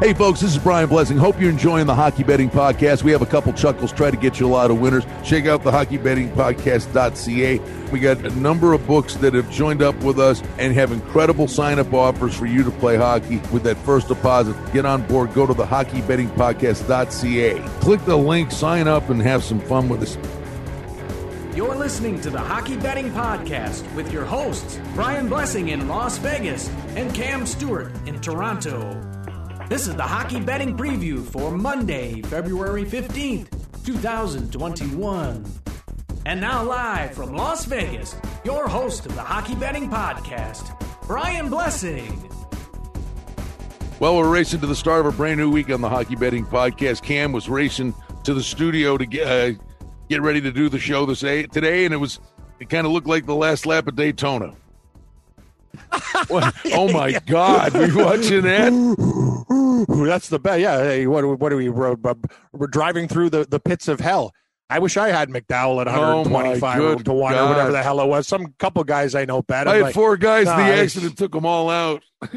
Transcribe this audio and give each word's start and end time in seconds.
Hey, 0.00 0.14
folks, 0.14 0.40
this 0.40 0.52
is 0.52 0.58
Brian 0.58 0.88
Blessing. 0.88 1.18
Hope 1.18 1.38
you're 1.38 1.50
enjoying 1.50 1.86
the 1.86 1.94
Hockey 1.94 2.24
Betting 2.24 2.48
Podcast. 2.48 3.02
We 3.02 3.12
have 3.12 3.20
a 3.20 3.26
couple 3.26 3.52
chuckles, 3.52 3.92
try 3.92 4.10
to 4.10 4.16
get 4.16 4.40
you 4.40 4.46
a 4.46 4.48
lot 4.48 4.70
of 4.70 4.80
winners. 4.80 5.04
Check 5.22 5.44
out 5.44 5.62
the 5.62 5.70
hockeybettingpodcast.ca. 5.70 7.58
We 7.92 8.00
got 8.00 8.24
a 8.24 8.30
number 8.30 8.72
of 8.72 8.86
books 8.86 9.16
that 9.16 9.34
have 9.34 9.50
joined 9.50 9.82
up 9.82 9.94
with 9.96 10.18
us 10.18 10.42
and 10.56 10.72
have 10.72 10.92
incredible 10.92 11.48
sign 11.48 11.78
up 11.78 11.92
offers 11.92 12.34
for 12.34 12.46
you 12.46 12.64
to 12.64 12.70
play 12.70 12.96
hockey 12.96 13.42
with 13.52 13.62
that 13.64 13.76
first 13.76 14.08
deposit. 14.08 14.56
Get 14.72 14.86
on 14.86 15.06
board, 15.06 15.34
go 15.34 15.46
to 15.46 15.52
the 15.52 15.66
hockeybettingpodcast.ca. 15.66 17.60
Click 17.80 18.02
the 18.06 18.16
link, 18.16 18.52
sign 18.52 18.88
up, 18.88 19.10
and 19.10 19.20
have 19.20 19.44
some 19.44 19.60
fun 19.60 19.90
with 19.90 20.00
us. 20.02 20.16
You're 21.54 21.76
listening 21.76 22.22
to 22.22 22.30
the 22.30 22.40
Hockey 22.40 22.78
Betting 22.78 23.10
Podcast 23.10 23.94
with 23.94 24.10
your 24.10 24.24
hosts, 24.24 24.80
Brian 24.94 25.28
Blessing 25.28 25.68
in 25.68 25.88
Las 25.88 26.16
Vegas 26.16 26.70
and 26.96 27.14
Cam 27.14 27.44
Stewart 27.44 27.92
in 28.06 28.18
Toronto. 28.22 29.09
This 29.70 29.86
is 29.86 29.94
the 29.94 30.02
Hockey 30.02 30.40
Betting 30.40 30.76
Preview 30.76 31.24
for 31.24 31.52
Monday, 31.52 32.22
February 32.22 32.84
15th, 32.84 33.84
2021. 33.84 35.44
And 36.26 36.40
now, 36.40 36.64
live 36.64 37.14
from 37.14 37.36
Las 37.36 37.66
Vegas, 37.66 38.16
your 38.44 38.66
host 38.66 39.06
of 39.06 39.14
the 39.14 39.22
Hockey 39.22 39.54
Betting 39.54 39.88
Podcast, 39.88 40.76
Brian 41.06 41.48
Blessing. 41.48 42.28
Well, 44.00 44.16
we're 44.16 44.28
racing 44.28 44.58
to 44.58 44.66
the 44.66 44.74
start 44.74 45.06
of 45.06 45.14
a 45.14 45.16
brand 45.16 45.38
new 45.38 45.48
week 45.48 45.70
on 45.70 45.80
the 45.82 45.88
Hockey 45.88 46.16
Betting 46.16 46.46
Podcast. 46.46 47.04
Cam 47.04 47.30
was 47.30 47.48
racing 47.48 47.94
to 48.24 48.34
the 48.34 48.42
studio 48.42 48.98
to 48.98 49.06
get, 49.06 49.28
uh, 49.28 49.56
get 50.08 50.20
ready 50.20 50.40
to 50.40 50.50
do 50.50 50.68
the 50.68 50.80
show 50.80 51.06
this 51.06 51.20
today, 51.20 51.84
and 51.84 51.94
it 51.94 51.98
was 51.98 52.18
it 52.58 52.68
kind 52.68 52.88
of 52.88 52.92
looked 52.92 53.06
like 53.06 53.24
the 53.24 53.36
last 53.36 53.66
lap 53.66 53.86
of 53.86 53.94
Daytona. 53.94 54.52
oh 56.28 56.90
my 56.92 57.20
God! 57.24 57.76
Are 57.76 57.86
you 57.86 57.98
watching 57.98 58.42
that? 58.42 59.29
That's 59.88 60.28
the 60.28 60.38
best. 60.38 60.60
Yeah. 60.60 60.82
Hey, 60.82 61.06
what, 61.06 61.38
what 61.38 61.52
are 61.52 61.56
we? 61.56 61.68
We're, 61.68 61.96
we're 62.52 62.66
driving 62.66 63.08
through 63.08 63.30
the, 63.30 63.44
the 63.44 63.60
pits 63.60 63.88
of 63.88 64.00
hell. 64.00 64.32
I 64.70 64.78
wish 64.78 64.96
I 64.96 65.08
had 65.08 65.30
McDowell 65.30 65.80
at 65.80 65.88
125 65.88 66.80
oh 66.80 66.94
to 66.96 67.12
one 67.12 67.34
or 67.34 67.48
whatever 67.48 67.72
the 67.72 67.82
hell 67.82 68.00
it 68.00 68.06
was. 68.06 68.28
Some 68.28 68.54
couple 68.60 68.84
guys 68.84 69.16
I 69.16 69.24
know 69.24 69.42
bet. 69.42 69.66
i 69.66 69.74
had 69.74 69.82
like, 69.82 69.94
four 69.94 70.16
guys. 70.16 70.46
Nah, 70.46 70.58
the 70.58 70.62
accident 70.62 71.18
took 71.18 71.32
them 71.32 71.44
all 71.44 71.68
out. 71.68 72.04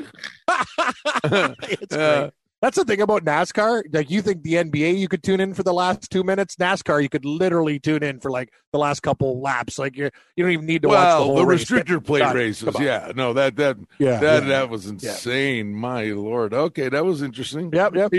it's 1.23 1.95
great. 1.95 2.31
That's 2.63 2.77
the 2.77 2.85
thing 2.85 3.01
about 3.01 3.25
NASCAR. 3.25 3.93
Like 3.93 4.09
you 4.09 4.21
think 4.21 4.41
the 4.41 4.53
NBA 4.53 4.97
you 4.97 5.09
could 5.09 5.21
tune 5.21 5.41
in 5.41 5.53
for 5.53 5.63
the 5.63 5.73
last 5.73 6.09
two 6.09 6.23
minutes. 6.23 6.55
NASCAR 6.55 7.03
you 7.03 7.09
could 7.09 7.25
literally 7.25 7.77
tune 7.77 8.03
in 8.03 8.21
for 8.21 8.31
like 8.31 8.53
the 8.71 8.79
last 8.79 9.01
couple 9.01 9.41
laps. 9.41 9.77
Like 9.77 9.97
you 9.97 10.09
you 10.37 10.45
don't 10.45 10.53
even 10.53 10.65
need 10.65 10.83
to 10.83 10.87
well, 10.87 10.97
watch 10.97 11.19
the 11.19 11.25
whole 11.25 11.35
the 11.35 11.45
race. 11.45 11.65
restrictor 11.65 12.01
plate 12.01 12.33
races. 12.33 12.73
Yeah, 12.79 13.11
no, 13.17 13.33
that 13.33 13.57
that 13.57 13.75
yeah, 13.99 14.17
that 14.17 14.43
yeah. 14.43 14.49
that 14.49 14.69
was 14.69 14.85
insane. 14.85 15.71
Yeah. 15.71 15.77
My 15.77 16.03
lord. 16.05 16.53
Okay, 16.53 16.87
that 16.87 17.03
was 17.03 17.21
interesting. 17.21 17.69
Yep, 17.73 17.95
yep. 17.95 18.13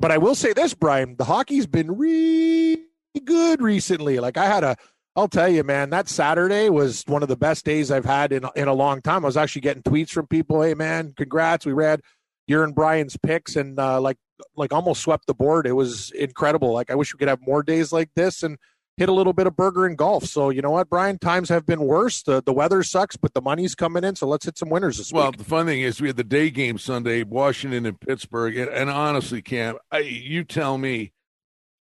But 0.00 0.12
I 0.12 0.18
will 0.18 0.36
say 0.36 0.52
this, 0.52 0.74
Brian, 0.74 1.16
the 1.16 1.24
hockey's 1.24 1.66
been 1.66 1.96
really 1.96 2.78
good 3.24 3.60
recently. 3.60 4.20
Like 4.20 4.36
I 4.36 4.46
had 4.46 4.62
a 4.62 4.76
I'll 5.16 5.26
tell 5.26 5.48
you, 5.48 5.64
man, 5.64 5.90
that 5.90 6.08
Saturday 6.08 6.68
was 6.68 7.02
one 7.08 7.24
of 7.24 7.28
the 7.28 7.36
best 7.36 7.64
days 7.64 7.90
I've 7.90 8.04
had 8.04 8.32
in 8.32 8.44
in 8.54 8.68
a 8.68 8.74
long 8.74 9.02
time. 9.02 9.24
I 9.24 9.26
was 9.26 9.36
actually 9.36 9.62
getting 9.62 9.82
tweets 9.82 10.10
from 10.10 10.28
people, 10.28 10.62
"Hey, 10.62 10.74
man, 10.74 11.14
congrats! 11.16 11.66
We 11.66 11.72
read 11.72 12.02
your 12.48 12.64
and 12.64 12.74
Brian's 12.74 13.16
picks, 13.16 13.56
and 13.56 13.78
uh, 13.78 14.00
like 14.00 14.16
like 14.56 14.72
almost 14.72 15.02
swept 15.02 15.26
the 15.26 15.34
board. 15.34 15.66
It 15.66 15.72
was 15.72 16.10
incredible. 16.12 16.72
Like 16.72 16.90
I 16.90 16.94
wish 16.94 17.12
we 17.12 17.18
could 17.18 17.28
have 17.28 17.40
more 17.46 17.62
days 17.62 17.92
like 17.92 18.10
this 18.14 18.42
and 18.42 18.58
hit 18.96 19.08
a 19.08 19.12
little 19.12 19.32
bit 19.32 19.46
of 19.46 19.54
burger 19.54 19.86
and 19.86 19.96
golf. 19.96 20.24
So 20.24 20.50
you 20.50 20.60
know 20.60 20.70
what, 20.70 20.90
Brian? 20.90 21.18
Times 21.18 21.48
have 21.48 21.64
been 21.64 21.82
worse. 21.82 22.22
The 22.22 22.42
the 22.42 22.52
weather 22.52 22.82
sucks, 22.82 23.16
but 23.16 23.34
the 23.34 23.40
money's 23.40 23.74
coming 23.74 24.04
in. 24.04 24.16
So 24.16 24.26
let's 24.26 24.44
hit 24.44 24.58
some 24.58 24.70
winners 24.70 24.98
this 24.98 25.12
well, 25.12 25.26
week. 25.26 25.36
Well, 25.36 25.44
the 25.44 25.48
fun 25.48 25.66
thing 25.66 25.80
is 25.80 26.00
we 26.00 26.08
had 26.08 26.16
the 26.16 26.24
day 26.24 26.50
game 26.50 26.78
Sunday, 26.78 27.22
Washington 27.22 27.86
and 27.86 28.00
Pittsburgh, 28.00 28.56
and, 28.56 28.70
and 28.70 28.90
honestly, 28.90 29.40
Cam, 29.40 29.76
I, 29.90 29.98
you 30.00 30.44
tell 30.44 30.78
me. 30.78 31.12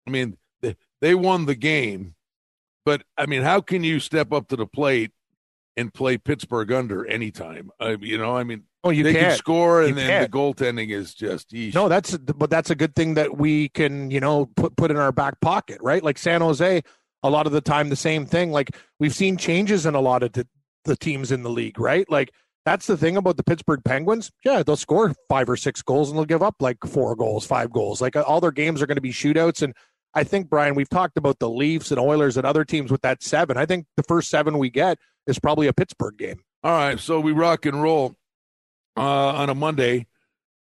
I 0.05 0.09
mean, 0.09 0.37
they, 0.61 0.77
they 1.01 1.15
won 1.15 1.47
the 1.47 1.55
game, 1.55 2.15
but 2.85 3.03
I 3.17 3.25
mean, 3.25 3.41
how 3.41 3.59
can 3.59 3.83
you 3.83 3.99
step 3.99 4.31
up 4.31 4.47
to 4.49 4.55
the 4.55 4.65
plate 4.65 5.11
and 5.75 5.93
play 5.93 6.17
Pittsburgh 6.17 6.71
under 6.71 7.05
anytime? 7.05 7.71
Uh, 7.77 7.97
you 7.99 8.17
know, 8.17 8.37
I 8.37 8.45
mean, 8.45 8.63
Oh, 8.83 8.89
you 8.91 9.03
they 9.03 9.13
can't. 9.13 9.27
can 9.29 9.37
score, 9.37 9.81
and 9.81 9.89
You 9.89 9.95
then 9.95 10.07
can't. 10.07 10.31
the 10.31 10.37
goaltending 10.37 10.91
is 10.91 11.13
just 11.13 11.51
eesh. 11.51 11.73
No, 11.73 11.89
that's 11.89 12.15
but 12.17 12.49
that's 12.49 12.69
a 12.69 12.75
good 12.75 12.95
thing 12.95 13.15
that 13.15 13.37
we 13.37 13.69
can 13.69 14.11
you 14.11 14.19
know 14.19 14.45
put 14.55 14.75
put 14.77 14.91
in 14.91 14.97
our 14.97 15.11
back 15.11 15.39
pocket, 15.41 15.79
right? 15.81 16.03
Like 16.03 16.17
San 16.17 16.41
Jose, 16.41 16.81
a 17.23 17.29
lot 17.29 17.47
of 17.47 17.51
the 17.53 17.61
time 17.61 17.89
the 17.89 17.95
same 17.95 18.25
thing. 18.25 18.51
Like 18.51 18.75
we've 18.99 19.15
seen 19.15 19.35
changes 19.37 19.85
in 19.85 19.95
a 19.95 19.99
lot 20.01 20.23
of 20.23 20.31
the, 20.33 20.47
the 20.85 20.95
teams 20.95 21.31
in 21.31 21.43
the 21.43 21.49
league, 21.49 21.79
right? 21.79 22.09
Like 22.09 22.31
that's 22.65 22.85
the 22.85 22.97
thing 22.97 23.17
about 23.17 23.37
the 23.37 23.43
Pittsburgh 23.43 23.81
Penguins. 23.83 24.31
Yeah, 24.45 24.61
they'll 24.61 24.75
score 24.75 25.13
five 25.29 25.49
or 25.49 25.57
six 25.57 25.81
goals 25.81 26.09
and 26.09 26.17
they'll 26.17 26.25
give 26.25 26.43
up 26.43 26.55
like 26.59 26.77
four 26.85 27.15
goals, 27.15 27.45
five 27.45 27.71
goals. 27.71 28.01
Like 28.01 28.15
all 28.15 28.39
their 28.41 28.51
games 28.51 28.81
are 28.81 28.87
going 28.87 28.95
to 28.97 29.01
be 29.01 29.11
shootouts. 29.13 29.61
And 29.61 29.73
I 30.13 30.23
think 30.25 30.49
Brian, 30.49 30.75
we've 30.75 30.89
talked 30.89 31.17
about 31.17 31.39
the 31.39 31.49
Leafs 31.49 31.91
and 31.91 31.99
Oilers 31.99 32.35
and 32.37 32.45
other 32.45 32.65
teams 32.65 32.91
with 32.91 33.01
that 33.01 33.23
seven. 33.23 33.55
I 33.57 33.65
think 33.65 33.85
the 33.95 34.03
first 34.03 34.29
seven 34.29 34.57
we 34.57 34.69
get 34.69 34.97
is 35.27 35.39
probably 35.39 35.67
a 35.67 35.73
Pittsburgh 35.73 36.17
game. 36.17 36.41
All 36.63 36.71
right, 36.71 36.99
so 36.99 37.19
we 37.21 37.31
rock 37.31 37.65
and 37.65 37.81
roll 37.81 38.15
uh, 38.97 39.01
on 39.01 39.49
a 39.49 39.55
Monday, 39.55 40.07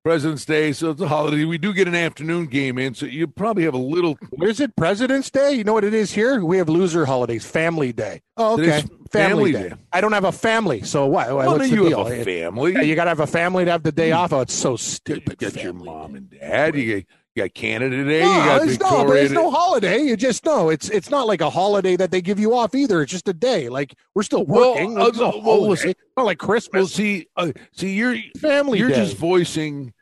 President's 0.04 0.44
Day, 0.46 0.74
so 0.74 0.92
it's 0.92 1.02
a 1.02 1.08
holiday. 1.08 1.46
We 1.46 1.58
do 1.58 1.74
get 1.74 1.88
an 1.88 1.96
afternoon 1.96 2.48
game 2.48 2.78
in, 2.78 2.94
so 2.94 3.06
you 3.06 3.26
probably 3.28 3.64
have 3.64 3.74
a 3.74 3.78
little. 3.78 4.18
Is 4.42 4.60
it 4.60 4.76
President's 4.76 5.30
Day? 5.30 5.54
You 5.54 5.64
know 5.64 5.74
what 5.74 5.86
it 5.86 5.94
is 5.94 6.12
here? 6.12 6.44
We 6.44 6.58
have 6.58 6.68
loser 6.68 7.06
holidays, 7.06 7.46
Family 7.46 7.94
Day. 7.94 8.22
Oh, 8.36 8.54
okay. 8.54 8.82
Today's 8.82 8.90
Family 9.12 9.54
Day. 9.54 9.72
I 9.94 10.02
don't 10.02 10.12
have 10.12 10.26
a 10.26 10.32
family, 10.32 10.82
so 10.82 11.06
what? 11.06 11.30
Oh, 11.30 11.38
what's 11.38 11.70
the 11.70 11.76
you 11.76 11.88
deal? 11.90 12.04
have 12.04 12.20
a 12.20 12.24
family. 12.26 12.86
You 12.86 12.96
got 12.96 13.06
to 13.06 13.12
have 13.12 13.22
a 13.22 13.28
family 13.28 13.64
to 13.64 13.72
have 13.72 13.84
the 13.84 13.92
day 13.94 14.12
off. 14.12 14.34
Oh, 14.34 14.42
it's 14.42 14.54
so 14.54 14.76
stupid. 14.76 15.38
You 15.42 15.50
got 15.52 15.64
your 15.64 15.74
mom 15.74 16.12
Day. 16.12 16.18
and 16.18 16.30
dad. 16.32 16.76
You 16.76 16.96
got, 17.02 17.06
you 17.36 17.44
got 17.44 17.54
Canada 17.56 18.04
Day. 18.04 18.22
No, 18.22 18.32
you 18.32 18.38
got 18.46 18.68
it's 18.68 18.80
no, 18.80 19.06
but 19.06 19.18
it's 19.18 19.32
no 19.32 19.50
holiday. 19.50 20.02
You 20.02 20.16
just 20.16 20.46
know 20.46 20.70
it's 20.70 20.90
it's 20.90 21.10
not 21.10 21.26
like 21.28 21.42
a 21.42 21.50
holiday 21.50 21.96
that 21.96 22.12
they 22.12 22.22
give 22.22 22.40
you 22.40 22.56
off 22.56 22.76
either. 22.76 23.02
It's 23.02 23.12
just 23.12 23.28
a 23.28 23.34
day. 23.34 23.70
Like 23.70 23.96
we're 24.14 24.24
still 24.24 24.46
Well, 24.46 24.74
working. 24.76 24.98
uh, 25.00 25.06
It's 25.08 25.18
no 25.18 25.42
well, 25.44 25.68
listen- 25.68 25.94
not 26.16 26.26
like 26.28 26.38
Christmas. 26.38 26.74
Well, 26.80 26.88
see, 26.88 27.28
uh, 27.36 27.52
see, 27.72 27.94
you're 27.94 28.16
family 28.40 28.78
you're 28.80 28.90
day. 28.90 28.96
just 28.96 29.18
voicing 29.18 29.94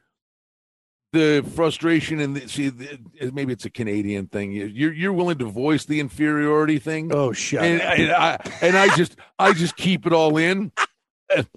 the 1.14 1.46
frustration 1.56 2.20
and 2.22 2.36
the, 2.38 2.48
see, 2.48 2.70
the, 2.70 2.98
maybe 3.34 3.52
it's 3.52 3.66
a 3.66 3.70
Canadian 3.70 4.28
thing. 4.28 4.52
You- 4.52 4.66
You're 4.68 4.94
you're 4.94 5.14
willing 5.14 5.38
to 5.40 5.46
voice 5.46 5.86
the 5.86 6.00
inferiority 6.00 6.80
thing, 6.80 7.12
oh 7.14 7.32
shit! 7.34 7.62
and, 7.62 7.82
and 7.82 8.12
I 8.12 8.38
and 8.62 8.78
I 8.78 8.94
just 8.96 9.16
I 9.40 9.54
just 9.54 9.76
keep 9.78 10.06
it 10.06 10.14
all 10.14 10.38
in. 10.38 10.72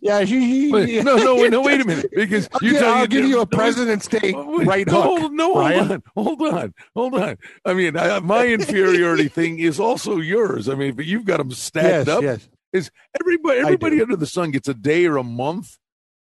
Yeah, 0.00 0.20
you, 0.20 0.38
you, 0.38 0.70
But, 0.72 0.88
you- 0.88 1.02
no, 1.02 1.16
no, 1.16 1.36
no. 1.48 1.62
Wait 1.62 1.80
a 1.80 1.84
minute, 1.84 2.10
because 2.14 2.48
I'll, 2.52 2.60
you 2.62 2.72
gi- 2.74 2.78
tell 2.78 2.94
I'll 2.94 3.06
give 3.06 3.24
you 3.24 3.40
a 3.40 3.46
President's 3.60 4.06
Day 4.06 4.32
Wait, 4.34 4.66
right 4.66 4.86
no, 4.86 4.92
hook. 5.02 5.18
hold- 5.20 5.32
No, 5.32 5.54
Brian. 5.54 5.78
hold 5.78 5.90
on, 5.90 6.02
hold 6.14 6.42
on, 6.54 6.74
hold 6.94 7.14
on. 7.14 7.36
I 7.64 7.74
mean, 7.74 7.96
I, 7.96 8.20
my 8.20 8.46
inferiority 8.58 9.28
thing 9.28 9.58
is 9.58 9.80
also 9.80 10.18
yours. 10.18 10.68
I 10.68 10.74
mean, 10.74 10.94
but 10.94 11.04
you've 11.06 11.24
got 11.24 11.38
them 11.38 11.50
stacked 11.52 12.06
Yes, 12.06 12.08
up. 12.08 12.22
yes. 12.22 12.48
Is 12.72 12.90
everybody 13.20 13.60
everybody 13.60 14.02
under 14.02 14.16
the 14.16 14.26
sun 14.26 14.50
gets 14.50 14.68
a 14.68 14.74
day 14.74 15.06
or 15.06 15.16
a 15.16 15.22
month, 15.24 15.76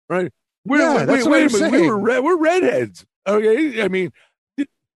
right? 0.10 0.32
We're, 0.66 0.80
Yeah, 0.80 0.96
wait, 0.98 1.06
that's 1.06 1.24
what 1.26 1.32
wait 1.32 1.50
a 1.50 1.54
minute. 1.54 1.72
We 1.72 1.78
saying. 1.78 1.88
were 1.88 2.00
red, 2.00 2.24
we're 2.24 2.38
redheads. 2.38 3.06
Okay, 3.28 3.84
I 3.84 3.88
mean, 3.88 4.12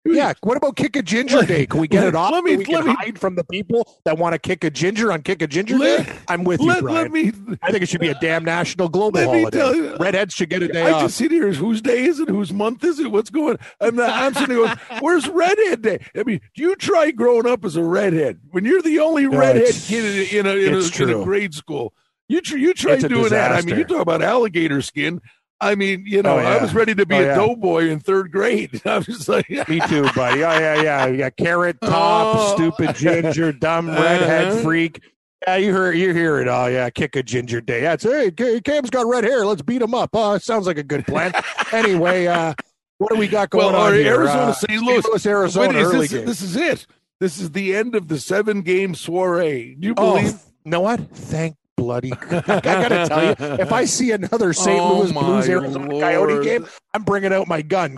Yeah. 0.03 0.34
What 0.41 0.57
about 0.57 0.75
kick 0.75 0.95
a 0.95 1.03
ginger 1.03 1.44
day? 1.44 1.67
Can 1.67 1.79
we 1.79 1.88
get 1.88 2.03
it 2.06 2.16
off? 2.16 2.31
Let 2.31 2.44
me- 2.44 2.53
so 2.53 2.57
we 2.57 2.66
can 2.66 2.73
let 2.73 2.85
me- 2.85 2.94
hide 2.95 3.19
from 3.19 3.35
the 3.35 3.44
people 3.44 3.88
that 4.03 4.17
want 4.17 4.34
to 4.34 4.39
kick 4.39 4.63
a 4.63 4.72
ginger 4.72 5.12
on 5.12 5.22
kick 5.22 5.44
a 5.44 5.47
ginger 5.47 5.78
Let- 5.78 6.07
day. 6.07 6.13
I'm 6.28 6.44
with 6.44 6.59
you, 6.59 6.67
let, 6.67 6.81
Brian. 6.81 6.97
let 7.03 7.12
me. 7.12 7.31
I 7.62 7.69
think 7.72 7.84
it 7.84 7.89
should 7.89 8.01
be 8.01 8.07
a 8.09 8.16
damn 8.19 8.44
national 8.44 8.90
global 8.90 9.19
Let 9.19 9.31
me 9.31 9.40
holiday. 9.41 9.57
tell 9.59 9.75
you- 9.75 9.95
Redheads 10.00 10.34
should 10.34 10.50
get 10.50 10.63
a 10.63 10.67
day 10.67 10.84
I 10.88 10.91
off. 10.91 11.01
just 11.03 11.17
sit 11.17 11.29
here. 11.29 11.51
Whose 11.53 11.81
day 11.81 12.06
is 12.06 12.19
it? 12.19 12.29
Whose 12.29 12.51
month 12.51 12.84
is 12.84 13.00
it? 13.00 13.11
What's 13.11 13.29
going? 13.29 13.57
I'm 13.79 13.95
not, 13.95 14.09
I'm 14.09 14.34
sitting 14.34 14.56
there 14.56 14.66
going, 14.66 14.78
"Where's 15.01 15.28
redhead 15.29 15.84
day?" 15.84 16.00
I 16.16 16.23
mean, 16.23 16.41
you 16.56 16.75
try 16.78 17.11
growing 17.11 17.45
up 17.45 17.63
as 17.63 17.75
a 17.75 17.84
redhead 17.84 18.40
when 18.50 18.66
you're 18.66 18.81
the 18.81 19.00
only 19.00 19.28
redhead 19.28 19.73
kid 19.75 20.34
in 20.34 20.45
a 20.47 20.51
in 20.57 20.73
a, 20.73 20.78
it's 20.78 21.00
in 21.00 21.09
a 21.11 21.23
grade 21.23 21.53
school. 21.53 21.94
You 22.28 22.41
tr- 22.41 22.57
you 22.57 22.73
try 22.73 22.94
a 22.94 22.97
doing 23.00 23.29
that. 23.29 23.51
I 23.51 23.61
mean, 23.61 23.78
you 23.78 23.84
talk 23.84 24.01
about 24.01 24.22
alligator 24.23 24.81
skin. 24.81 25.22
I 25.63 25.75
mean, 25.75 26.03
you 26.07 26.23
know, 26.23 26.35
Oh, 26.35 26.39
I 26.39 26.61
was 26.61 26.73
ready 26.73 26.96
to 26.96 27.05
be 27.05 27.16
Oh, 27.16 27.19
a 27.19 27.25
yeah. 27.25 27.35
doughboy 27.35 27.87
in 27.90 27.99
third 27.99 28.31
grade. 28.31 28.81
I 28.85 28.97
was 28.97 29.29
like, 29.29 29.47
Me 29.69 29.79
too, 29.87 30.03
buddy. 30.16 30.43
Oh 30.43 30.58
yeah, 30.59 30.81
yeah. 30.81 31.05
You 31.05 31.17
got 31.17 31.37
carrot 31.37 31.78
top, 31.84 32.35
Oh. 32.37 32.55
stupid 32.55 32.96
ginger, 32.96 33.52
dumb 33.52 33.87
redhead 33.90 34.47
Uh-huh. 34.53 34.61
freak. 34.61 35.02
Yeah, 35.47 35.55
you 35.58 35.72
hear 35.73 35.91
you 35.91 36.13
hear 36.13 36.40
it 36.40 36.47
all. 36.47 36.69
Yeah, 36.69 36.90
kick 36.90 37.16
a 37.16 37.23
ginger 37.23 37.61
day. 37.61 37.81
That's 37.81 38.03
hey, 38.03 38.31
Cam's 38.31 38.90
got 38.90 39.08
red 39.08 39.23
hair. 39.23 39.46
Let's 39.46 39.61
beat 39.61 39.81
him 39.81 39.93
up. 39.96 40.11
Oh, 40.13 40.37
sounds 40.40 40.67
like 40.67 40.78
a 40.78 40.84
good 40.84 41.05
plan. 41.08 41.31
anyway, 41.72 42.28
uh, 42.28 42.53
what 42.99 43.11
do 43.11 43.17
we 43.17 43.28
got 43.28 43.49
going 43.49 43.73
well, 43.73 43.87
on 43.87 43.93
here? 43.93 44.14
Arizona, 44.16 44.41
Uh, 44.41 44.53
St. 44.53 44.81
Louis. 44.84 45.25
Arizona, 45.25 45.67
Wait, 45.69 45.75
is 45.78 45.87
early 45.87 45.99
this, 45.99 46.11
game. 46.11 46.25
this 46.25 46.41
is 46.43 46.55
it. 46.55 46.85
This 47.19 47.40
is 47.40 47.52
the 47.52 47.75
end 47.75 47.96
of 47.96 48.07
the 48.07 48.19
seven 48.19 48.61
game 48.61 48.93
soiree. 48.93 49.75
Do 49.79 49.87
you 49.87 49.93
Oh, 49.97 50.16
believe? 50.16 50.34
you 50.64 50.72
know 50.72 50.81
what? 50.81 51.09
Thank 51.11 51.55
bloody. 51.78 52.14
I 52.14 52.59
gotta 52.62 53.06
tell 53.08 53.26
you, 53.26 53.56
if 53.56 53.72
I 53.72 53.85
see 53.85 54.12
another 54.12 54.53
St. 54.53 54.79
Oh, 54.79 55.00
Louis 55.00 55.12
Blues 55.12 55.50
Arizona 55.50 55.88
Coyote 56.00 56.44
game, 56.44 56.68
I'm 56.94 57.03
bringing 57.03 57.34
out 57.34 57.47
my 57.47 57.62
gun. 57.62 57.97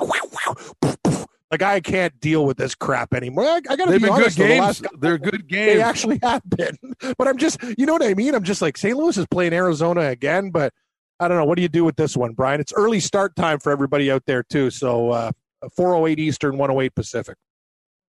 Like 1.51 1.61
I 1.61 1.81
can't 1.81 2.19
deal 2.19 2.45
with 2.47 2.57
this 2.57 2.73
crap 2.73 3.13
anymore. 3.13 3.45
I, 3.45 3.57
I 3.57 3.75
gotta 3.75 3.91
They've 3.91 4.01
be 4.01 4.07
been 4.07 4.15
good 4.17 4.59
honest. 4.59 4.81
the 4.81 4.89
They're 4.99 5.19
good 5.19 5.47
games. 5.47 5.73
They 5.73 5.81
actually 5.81 6.19
have 6.23 6.41
been, 6.49 6.75
but 7.17 7.27
I'm 7.27 7.37
just, 7.37 7.61
you 7.77 7.85
know 7.85 7.93
what 7.93 8.01
I 8.01 8.15
mean. 8.15 8.33
I'm 8.33 8.43
just 8.43 8.61
like 8.61 8.75
St. 8.75 8.97
Louis 8.97 9.15
is 9.17 9.27
playing 9.27 9.53
Arizona 9.53 10.01
again, 10.07 10.49
but 10.49 10.73
I 11.19 11.27
don't 11.27 11.37
know. 11.37 11.45
What 11.45 11.57
do 11.57 11.61
you 11.61 11.69
do 11.69 11.85
with 11.85 11.95
this 11.95 12.17
one, 12.17 12.33
Brian? 12.33 12.59
It's 12.59 12.73
early 12.73 12.99
start 12.99 13.35
time 13.35 13.59
for 13.59 13.71
everybody 13.71 14.09
out 14.09 14.23
there 14.25 14.41
too. 14.41 14.71
So 14.71 15.11
uh, 15.11 15.31
408 15.75 16.17
Eastern, 16.19 16.57
108 16.57 16.95
Pacific. 16.95 17.37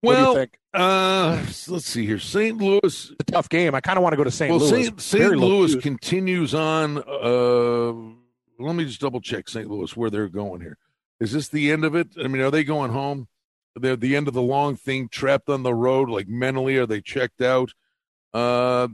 Well, 0.05 0.27
what 0.27 0.35
do 0.35 0.41
you 0.41 0.47
think? 0.47 0.59
Uh, 0.73 1.45
let's 1.69 1.87
see 1.87 2.07
here. 2.07 2.19
St. 2.19 2.59
Louis. 2.59 2.81
It's 2.85 3.13
a 3.21 3.25
tough 3.25 3.49
game. 3.49 3.75
I 3.75 3.81
kind 3.81 3.97
of 3.97 4.03
want 4.03 4.13
to 4.13 4.17
go 4.17 4.25
to 4.25 4.31
St. 4.31 4.51
Well, 4.51 4.59
Louis. 4.59 4.87
St. 4.87 5.01
St. 5.01 5.37
Louis 5.37 5.77
continues 5.77 6.55
on. 6.55 6.99
Uh, 6.99 7.93
let 8.59 8.75
me 8.75 8.85
just 8.85 9.01
double 9.01 9.21
check 9.21 9.49
St. 9.49 9.69
Louis 9.69 9.97
where 9.97 10.11
they're 10.11 10.29
going 10.29 10.61
here. 10.61 10.79
Is 11.21 11.33
this 11.33 11.49
the 11.49 11.71
end 11.71 11.85
of 11.85 11.95
it? 11.95 12.09
I 12.23 12.29
mean, 12.29 12.43
are 12.43 12.51
they 12.51 12.65
going 12.65 12.91
home? 12.91 13.29
They're 13.77 13.97
the 13.97 14.15
end 14.15 14.29
of 14.29 14.35
the 14.35 14.43
long 14.43 14.77
thing, 14.77 15.09
trapped 15.09 15.49
on 15.49 15.63
the 15.63 15.75
road. 15.75 16.09
Like 16.09 16.29
mentally, 16.29 16.77
are 16.77 16.87
they 16.87 17.01
checked 17.01 17.41
out? 17.41 17.73
Uh, 18.33 18.89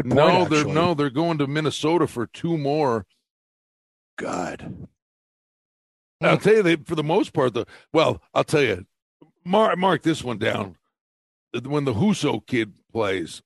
point, 0.00 0.14
no, 0.14 0.44
they're 0.44 0.64
no, 0.64 0.94
they're 0.94 1.10
going 1.10 1.38
to 1.38 1.46
Minnesota 1.46 2.06
for 2.06 2.26
two 2.26 2.56
more. 2.56 3.06
God. 4.16 4.88
I'll 6.20 6.38
tell 6.38 6.54
you, 6.54 6.62
they 6.62 6.76
for 6.76 6.94
the 6.94 7.04
most 7.04 7.32
part, 7.32 7.54
the 7.54 7.66
well, 7.92 8.22
I'll 8.32 8.44
tell 8.44 8.62
you, 8.62 8.86
mark 9.44 9.78
mark 9.78 10.02
this 10.02 10.22
one 10.24 10.38
down. 10.38 10.76
When 11.64 11.84
the 11.84 11.94
Husso 11.94 12.44
kid 12.46 12.74
plays, 12.92 13.42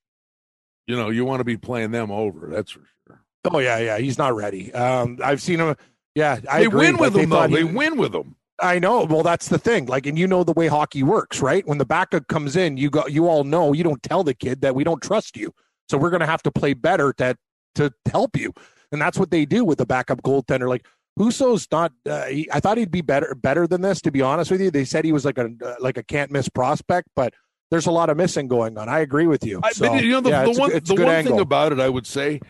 you 0.87 0.97
know, 0.97 1.11
you 1.11 1.25
want 1.25 1.41
to 1.41 1.45
be 1.45 1.57
playing 1.57 1.91
them 1.91 2.11
over. 2.11 2.49
That's 2.51 2.71
for 2.71 2.81
sure. 3.07 3.21
Oh 3.51 3.59
yeah, 3.59 3.79
yeah. 3.79 3.99
He's 3.99 4.19
not 4.19 4.35
ready. 4.35 4.73
Um, 4.73 5.19
I've 5.23 5.43
seen 5.43 5.61
him. 5.61 5.77
Yeah, 6.15 6.39
I 6.51 6.61
they 6.61 6.67
agree. 6.67 6.87
win 6.87 6.97
with 6.97 7.13
them 7.13 7.29
though. 7.31 7.47
he- 7.47 7.55
They 7.55 7.65
win 7.65 7.97
with 7.97 8.13
them. 8.13 8.37
I 8.61 8.81
know. 8.81 9.05
Well, 9.05 9.23
that's 9.23 9.49
the 9.49 9.59
thing. 9.59 9.87
Like, 9.87 10.05
and 10.07 10.19
you 10.19 10.27
know 10.27 10.43
the 10.43 10.53
way 10.53 10.67
hockey 10.67 11.05
works, 11.05 11.41
right? 11.41 11.65
When 11.69 11.79
the 11.79 11.85
backup 11.87 12.27
comes 12.27 12.57
in, 12.57 12.77
you 12.77 12.91
go. 12.91 13.07
You 13.07 13.29
all 13.29 13.45
know. 13.45 13.73
You 13.73 13.85
don't 13.85 14.03
tell 14.03 14.25
the 14.25 14.35
kid 14.35 14.63
that 14.63 14.75
we 14.75 14.83
don't 14.83 15.01
trust 15.03 15.37
you, 15.37 15.53
so 15.89 15.97
we're 15.97 16.11
going 16.11 16.21
to 16.21 16.27
have 16.27 16.43
to 16.43 16.51
play 16.51 16.73
better 16.75 17.13
to 17.15 17.37
to 17.77 17.93
help 18.11 18.37
you, 18.37 18.53
and 18.91 19.01
that's 19.01 19.17
what 19.19 19.31
they 19.31 19.45
do 19.45 19.65
with 19.65 19.79
the 19.79 19.87
backup 19.87 20.23
goaltender. 20.23 20.69
Like 20.69 20.87
Husso's 21.19 21.67
not. 21.71 21.93
Uh, 22.07 22.27
he, 22.27 22.49
I 22.53 22.61
thought 22.61 22.79
he'd 22.79 22.91
be 22.91 23.03
better 23.03 23.35
better 23.35 23.67
than 23.67 23.83
this. 23.83 24.01
To 24.03 24.11
be 24.11 24.23
honest 24.23 24.51
with 24.51 24.61
you, 24.61 24.71
they 24.71 24.85
said 24.85 25.05
he 25.05 25.13
was 25.13 25.25
like 25.25 25.39
a 25.39 25.51
uh, 25.65 25.75
like 25.81 25.97
a 25.97 26.03
can't 26.03 26.31
miss 26.31 26.49
prospect, 26.49 27.09
but 27.17 27.35
there's 27.71 27.87
a 27.87 27.91
lot 27.91 28.09
of 28.09 28.17
missing 28.17 28.49
going 28.49 28.79
on. 28.79 28.89
I 28.89 29.01
agree 29.01 29.27
with 29.27 29.45
you. 29.45 29.61
I, 29.63 29.73
So, 29.73 29.95
you 29.95 30.13
know, 30.13 30.21
the, 30.21 30.31
yeah, 30.31 30.45
the 30.45 30.53
one, 30.53 30.71
the 30.71 30.95
one 30.95 31.15
angle. 31.15 31.33
thing 31.33 31.41
about 31.41 31.73
it, 31.73 31.81
I 31.81 31.89
would 31.89 32.07
say, 32.07 32.41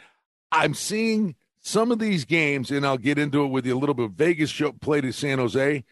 I'm 0.52 0.74
seeing 0.74 1.34
some 1.60 1.90
of 1.90 1.98
these 1.98 2.24
games, 2.24 2.70
and 2.70 2.86
I'll 2.86 2.98
get 2.98 3.18
into 3.18 3.42
it 3.44 3.48
with 3.48 3.66
you 3.66 3.76
a 3.76 3.78
little 3.78 3.94
bit. 3.94 4.10
Vegas 4.12 4.50
show, 4.50 4.72
played 4.72 5.04
at 5.04 5.14
San 5.14 5.38
Jose. 5.38 5.84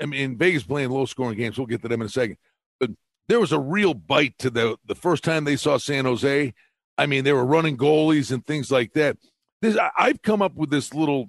I 0.00 0.06
mean, 0.06 0.38
Vegas 0.38 0.62
playing 0.64 0.90
low 0.90 1.04
scoring 1.04 1.36
games. 1.36 1.58
We'll 1.58 1.66
get 1.66 1.82
to 1.82 1.88
them 1.88 2.00
in 2.00 2.06
a 2.06 2.10
second. 2.10 2.38
But 2.80 2.90
there 3.28 3.40
was 3.40 3.52
a 3.52 3.60
real 3.60 3.94
bite 3.94 4.38
to 4.38 4.50
the 4.50 4.76
the 4.86 4.94
first 4.94 5.22
time 5.22 5.44
they 5.44 5.56
saw 5.56 5.76
San 5.76 6.04
Jose. 6.06 6.54
I 6.98 7.06
mean, 7.06 7.24
they 7.24 7.32
were 7.32 7.44
running 7.44 7.76
goalies 7.76 8.32
and 8.32 8.44
things 8.44 8.70
like 8.70 8.94
that. 8.94 9.16
This 9.60 9.76
I, 9.76 9.90
I've 9.96 10.22
come 10.22 10.42
up 10.42 10.54
with 10.54 10.70
this 10.70 10.94
little 10.94 11.28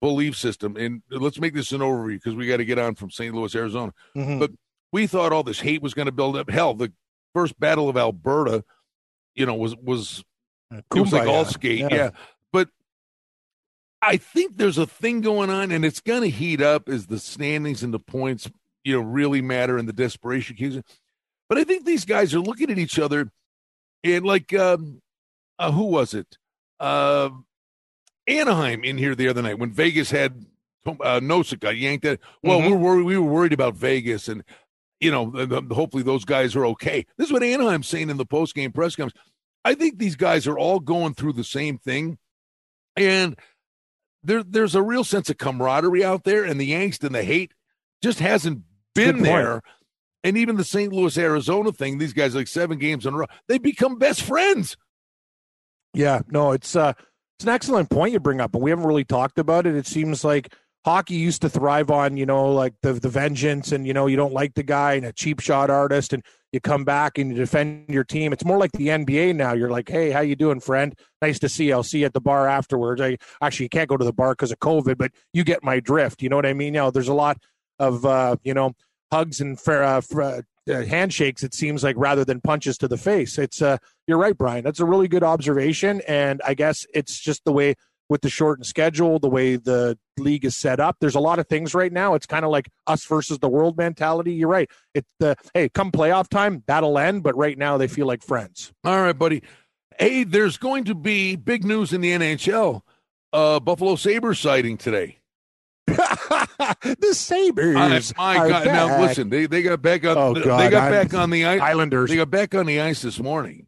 belief 0.00 0.36
system, 0.36 0.76
and 0.76 1.02
let's 1.10 1.38
make 1.40 1.54
this 1.54 1.72
an 1.72 1.80
overview 1.80 2.14
because 2.14 2.34
we 2.34 2.46
got 2.46 2.56
to 2.58 2.64
get 2.64 2.78
on 2.78 2.94
from 2.94 3.10
St. 3.10 3.34
Louis, 3.34 3.54
Arizona 3.54 3.92
Mhm. 4.16 4.38
but 4.38 4.50
we 4.92 5.06
thought 5.06 5.32
all 5.32 5.42
this 5.42 5.60
hate 5.60 5.82
was 5.82 5.94
going 5.94 6.06
to 6.06 6.12
build 6.12 6.36
up. 6.36 6.50
Hell, 6.50 6.74
the 6.74 6.92
first 7.34 7.58
battle 7.60 7.88
of 7.88 7.96
Alberta, 7.96 8.64
you 9.34 9.46
know, 9.46 9.54
was 9.54 9.76
was 9.76 10.24
it 10.72 10.84
was 10.94 11.12
like 11.12 11.28
all 11.28 11.44
skate, 11.44 11.86
yeah. 11.90 12.10
But 12.52 12.68
I 14.02 14.16
think 14.16 14.56
there's 14.56 14.78
a 14.78 14.86
thing 14.86 15.20
going 15.20 15.50
on, 15.50 15.70
and 15.70 15.84
it's 15.84 16.00
going 16.00 16.22
to 16.22 16.30
heat 16.30 16.60
up 16.62 16.88
as 16.88 17.06
the 17.06 17.18
standings 17.18 17.82
and 17.82 17.92
the 17.92 17.98
points, 17.98 18.50
you 18.84 18.94
know, 18.94 19.02
really 19.06 19.42
matter 19.42 19.76
in 19.78 19.86
the 19.86 19.92
desperation 19.92 20.56
cases. 20.56 20.82
But 21.48 21.58
I 21.58 21.64
think 21.64 21.84
these 21.84 22.04
guys 22.04 22.34
are 22.34 22.40
looking 22.40 22.70
at 22.70 22.78
each 22.78 22.98
other, 22.98 23.30
and 24.02 24.24
like, 24.24 24.54
um, 24.54 25.02
uh, 25.58 25.70
who 25.72 25.84
was 25.84 26.14
it? 26.14 26.38
Uh, 26.78 27.30
Anaheim 28.38 28.84
in 28.84 28.98
here 28.98 29.14
the 29.14 29.28
other 29.28 29.42
night 29.42 29.58
when 29.58 29.72
Vegas 29.72 30.10
had 30.10 30.46
uh, 30.86 31.20
Nosek 31.20 31.60
got 31.60 31.76
yanked. 31.76 32.04
At, 32.06 32.20
well, 32.42 32.60
Mhm. 32.60 32.70
we're 32.70 32.76
worried, 32.76 33.02
we 33.04 33.18
were 33.18 33.30
worried 33.30 33.52
about 33.52 33.74
Vegas, 33.76 34.28
and 34.28 34.42
you 34.98 35.10
know, 35.10 35.30
the, 35.30 35.60
the- 35.60 35.74
hopefully 35.74 36.02
those 36.02 36.24
guys 36.24 36.54
are 36.56 36.64
okay. 36.66 37.06
This 37.16 37.26
is 37.28 37.32
what 37.32 37.42
Anaheim's 37.42 37.86
saying 37.88 38.10
in 38.10 38.16
the 38.16 38.24
post 38.26 38.54
game 38.54 38.72
press 38.72 38.96
conference. 38.96 39.18
I 39.64 39.74
think 39.74 39.98
these 39.98 40.16
guys 40.16 40.46
are 40.46 40.58
all 40.58 40.80
going 40.80 41.14
through 41.14 41.34
the 41.34 41.44
same 41.44 41.76
thing, 41.78 42.18
and 42.96 43.38
there 44.22 44.42
there's 44.42 44.74
a 44.74 44.82
real 44.82 45.04
sense 45.04 45.28
of 45.30 45.38
camaraderie 45.38 46.04
out 46.04 46.24
there, 46.24 46.44
and 46.44 46.58
the 46.60 46.72
angst 46.72 47.04
and 47.04 47.14
the 47.14 47.24
hate 47.24 47.52
just 48.02 48.20
hasn't 48.20 48.62
been 48.94 49.22
there. 49.22 49.60
And 50.24 50.36
even 50.36 50.56
the 50.56 50.64
St. 50.64 50.92
Louis 50.92 51.16
Arizona 51.16 51.72
thing, 51.72 51.96
these 51.98 52.12
guys 52.12 52.34
like 52.34 52.48
seven 52.48 52.78
games 52.78 53.06
in 53.06 53.14
a 53.14 53.16
row, 53.18 53.26
they 53.48 53.56
become 53.58 53.98
best 53.98 54.20
friends. 54.22 54.76
Yeah, 55.94 56.20
no, 56.28 56.52
it's 56.52 56.76
uh 56.76 56.92
it's 57.40 57.46
an 57.46 57.54
excellent 57.54 57.88
point 57.88 58.12
you 58.12 58.20
bring 58.20 58.38
up, 58.38 58.52
but 58.52 58.60
we 58.60 58.68
haven't 58.68 58.84
really 58.84 59.02
talked 59.02 59.38
about 59.38 59.66
it. 59.66 59.74
It 59.74 59.86
seems 59.86 60.24
like 60.24 60.54
hockey 60.84 61.14
used 61.14 61.40
to 61.40 61.48
thrive 61.48 61.90
on, 61.90 62.18
you 62.18 62.26
know, 62.26 62.52
like 62.52 62.74
the 62.82 62.92
the 62.92 63.08
vengeance 63.08 63.72
and 63.72 63.86
you 63.86 63.94
know, 63.94 64.06
you 64.08 64.16
don't 64.16 64.34
like 64.34 64.52
the 64.52 64.62
guy 64.62 64.92
and 64.92 65.06
a 65.06 65.12
cheap 65.14 65.40
shot 65.40 65.70
artist 65.70 66.12
and 66.12 66.22
you 66.52 66.60
come 66.60 66.84
back 66.84 67.16
and 67.16 67.30
you 67.30 67.38
defend 67.38 67.88
your 67.88 68.04
team. 68.04 68.34
It's 68.34 68.44
more 68.44 68.58
like 68.58 68.72
the 68.72 68.88
NBA 68.88 69.34
now. 69.36 69.54
You're 69.54 69.70
like, 69.70 69.88
"Hey, 69.88 70.10
how 70.10 70.20
you 70.20 70.36
doing, 70.36 70.60
friend? 70.60 70.94
Nice 71.22 71.38
to 71.38 71.48
see 71.48 71.68
you. 71.68 71.72
I'll 71.72 71.82
see 71.82 72.00
you 72.00 72.04
at 72.04 72.12
the 72.12 72.20
bar 72.20 72.46
afterwards." 72.46 73.00
I 73.00 73.16
actually 73.40 73.70
can't 73.70 73.88
go 73.88 73.96
to 73.96 74.04
the 74.04 74.12
bar 74.12 74.32
because 74.32 74.52
of 74.52 74.58
COVID, 74.58 74.98
but 74.98 75.10
you 75.32 75.42
get 75.42 75.64
my 75.64 75.80
drift. 75.80 76.20
You 76.20 76.28
know 76.28 76.36
what 76.36 76.44
I 76.44 76.52
mean? 76.52 76.74
You 76.74 76.80
know, 76.82 76.90
there's 76.90 77.08
a 77.08 77.14
lot 77.14 77.38
of 77.78 78.04
uh, 78.04 78.36
you 78.44 78.52
know, 78.52 78.72
hugs 79.10 79.40
and 79.40 79.58
fair, 79.58 79.82
uh, 79.82 80.02
fr- 80.02 80.40
uh, 80.70 80.84
handshakes 80.84 81.42
it 81.42 81.54
seems 81.54 81.82
like 81.82 81.96
rather 81.98 82.24
than 82.24 82.40
punches 82.40 82.78
to 82.78 82.88
the 82.88 82.96
face. 82.96 83.38
It's 83.38 83.60
uh 83.60 83.78
you're 84.06 84.18
right, 84.18 84.36
Brian. 84.36 84.64
That's 84.64 84.80
a 84.80 84.84
really 84.84 85.08
good 85.08 85.22
observation. 85.22 86.00
And 86.06 86.40
I 86.46 86.54
guess 86.54 86.86
it's 86.94 87.18
just 87.18 87.44
the 87.44 87.52
way 87.52 87.74
with 88.10 88.22
the 88.22 88.28
shortened 88.28 88.66
schedule, 88.66 89.20
the 89.20 89.30
way 89.30 89.54
the 89.56 89.96
league 90.18 90.44
is 90.44 90.56
set 90.56 90.80
up. 90.80 90.96
There's 91.00 91.14
a 91.14 91.20
lot 91.20 91.38
of 91.38 91.46
things 91.46 91.74
right 91.74 91.92
now. 91.92 92.14
It's 92.14 92.26
kind 92.26 92.44
of 92.44 92.50
like 92.50 92.68
us 92.86 93.04
versus 93.06 93.38
the 93.38 93.48
world 93.48 93.76
mentality. 93.78 94.34
You're 94.34 94.48
right. 94.48 94.68
It's 94.94 95.10
the 95.20 95.36
hey, 95.54 95.68
come 95.68 95.92
playoff 95.92 96.28
time, 96.28 96.64
that'll 96.66 96.98
end. 96.98 97.22
But 97.22 97.36
right 97.36 97.56
now 97.56 97.78
they 97.78 97.88
feel 97.88 98.06
like 98.06 98.22
friends. 98.22 98.72
All 98.84 99.00
right, 99.00 99.16
buddy. 99.16 99.42
Hey, 99.98 100.24
there's 100.24 100.56
going 100.56 100.84
to 100.84 100.94
be 100.94 101.36
big 101.36 101.64
news 101.64 101.92
in 101.92 102.00
the 102.00 102.10
NHL. 102.10 102.82
Uh, 103.32 103.60
Buffalo 103.60 103.94
Sabres 103.94 104.40
sighting 104.40 104.76
today. 104.76 105.19
the 107.00 107.14
Sabres. 107.14 108.12
I- 108.16 108.38
my 108.38 108.48
God! 108.48 108.66
Now 108.66 109.00
listen, 109.00 109.28
they, 109.30 109.46
they 109.46 109.62
got 109.62 109.82
back 109.82 110.04
on. 110.04 110.16
Oh, 110.16 110.34
they 110.34 110.42
got 110.42 110.74
I'm- 110.74 110.92
back 110.92 111.14
on 111.14 111.30
the 111.30 111.44
ice. 111.44 111.60
Islanders. 111.60 112.10
They 112.10 112.16
got 112.16 112.30
back 112.30 112.54
on 112.54 112.66
the 112.66 112.80
ice 112.80 113.02
this 113.02 113.18
morning, 113.18 113.66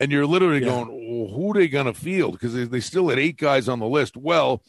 and 0.00 0.10
you're 0.12 0.26
literally 0.26 0.60
Yeah. 0.60 0.66
going, 0.70 0.88
well, 0.88 1.34
"Who 1.34 1.50
are 1.50 1.54
they 1.54 1.68
going 1.68 1.86
to 1.86 1.94
field?" 1.94 2.32
Because 2.32 2.54
they, 2.54 2.64
they 2.64 2.80
still 2.80 3.08
had 3.08 3.18
eight 3.18 3.36
guys 3.36 3.68
on 3.68 3.78
the 3.78 3.88
list. 3.88 4.16
Well, 4.16 4.62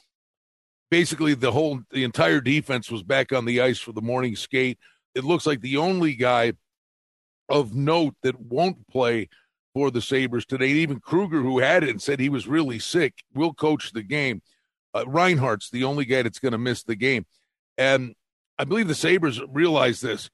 basically, 0.92 1.34
the 1.34 1.52
whole 1.52 1.81
the 1.92 2.04
entire 2.04 2.42
defense 2.42 2.90
was 2.92 3.04
back 3.04 3.31
on 3.31 3.46
the 3.46 3.62
ice 3.62 3.79
for 3.79 3.91
the 3.91 4.01
morning 4.01 4.36
skate. 4.36 4.79
It 5.13 5.24
looks 5.24 5.46
like 5.46 5.62
the 5.62 5.77
only 5.77 6.13
guy 6.15 6.53
of 7.50 7.74
note 7.75 8.15
that 8.24 8.39
won't 8.39 8.88
play 8.88 9.29
for 9.74 9.91
the 9.91 10.01
Sabres 10.01 10.46
today. 10.46 10.70
Even 10.70 11.00
Krueger, 11.00 11.41
who 11.41 11.60
had 11.60 11.84
it 11.84 11.89
and 11.89 12.01
said 12.01 12.20
he 12.20 12.29
was 12.29 12.48
really 12.48 12.79
sick, 12.79 13.13
will 13.34 13.53
coach 13.53 13.91
the 13.91 14.03
game. 14.03 14.41
Uh, 14.96 15.04
Reinhart's 15.06 15.70
the 15.70 15.84
only 15.84 16.06
guy 16.06 16.22
that's 16.24 16.40
going 16.40 16.54
to 16.54 16.58
miss 16.58 16.82
the 16.84 16.96
game. 16.96 17.25
And 17.78 18.16
I 18.58 18.64
believe 18.64 18.88
the 18.88 18.96
Sabres 18.96 19.42
realize 19.50 20.00
this. 20.00 20.30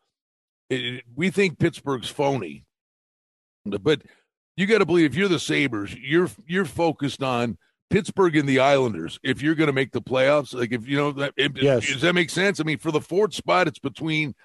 It- 0.69 0.85
it- 0.85 1.03
we 1.15 1.31
think 1.31 1.57
Pittsburgh's 1.59 2.09
phony, 2.09 2.63
but 3.65 4.03
you 4.55 4.67
got 4.67 4.77
to 4.77 4.85
believe 4.85 5.05
if 5.11 5.15
you're 5.15 5.27
the 5.27 5.39
Sabres, 5.39 5.93
you're 5.95 6.29
you're 6.45 6.65
focused 6.65 7.23
on 7.23 7.57
Pittsburgh 7.89 8.35
and 8.37 8.47
the 8.47 8.59
Islanders. 8.59 9.19
If 9.23 9.41
you're 9.41 9.55
going 9.55 9.67
to 9.67 9.73
make 9.73 9.91
the 9.91 10.01
playoffs, 10.01 10.53
like 10.53 10.71
if 10.71 10.87
you 10.87 10.95
know, 10.97 11.11
that, 11.13 11.33
if, 11.35 11.53
Yes. 11.55 11.87
does 11.87 12.01
that 12.01 12.13
make 12.15 12.29
sense? 12.29 12.59
I 12.59 12.63
mean, 12.63 12.77
for 12.77 12.91
the 12.91 13.01
fourth 13.01 13.33
spot, 13.33 13.67
it's 13.67 13.79
between. 13.79 14.35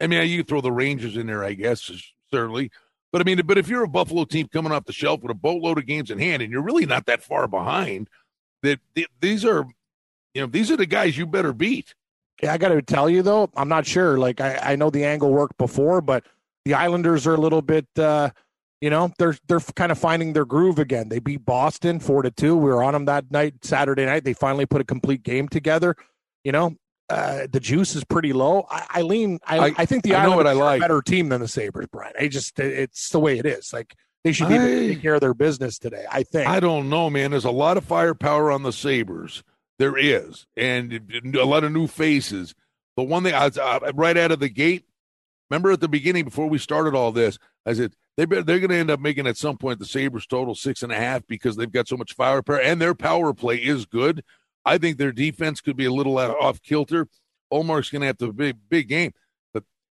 I 0.00 0.08
mean, 0.08 0.28
you 0.28 0.42
throw 0.42 0.60
the 0.60 0.72
Rangers 0.72 1.16
in 1.16 1.28
there, 1.28 1.44
I 1.44 1.52
guess, 1.54 1.90
certainly. 2.32 2.70
But 3.12 3.20
I 3.20 3.24
mean, 3.24 3.40
but 3.46 3.56
if 3.58 3.68
you're 3.68 3.84
a 3.84 3.88
Buffalo 3.88 4.24
team 4.24 4.48
coming 4.48 4.72
off 4.72 4.84
the 4.86 4.92
shelf 4.92 5.22
with 5.22 5.30
a 5.30 5.34
boatload 5.34 5.78
of 5.78 5.86
games 5.86 6.10
in 6.10 6.18
hand, 6.18 6.42
and 6.42 6.50
you're 6.50 6.62
really 6.62 6.86
not 6.86 7.06
that 7.06 7.22
far 7.22 7.46
behind, 7.46 8.08
that 8.62 8.80
th- 8.94 9.08
these 9.20 9.44
are, 9.44 9.64
you 10.34 10.40
know, 10.42 10.46
these 10.46 10.70
are 10.70 10.76
the 10.76 10.86
guys 10.86 11.16
you 11.18 11.26
better 11.26 11.52
beat. 11.52 11.94
Yeah, 12.42 12.52
I 12.52 12.58
got 12.58 12.68
to 12.68 12.82
tell 12.82 13.08
you 13.08 13.22
though, 13.22 13.50
I'm 13.56 13.68
not 13.68 13.86
sure. 13.86 14.18
Like 14.18 14.40
I, 14.40 14.58
I 14.72 14.76
know 14.76 14.90
the 14.90 15.04
angle 15.04 15.30
worked 15.32 15.58
before, 15.58 16.00
but 16.00 16.24
the 16.64 16.74
Islanders 16.74 17.26
are 17.26 17.34
a 17.34 17.40
little 17.40 17.62
bit, 17.62 17.86
uh, 17.98 18.30
you 18.80 18.90
know, 18.90 19.12
they're 19.18 19.36
they're 19.46 19.60
kind 19.60 19.92
of 19.92 19.98
finding 19.98 20.32
their 20.32 20.44
groove 20.44 20.80
again. 20.80 21.08
They 21.08 21.20
beat 21.20 21.44
Boston 21.44 22.00
four 22.00 22.22
to 22.22 22.32
two. 22.32 22.56
We 22.56 22.68
were 22.70 22.82
on 22.82 22.94
them 22.94 23.04
that 23.04 23.30
night, 23.30 23.54
Saturday 23.64 24.04
night. 24.06 24.24
They 24.24 24.32
finally 24.32 24.66
put 24.66 24.80
a 24.80 24.84
complete 24.84 25.22
game 25.22 25.48
together. 25.48 25.94
You 26.42 26.50
know, 26.50 26.74
uh, 27.08 27.46
the 27.52 27.60
juice 27.60 27.94
is 27.94 28.02
pretty 28.02 28.32
low. 28.32 28.66
I, 28.68 28.86
I 28.90 29.02
lean. 29.02 29.38
I, 29.46 29.58
I- 29.68 29.74
I, 29.78 29.86
think 29.86 30.02
the 30.02 30.16
I 30.16 30.24
know 30.24 30.36
what 30.36 30.48
Islanders 30.48 30.48
I 30.48 30.50
are 30.50 30.62
a 30.62 30.64
like. 30.64 30.80
better 30.80 31.00
team 31.02 31.28
than 31.28 31.40
the 31.40 31.46
Sabres, 31.46 31.86
Brian. 31.92 32.14
I 32.18 32.26
just 32.26 32.58
it's 32.58 33.10
the 33.10 33.20
way 33.20 33.38
it 33.38 33.46
is. 33.46 33.72
Like 33.72 33.94
they 34.24 34.32
should 34.32 34.48
be 34.48 34.54
able 34.54 34.66
to 34.66 34.84
I- 34.84 34.86
take 34.88 35.02
care 35.02 35.14
of 35.14 35.20
their 35.20 35.34
business 35.34 35.78
today. 35.78 36.04
I 36.10 36.22
think. 36.22 36.48
I 36.48 36.60
don't 36.60 36.88
know, 36.88 37.10
man. 37.10 37.30
There's 37.32 37.44
a 37.44 37.50
lot 37.50 37.76
of 37.76 37.84
firepower 37.84 38.50
on 38.50 38.62
the 38.62 38.72
Sabres. 38.72 39.42
There 39.78 39.96
is, 39.96 40.46
and 40.56 41.10
a 41.34 41.44
lot 41.44 41.64
of 41.64 41.72
new 41.72 41.86
faces. 41.88 42.54
The 42.96 43.02
one 43.02 43.24
thing 43.24 43.34
I, 43.34 43.46
I 43.46 43.76
uh, 43.78 43.92
right 43.94 44.16
out 44.16 44.30
of 44.30 44.38
the 44.38 44.48
gate, 44.50 44.84
remember 45.50 45.72
at 45.72 45.80
the 45.80 45.88
beginning 45.88 46.24
before 46.24 46.46
we 46.48 46.58
started 46.58 46.94
all 46.94 47.10
this, 47.10 47.38
I 47.66 47.72
said 47.72 47.94
they 48.16 48.26
they're 48.26 48.42
going 48.60 48.68
to 48.68 48.76
end 48.76 48.90
up 48.90 49.00
making 49.00 49.26
at 49.26 49.38
some 49.38 49.56
point 49.56 49.78
the 49.80 49.86
Sabres 49.86 50.26
total 50.26 50.54
six 50.54 50.82
and 50.82 50.92
a 50.92 50.96
half 50.96 51.26
because 51.26 51.56
they've 51.56 51.72
got 51.72 51.88
so 51.88 51.96
much 51.96 52.14
firepower 52.14 52.60
and 52.60 52.80
their 52.80 52.94
power 52.94 53.32
play 53.32 53.56
is 53.56 53.86
good. 53.86 54.22
I 54.64 54.78
think 54.78 54.98
their 54.98 55.10
defense 55.10 55.60
could 55.60 55.76
be 55.76 55.86
a 55.86 55.92
little 55.92 56.18
out- 56.18 56.36
off 56.38 56.62
kilter. 56.62 57.08
Ullmark's 57.52 57.90
going 57.90 58.00
to 58.02 58.06
have 58.06 58.18
to 58.18 58.32
big 58.32 58.58
big 58.68 58.88
game, 58.88 59.14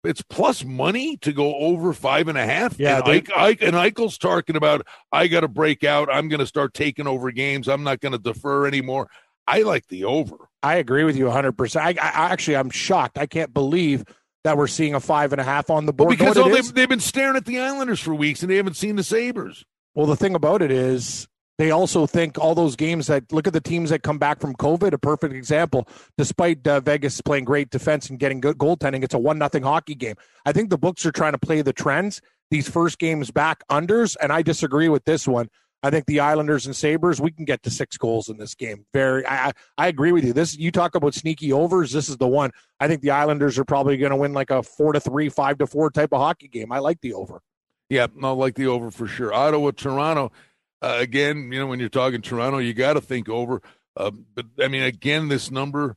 it's 0.04 0.22
plus 0.22 0.64
money 0.64 1.16
to 1.18 1.32
go 1.32 1.54
over 1.56 1.92
five 1.92 2.28
and 2.28 2.36
a 2.38 2.44
half. 2.44 2.78
Yeah, 2.78 2.98
and, 2.98 3.06
they- 3.06 3.12
Ike, 3.18 3.30
Ike, 3.36 3.62
and 3.62 3.74
Eichel's 3.74 4.18
talking 4.18 4.56
about 4.56 4.86
I 5.12 5.26
got 5.28 5.40
to 5.40 5.48
break 5.48 5.84
out. 5.84 6.08
I'm 6.12 6.28
going 6.28 6.40
to 6.40 6.46
start 6.46 6.74
taking 6.74 7.06
over 7.06 7.30
games. 7.30 7.68
I'm 7.68 7.82
not 7.84 8.00
going 8.00 8.12
to 8.12 8.18
defer 8.18 8.66
anymore. 8.66 9.08
I 9.46 9.62
like 9.62 9.88
the 9.88 10.04
over. 10.04 10.36
I 10.62 10.76
agree 10.76 11.04
with 11.04 11.16
you 11.16 11.24
100%. 11.26 11.76
I, 11.80 11.88
I 12.00 12.30
actually, 12.30 12.56
I'm 12.56 12.70
shocked. 12.70 13.18
I 13.18 13.26
can't 13.26 13.52
believe 13.52 14.04
that 14.44 14.56
we're 14.56 14.66
seeing 14.68 14.94
a 14.94 15.00
five 15.00 15.32
and 15.32 15.40
a 15.40 15.44
half 15.44 15.70
on 15.70 15.86
the 15.86 15.92
Well, 15.92 16.06
board. 16.06 16.18
because 16.18 16.36
You 16.36 16.42
know 16.42 16.48
all 16.48 16.54
they've, 16.54 16.74
they've 16.74 16.88
been 16.88 17.00
staring 17.00 17.36
at 17.36 17.44
the 17.44 17.60
Islanders 17.60 18.00
for 18.00 18.14
weeks 18.14 18.42
and 18.42 18.50
they 18.50 18.56
haven't 18.56 18.74
seen 18.76 18.96
the 18.96 19.02
Sabres. 19.04 19.64
Well, 19.94 20.06
the 20.06 20.16
thing 20.16 20.34
about 20.34 20.62
it 20.62 20.70
is 20.70 21.28
they 21.62 21.70
also 21.70 22.08
think 22.08 22.40
all 22.40 22.56
those 22.56 22.74
games 22.74 23.06
that 23.06 23.30
look 23.30 23.46
at 23.46 23.52
the 23.52 23.60
teams 23.60 23.90
that 23.90 24.02
come 24.02 24.18
back 24.18 24.40
from 24.40 24.52
COVID. 24.56 24.92
A 24.94 24.98
perfect 24.98 25.32
example. 25.32 25.86
Despite 26.18 26.66
uh, 26.66 26.80
Vegas 26.80 27.20
playing 27.20 27.44
great 27.44 27.70
defense 27.70 28.10
and 28.10 28.18
getting 28.18 28.40
good 28.40 28.58
goaltending, 28.58 29.04
it's 29.04 29.14
a 29.14 29.18
one 29.18 29.38
nothing 29.38 29.62
hockey 29.62 29.94
game. 29.94 30.16
I 30.44 30.50
think 30.50 30.70
the 30.70 30.78
books 30.78 31.06
are 31.06 31.12
trying 31.12 31.32
to 31.32 31.38
play 31.38 31.62
the 31.62 31.72
trends. 31.72 32.20
These 32.50 32.68
first 32.68 32.98
games 32.98 33.30
back 33.30 33.62
unders, 33.68 34.16
and 34.20 34.32
I 34.32 34.42
disagree 34.42 34.88
with 34.88 35.04
this 35.04 35.28
one. 35.28 35.48
I 35.84 35.90
think 35.90 36.06
the 36.06 36.18
Islanders 36.18 36.66
and 36.66 36.74
Sabres, 36.74 37.20
we 37.20 37.30
can 37.30 37.44
get 37.44 37.62
to 37.62 37.70
six 37.70 37.96
goals 37.96 38.28
in 38.28 38.38
this 38.38 38.56
game. 38.56 38.84
Very, 38.92 39.24
I, 39.24 39.52
I 39.78 39.86
agree 39.86 40.10
with 40.10 40.24
you. 40.24 40.32
This 40.32 40.56
you 40.58 40.72
talk 40.72 40.96
about 40.96 41.14
sneaky 41.14 41.52
overs. 41.52 41.92
This 41.92 42.08
is 42.08 42.16
the 42.16 42.26
one. 42.26 42.50
I 42.80 42.88
think 42.88 43.02
the 43.02 43.12
Islanders 43.12 43.56
are 43.60 43.64
probably 43.64 43.98
going 43.98 44.10
to 44.10 44.16
win 44.16 44.32
like 44.32 44.50
a 44.50 44.64
four 44.64 44.94
to 44.94 45.00
three, 45.00 45.28
five 45.28 45.58
to 45.58 45.68
four 45.68 45.92
type 45.92 46.12
of 46.12 46.18
hockey 46.18 46.48
game. 46.48 46.72
I 46.72 46.80
like 46.80 47.00
the 47.02 47.14
over. 47.14 47.40
Yeah, 47.88 48.08
I 48.20 48.30
like 48.30 48.54
the 48.54 48.66
over 48.66 48.90
for 48.90 49.06
sure. 49.06 49.32
Ottawa, 49.32 49.70
Toronto. 49.70 50.32
Uh, 50.82 50.96
again, 50.98 51.52
you 51.52 51.60
know, 51.60 51.66
when 51.66 51.78
you're 51.78 51.88
talking 51.88 52.20
Toronto, 52.20 52.58
you 52.58 52.74
got 52.74 52.94
to 52.94 53.00
think 53.00 53.28
over. 53.28 53.62
Uh, 53.96 54.10
but 54.34 54.46
I 54.60 54.68
mean, 54.68 54.82
again, 54.82 55.28
this 55.28 55.50
number. 55.50 55.96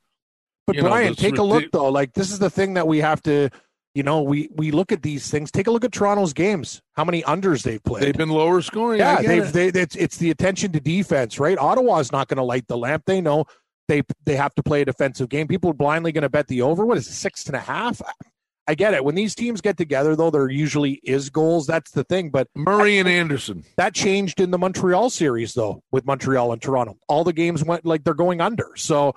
But 0.68 0.78
know, 0.78 0.84
Brian, 0.84 1.10
this 1.10 1.18
take 1.18 1.38
a 1.38 1.44
look 1.44 1.72
though. 1.72 1.90
Like 1.90 2.14
this 2.14 2.32
is 2.32 2.40
the 2.40 2.50
thing 2.50 2.76
that 2.76 2.88
we 2.88 3.00
have 3.00 3.22
to, 3.24 3.50
you 3.96 4.04
know, 4.04 4.22
we 4.22 4.50
we 4.56 4.72
look 4.72 4.92
at 4.92 5.02
these 5.02 5.30
things. 5.30 5.52
Take 5.52 5.68
a 5.68 5.72
look 5.72 5.84
at 5.84 5.92
Toronto's 5.92 6.34
games. 6.34 6.82
How 6.94 7.04
many 7.04 7.24
unders 7.24 7.64
they've 7.64 7.84
played? 7.84 8.04
They've 8.04 8.18
been 8.18 8.30
lower 8.30 8.62
scoring. 8.62 9.00
Yeah, 9.00 9.22
they've 9.22 9.56
it. 9.56 9.74
they, 9.74 9.82
it's 9.82 9.96
it's 9.96 10.18
the 10.18 10.30
attention 10.30 10.72
to 10.74 10.80
defense, 10.80 11.40
right? 11.40 11.58
Ottawa's 11.58 12.12
not 12.12 12.28
going 12.28 12.38
to 12.38 12.44
light 12.44 12.68
the 12.68 12.78
lamp. 12.78 13.04
They 13.06 13.22
know 13.22 13.46
they 13.88 14.04
they 14.26 14.36
have 14.36 14.54
to 14.56 14.64
play 14.64 14.82
a 14.82 14.86
defensive 14.86 15.30
game. 15.30 15.48
People 15.48 15.72
are 15.72 15.76
blindly 15.76 16.12
going 16.12 16.24
to 16.24 16.30
bet 16.30 16.48
the 16.48 16.62
over. 16.62 16.86
What 16.86 16.98
is 16.98 17.08
it, 17.08 17.14
six 17.14 17.46
and 17.48 17.56
a 17.56 17.60
half? 17.60 18.02
I 18.68 18.76
get 18.76 18.94
it. 18.94 19.04
When 19.04 19.16
these 19.16 19.36
teams 19.36 19.62
get 19.62 19.78
together, 19.78 20.16
though, 20.16 20.32
there 20.32 20.50
usually 20.50 21.00
is 21.04 21.30
goals. 21.30 21.68
That's 21.68 21.92
the 21.92 22.04
thing. 22.04 22.32
But 22.32 22.48
Murray 22.56 22.98
and 22.98 23.08
Anderson. 23.08 23.64
that 23.78 23.94
changed 23.94 24.40
in 24.40 24.52
the 24.52 24.58
Montreal 24.58 25.10
series, 25.10 25.54
though, 25.54 25.84
with 25.92 26.06
Montreal 26.06 26.52
and 26.52 26.62
Toronto. 26.62 26.98
All 27.08 27.24
the 27.24 27.34
games 27.34 27.64
went 27.64 27.86
like 27.86 28.04
they're 28.04 28.14
going 28.14 28.42
under. 28.42 28.72
So 28.76 29.14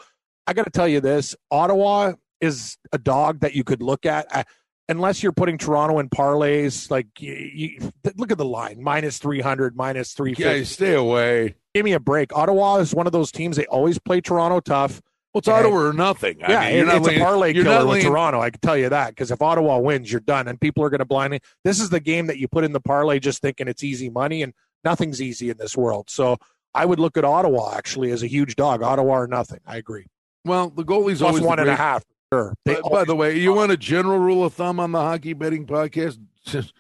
I 0.47 0.53
got 0.53 0.65
to 0.65 0.71
tell 0.71 0.89
you 0.89 1.01
this 1.01 1.35
Ottawa 1.51 2.13
is 2.41 2.77
a 2.93 2.99
dog 2.99 3.41
that 3.41 3.55
you 3.55 3.65
could 3.65 3.83
look 3.83 4.05
at. 4.05 4.27
I, 4.35 4.45
unless 4.89 5.23
you're 5.23 5.33
putting 5.33 5.59
Toronto 5.59 5.99
in 5.99 6.09
parlays, 6.09 6.91
like 6.91 7.07
you, 7.19 7.35
you, 7.35 7.93
look 8.17 8.33
at 8.33 8.39
the 8.39 8.45
line 8.45 8.83
minus 8.83 9.19
300, 9.19 9.77
minus 9.77 10.13
350. 10.13 10.59
Yeah, 10.59 10.65
stay 10.65 10.95
away. 10.95 11.55
Give 11.75 11.85
me 11.85 11.93
a 11.93 12.01
break. 12.01 12.35
Ottawa 12.37 12.77
is 12.77 12.95
one 12.95 13.07
of 13.07 13.13
those 13.13 13.31
teams, 13.31 13.57
they 13.57 13.67
always 13.67 13.99
play 13.99 14.21
Toronto 14.21 14.61
tough. 14.61 15.01
Well, 15.35 15.41
it's. 15.41 15.49
Ottawa 15.49 15.77
or 15.77 15.93
nothing. 15.93 16.43
I 16.43 16.51
yeah, 16.51 16.61
mean, 16.61 16.75
you're 16.75 16.83
it- 16.83 16.87
not 16.87 16.97
it's 16.97 17.09
a 17.09 17.19
parlay 17.19 17.53
killer 17.53 17.87
with 17.87 18.03
Toronto. 18.03 18.41
I 18.41 18.51
can 18.51 18.61
tell 18.61 18.77
you 18.77 18.89
that 18.89 19.11
because 19.11 19.31
if 19.31 19.43
Ottawa 19.43 19.79
wins, 19.79 20.11
you're 20.11 20.21
done, 20.21 20.49
and 20.49 20.61
people 20.61 20.83
are 20.85 20.91
going 20.91 21.01
to 21.01 21.05
blindly. 21.05 21.41
This 21.65 21.81
is 21.81 21.91
the 21.91 22.01
game 22.01 22.27
that 22.27 22.39
you 22.39 22.49
put 22.49 22.65
in 22.65 22.73
the 22.73 22.81
parlay 22.81 23.19
just 23.19 23.43
thinking 23.43 23.69
it's 23.69 23.85
easy 23.85 24.09
money, 24.11 24.43
and 24.43 24.55
nothing's 24.85 25.21
easy 25.21 25.51
in 25.51 25.59
this 25.59 25.77
world. 25.77 26.09
So 26.11 26.39
I 26.75 26.87
would 26.87 26.99
look 26.99 27.17
at 27.17 27.25
Ottawa 27.25 27.75
actually 27.77 28.11
as 28.11 28.23
a 28.23 28.27
huge 28.27 28.57
dog. 28.57 28.83
Ottawa 28.83 29.15
or 29.21 29.27
nothing. 29.27 29.61
I 29.67 29.77
agree. 29.77 30.07
Well, 30.45 30.71
the 30.71 30.85
goalie's 30.85 31.19
Plus 31.19 31.29
always 31.29 31.43
one 31.43 31.59
and 31.59 31.69
a 31.69 31.77
half. 31.77 32.05
Sure. 32.33 32.55
By, 32.65 32.81
by 32.81 33.05
the 33.05 33.17
way, 33.17 33.39
you 33.39 33.53
want 33.55 33.73
a 33.73 33.77
general 33.77 34.19
rule 34.19 34.45
of 34.45 34.55
thumb 34.55 34.81
on 34.81 34.93
the 34.93 35.01
hockey 35.01 35.33
betting 35.33 35.67
podcast? 35.67 36.19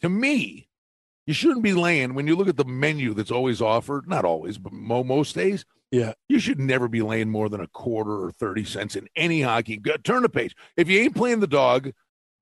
to 0.00 0.08
me, 0.08 0.68
you 1.26 1.34
shouldn't 1.34 1.62
be 1.62 1.74
laying 1.74 2.14
when 2.14 2.26
you 2.26 2.34
look 2.36 2.48
at 2.48 2.56
the 2.56 2.64
menu 2.64 3.14
that's 3.14 3.30
always 3.30 3.60
offered. 3.60 4.08
Not 4.08 4.24
always, 4.24 4.58
but 4.58 4.72
mo- 4.72 5.04
most 5.04 5.34
days. 5.34 5.64
Yeah. 5.90 6.12
you 6.28 6.38
should 6.38 6.60
never 6.60 6.88
be 6.88 7.02
laying 7.02 7.30
more 7.30 7.48
than 7.48 7.60
a 7.60 7.66
quarter 7.66 8.24
or 8.24 8.30
thirty 8.30 8.64
cents 8.64 8.96
in 8.96 9.08
any 9.16 9.42
hockey. 9.42 9.76
Go, 9.76 9.96
turn 9.96 10.22
the 10.22 10.28
page. 10.28 10.54
If 10.76 10.88
you 10.88 11.00
ain't 11.00 11.16
playing 11.16 11.40
the 11.40 11.46
dog, 11.46 11.90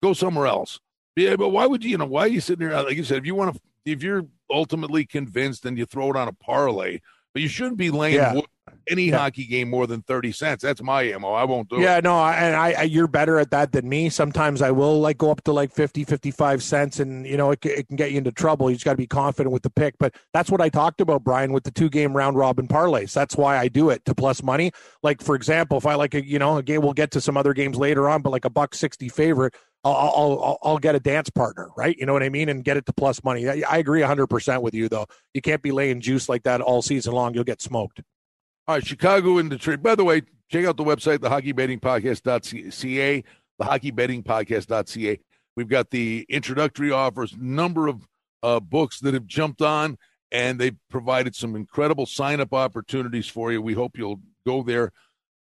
go 0.02 0.12
somewhere 0.12 0.47
else. 0.47 0.81
Yeah, 1.17 1.37
but 1.37 1.49
why 1.49 1.67
would 1.67 1.83
you? 1.83 1.90
You 1.90 1.99
know, 1.99 2.07
why 2.07 2.23
are 2.23 2.28
you 2.28 2.40
sitting 2.40 2.69
there? 2.69 2.83
Like 2.83 2.97
you 2.97 3.05
said, 3.05 3.19
if 3.19 3.26
you 3.26 3.35
want 3.35 3.55
to, 3.55 3.61
if 3.85 4.02
you're 4.02 4.26
ultimately 4.50 5.05
convinced, 5.07 5.62
then 5.62 5.76
you 5.76 5.87
throw 5.87 6.11
it 6.11 6.17
on 6.17 6.28
a 6.28 6.33
parlay. 6.33 7.00
But 7.33 7.43
you 7.43 7.49
shouldn't 7.49 7.76
be 7.76 7.90
laying 7.90 8.17
Yeah. 8.17 8.40
Any 8.88 9.04
Yeah. 9.04 9.18
hockey 9.18 9.44
game 9.44 9.68
more 9.68 9.87
than 9.87 10.02
thirty 10.02 10.32
cents. 10.32 10.62
That's 10.62 10.82
my 10.82 11.12
mo. 11.18 11.32
I 11.32 11.44
won't 11.44 11.68
do 11.68 11.76
it. 11.76 11.82
Yeah, 11.82 12.00
no, 12.00 12.18
I- 12.18 12.34
and 12.37 12.56
I, 12.56 12.72
I 12.72 12.82
you're 12.82 13.06
better 13.06 13.38
at 13.38 13.50
that 13.50 13.72
than 13.72 13.88
me. 13.88 14.08
Sometimes 14.08 14.62
I 14.62 14.70
will 14.70 15.00
like 15.00 15.18
go 15.18 15.30
up 15.30 15.42
to 15.44 15.52
like 15.52 15.72
50, 15.72 16.04
55 16.04 16.62
cents, 16.62 17.00
and 17.00 17.26
you 17.26 17.37
know 17.37 17.50
it, 17.50 17.64
it 17.64 17.88
can 17.88 17.96
get 17.96 18.12
you 18.12 18.18
into 18.18 18.32
trouble. 18.32 18.70
You 18.70 18.76
just 18.76 18.84
got 18.84 18.92
to 18.92 18.96
be 18.96 19.06
confident 19.06 19.52
with 19.52 19.62
the 19.62 19.70
pick. 19.70 19.94
But 19.98 20.14
that's 20.32 20.50
what 20.50 20.60
I 20.60 20.68
talked 20.68 21.00
about, 21.00 21.25
Brian, 21.25 21.52
with 21.52 21.64
the 21.64 21.70
two 21.70 21.88
game 21.88 22.16
round 22.16 22.37
robin 22.37 22.68
parlays. 22.68 23.12
That's 23.12 23.37
why 23.37 23.58
I 23.58 23.68
do 23.68 23.90
it 23.90 24.04
to 24.06 24.14
plus 24.14 24.42
money. 24.42 24.72
Like 25.02 25.22
for 25.22 25.34
example, 25.34 25.78
if 25.78 25.87
I 25.87 25.94
like 25.94 26.14
a 26.14 26.25
you 26.25 26.38
know 26.38 26.58
a 26.58 26.62
game, 26.62 26.82
we'll 26.82 26.92
get 26.92 27.10
to 27.12 27.20
some 27.20 27.37
other 27.37 27.52
games 27.54 27.76
later 27.76 28.08
on, 28.08 28.22
but 28.22 28.30
like 28.30 28.44
a 28.44 28.50
buck 28.50 28.75
sixty 28.75 29.08
favorite. 29.08 29.54
I'll, 29.84 29.94
I'll, 29.94 30.58
I'll, 30.64 30.78
get 30.78 30.96
a 30.96 31.00
dance 31.00 31.30
partner, 31.30 31.68
right? 31.76 31.96
You 31.96 32.04
know 32.04 32.12
what 32.12 32.25
I 32.25 32.28
mean? 32.30 32.48
And 32.48 32.64
get 32.64 32.76
it 32.76 32.84
to 32.87 32.92
plus 32.92 33.22
money. 33.22 33.48
I, 33.48 33.62
I 33.70 33.78
agree 33.78 34.00
100% 34.00 34.60
with 34.60 34.75
you, 34.75 34.88
though. 34.88 35.06
You 35.34 35.40
can't 35.40 35.62
be 35.62 35.70
laying 35.70 36.00
juice 36.00 36.28
like 36.28 36.42
that 36.42 36.60
all 36.60 36.82
season 36.82 37.12
long. 37.14 37.32
You'll 37.32 37.44
get 37.44 37.62
smoked. 37.62 38.02
All 38.68 38.75
right, 38.75 38.87
Chicago 38.87 39.38
and 39.38 39.48
Detroit. 39.48 39.82
By 39.82 39.94
the 39.94 40.04
way, 40.04 40.20
check 40.50 40.66
out 40.66 40.76
the 40.76 40.84
website, 40.84 41.22
the 41.22 41.30
hockeybettingpodcast.ca, 41.30 43.25
the 43.58 43.64
hockeybettingpodcast.ca. 43.64 45.20
We've 45.56 45.68
got 45.70 45.88
the 45.88 46.26
introductory 46.28 46.90
offers, 46.90 47.34
number 47.38 47.88
of 47.88 48.06
uh, 48.42 48.60
books 48.60 49.00
that 49.00 49.14
have 49.14 49.25
jumped 49.25 49.62
on, 49.62 49.96
and 50.30 50.60
they've 50.60 50.76
provided 50.90 51.34
some 51.34 51.56
incredible 51.56 52.04
sign 52.04 52.40
up 52.42 52.52
opportunities 52.52 53.26
for 53.26 53.50
you. 53.50 53.62
We 53.62 53.72
hope 53.72 53.96
you'll 53.96 54.20
go 54.46 54.62
there, 54.62 54.92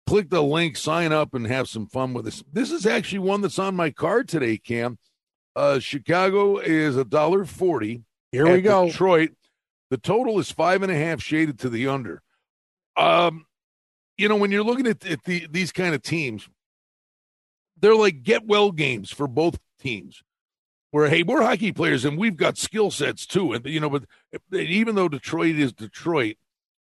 click 0.07 0.31
the 0.31 0.41
link, 0.41 0.77
sign 0.77 1.11
up, 1.11 1.35
and 1.35 1.45
have 1.49 1.69
some 1.69 1.89
fun 1.89 2.15
with 2.15 2.29
us. 2.29 2.45
This 2.53 2.71
is 2.71 2.87
actually 2.87 3.19
one 3.19 3.41
that's 3.41 3.59
on 3.59 3.75
my 3.75 3.91
card 3.91 4.29
today, 4.29 4.59
Cam. 4.59 4.97
Uh, 5.57 5.81
Chicago 5.81 6.59
is 6.59 6.97
a 6.97 7.05
dollar 7.05 7.45
forty. 7.45 8.05
Here 8.31 8.49
we 8.49 8.61
go. 8.61 8.87
Detroit. 8.87 9.31
The 9.91 9.99
total 9.99 10.39
is 10.39 10.53
five 10.53 10.85
and 10.85 10.93
a 10.93 10.97
half 10.97 11.21
shaded 11.21 11.59
to 11.59 11.69
the 11.69 11.89
under. 11.89 12.23
Um, 12.99 13.47
you 14.17 14.29
know, 14.29 14.37
when 14.37 14.51
you're 14.51 14.65
looking 14.65 14.87
at, 14.87 15.07
at 15.07 15.25
the 15.25 15.47
these 15.51 15.73
kind 15.73 15.95
of 15.95 16.03
teams, 16.03 16.49
they're 17.81 17.95
like 17.95 18.23
get 18.23 18.47
well 18.47 18.73
games 18.73 19.11
for 19.11 19.27
both 19.27 19.59
teams. 19.81 20.23
Where 20.91 21.09
hey, 21.09 21.23
we're 21.23 21.43
hockey 21.43 21.73
players 21.73 22.05
and 22.05 22.17
we've 22.17 22.37
got 22.37 22.57
skill 22.57 22.91
sets 22.91 23.27
too, 23.27 23.53
and 23.53 23.65
you 23.67 23.79
know, 23.79 23.91
but 23.91 24.05
even 24.53 24.95
though 24.95 25.09
Detroit 25.09 25.57
is 25.57 25.73
Detroit, 25.73 26.37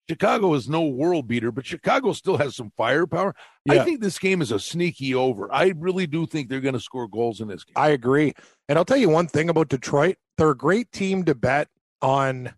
Chicago 0.10 0.56
is 0.56 0.68
no 0.68 0.88
world 0.88 1.28
beater, 1.28 1.52
but 1.52 1.68
Chicago 1.68 2.14
still 2.14 2.38
has 2.38 2.56
some 2.56 2.72
firepower. 2.76 3.36
I 3.70 3.80
think 3.80 4.02
this 4.02 4.18
game 4.18 4.42
is 4.42 4.52
a 4.52 4.60
sneaky 4.60 5.14
over. 5.14 5.54
I 5.54 5.74
really 5.78 6.08
do 6.08 6.26
think 6.26 6.50
they're 6.50 6.62
going 6.62 6.74
to 6.74 6.80
score 6.80 7.08
goals 7.08 7.42
in 7.42 7.48
this 7.48 7.64
game. 7.64 7.74
I 7.76 7.90
agree. 7.90 8.34
And 8.68 8.80
I'll 8.80 8.86
tell 8.86 8.98
you 8.98 9.10
one 9.10 9.28
thing 9.28 9.50
about 9.50 9.70
Detroit. 9.70 10.16
They're 10.38 10.50
a 10.50 10.58
great 10.58 10.92
team 10.92 11.26
to 11.26 11.36
bet 11.36 11.68
on 12.02 12.54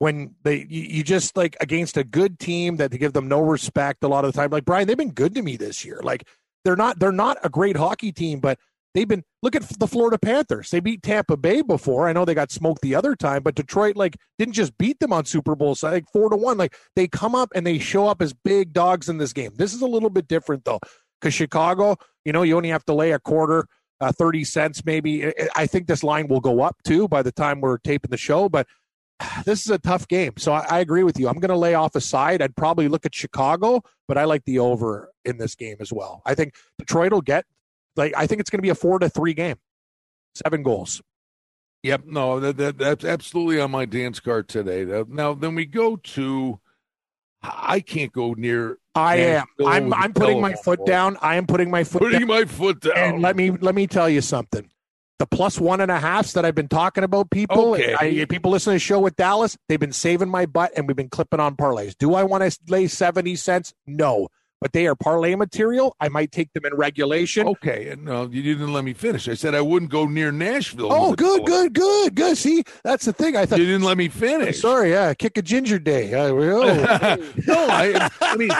when 0.00 0.34
they 0.44 0.66
you, 0.68 0.82
you 0.82 1.04
just 1.04 1.36
like 1.36 1.56
against 1.60 1.96
a 1.96 2.02
good 2.02 2.38
team 2.38 2.76
that 2.76 2.90
they 2.90 2.98
give 2.98 3.12
them 3.12 3.28
no 3.28 3.40
respect 3.40 4.02
a 4.02 4.08
lot 4.08 4.24
of 4.24 4.32
the 4.32 4.36
time. 4.36 4.50
Like 4.50 4.64
Brian, 4.64 4.88
they've 4.88 4.96
been 4.96 5.12
good 5.12 5.34
to 5.34 5.42
me 5.42 5.56
this 5.56 5.84
year. 5.84 6.00
Like 6.02 6.26
they're 6.64 6.74
not 6.74 6.98
they're 6.98 7.12
not 7.12 7.36
a 7.44 7.50
great 7.50 7.76
hockey 7.76 8.10
team, 8.10 8.40
but 8.40 8.58
they've 8.94 9.06
been 9.06 9.22
look 9.42 9.54
at 9.54 9.62
the 9.78 9.86
Florida 9.86 10.18
Panthers. 10.18 10.70
They 10.70 10.80
beat 10.80 11.02
Tampa 11.02 11.36
Bay 11.36 11.60
before. 11.60 12.08
I 12.08 12.14
know 12.14 12.24
they 12.24 12.32
got 12.32 12.50
smoked 12.50 12.80
the 12.80 12.94
other 12.94 13.14
time, 13.14 13.42
but 13.42 13.54
Detroit 13.54 13.94
like 13.94 14.16
didn't 14.38 14.54
just 14.54 14.76
beat 14.78 14.98
them 15.00 15.12
on 15.12 15.26
Super 15.26 15.54
Bowl 15.54 15.74
side 15.74 15.92
like 15.92 16.10
four 16.10 16.30
to 16.30 16.36
one. 16.36 16.56
Like 16.56 16.74
they 16.96 17.06
come 17.06 17.34
up 17.34 17.50
and 17.54 17.66
they 17.66 17.78
show 17.78 18.08
up 18.08 18.22
as 18.22 18.32
big 18.32 18.72
dogs 18.72 19.10
in 19.10 19.18
this 19.18 19.34
game. 19.34 19.52
This 19.56 19.74
is 19.74 19.82
a 19.82 19.86
little 19.86 20.10
bit 20.10 20.28
different 20.28 20.64
though, 20.64 20.80
because 21.20 21.34
Chicago, 21.34 21.96
you 22.24 22.32
know, 22.32 22.42
you 22.42 22.56
only 22.56 22.70
have 22.70 22.86
to 22.86 22.94
lay 22.94 23.12
a 23.12 23.18
quarter. 23.18 23.66
Uh, 24.02 24.10
30 24.10 24.44
cents 24.44 24.82
maybe. 24.86 25.30
I 25.54 25.66
think 25.66 25.86
this 25.86 26.02
line 26.02 26.26
will 26.26 26.40
go 26.40 26.62
up 26.62 26.74
too 26.84 27.06
by 27.06 27.20
the 27.20 27.30
time 27.30 27.60
we're 27.60 27.76
taping 27.76 28.10
the 28.10 28.16
show, 28.16 28.48
but 28.48 28.66
this 29.44 29.64
is 29.64 29.70
a 29.70 29.78
tough 29.78 30.08
game. 30.08 30.32
So 30.38 30.52
I, 30.52 30.66
I 30.70 30.78
agree 30.80 31.02
with 31.02 31.18
you. 31.18 31.28
I'm 31.28 31.38
going 31.38 31.50
to 31.50 31.56
lay 31.56 31.74
off 31.74 31.94
a 31.94 32.00
side. 32.00 32.42
I'd 32.42 32.56
probably 32.56 32.88
look 32.88 33.06
at 33.06 33.14
Chicago, 33.14 33.82
but 34.08 34.18
I 34.18 34.24
like 34.24 34.44
the 34.44 34.58
over 34.58 35.10
in 35.24 35.38
this 35.38 35.54
game 35.54 35.76
as 35.80 35.92
well. 35.92 36.22
I 36.26 36.34
think 36.34 36.54
Detroit 36.78 37.12
will 37.12 37.20
get 37.20 37.44
like 37.96 38.12
I 38.16 38.26
think 38.26 38.40
it's 38.40 38.50
going 38.50 38.58
to 38.58 38.62
be 38.62 38.68
a 38.70 38.74
four 38.74 38.98
to 38.98 39.08
three 39.08 39.34
game, 39.34 39.56
seven 40.34 40.62
goals. 40.62 41.02
Yep, 41.82 42.02
no, 42.06 42.40
that, 42.40 42.56
that 42.58 42.78
that's 42.78 43.04
absolutely 43.04 43.58
on 43.60 43.70
my 43.70 43.84
dance 43.86 44.20
card 44.20 44.48
today. 44.48 44.84
Now- 45.08 45.34
then 45.34 45.54
we 45.54 45.66
go 45.66 45.96
to. 45.96 46.60
I 47.42 47.80
can't 47.80 48.12
go 48.12 48.34
near. 48.34 48.76
I 48.94 49.16
am. 49.16 49.46
I'm. 49.66 49.94
I'm 49.94 50.12
putting 50.12 50.42
my 50.42 50.52
foot 50.52 50.84
down. 50.84 51.16
I 51.22 51.36
am 51.36 51.46
putting 51.46 51.70
my 51.70 51.84
foot 51.84 52.02
Putting 52.02 52.18
down. 52.20 52.28
my 52.28 52.44
foot 52.44 52.80
down. 52.80 52.96
And 52.96 53.22
let 53.22 53.34
me 53.34 53.50
let 53.50 53.74
me 53.74 53.86
tell 53.86 54.10
you 54.10 54.20
something. 54.20 54.68
The 55.20 55.26
plus 55.26 55.60
one 55.60 55.82
and 55.82 55.90
a 55.90 56.00
halfs 56.00 56.32
that 56.32 56.46
I've 56.46 56.54
been 56.54 56.66
talking 56.66 57.04
about, 57.04 57.30
people, 57.30 57.74
Okay. 57.74 57.94
I, 57.94 58.24
people 58.24 58.50
listen 58.52 58.70
to 58.70 58.76
the 58.76 58.78
show 58.80 58.98
with 58.98 59.16
Dallas, 59.16 59.54
they've 59.68 59.78
been 59.78 59.92
saving 59.92 60.30
my 60.30 60.46
butt, 60.46 60.72
and 60.74 60.88
we've 60.88 60.96
been 60.96 61.10
clipping 61.10 61.40
on 61.40 61.56
parlays. 61.56 61.94
Do 61.98 62.14
I 62.14 62.22
want 62.22 62.50
to 62.50 62.58
lay 62.68 62.86
seventy 62.86 63.36
cents? 63.36 63.74
No, 63.86 64.28
but 64.60 64.72
they 64.72 64.86
are 64.86 64.94
parlay 64.94 65.34
material. 65.34 65.96
I 66.00 66.08
might 66.08 66.32
take 66.32 66.52
them 66.52 66.66
in 66.66 66.74
regulation. 66.74 67.46
Okay, 67.46 67.94
no, 67.98 68.28
you 68.30 68.42
didn't 68.42 68.72
let 68.72 68.84
me 68.84 68.92
finish. 68.92 69.28
I 69.28 69.34
said 69.34 69.54
I 69.54 69.60
wouldn't 69.60 69.90
go 69.90 70.06
near 70.06 70.30
Nashville. 70.30 70.92
Oh, 70.92 71.14
good, 71.14 71.46
good, 71.46 71.72
good, 71.72 72.14
good. 72.14 72.36
See, 72.36 72.64
that's 72.84 73.06
the 73.06 73.12
thing. 73.12 73.36
I 73.36 73.46
thought 73.46 73.58
you 73.58 73.66
didn't 73.66 73.84
let 73.84 73.96
me 73.96 74.08
finish. 74.08 74.60
Sorry, 74.60 74.90
yeah, 74.90 75.14
kick 75.14 75.38
a 75.38 75.42
ginger 75.42 75.78
day. 75.78 76.12
Uh, 76.12 76.28
oh. 76.32 77.32
no, 77.46 77.66
I, 77.68 78.10
I 78.20 78.36
mean, 78.36 78.50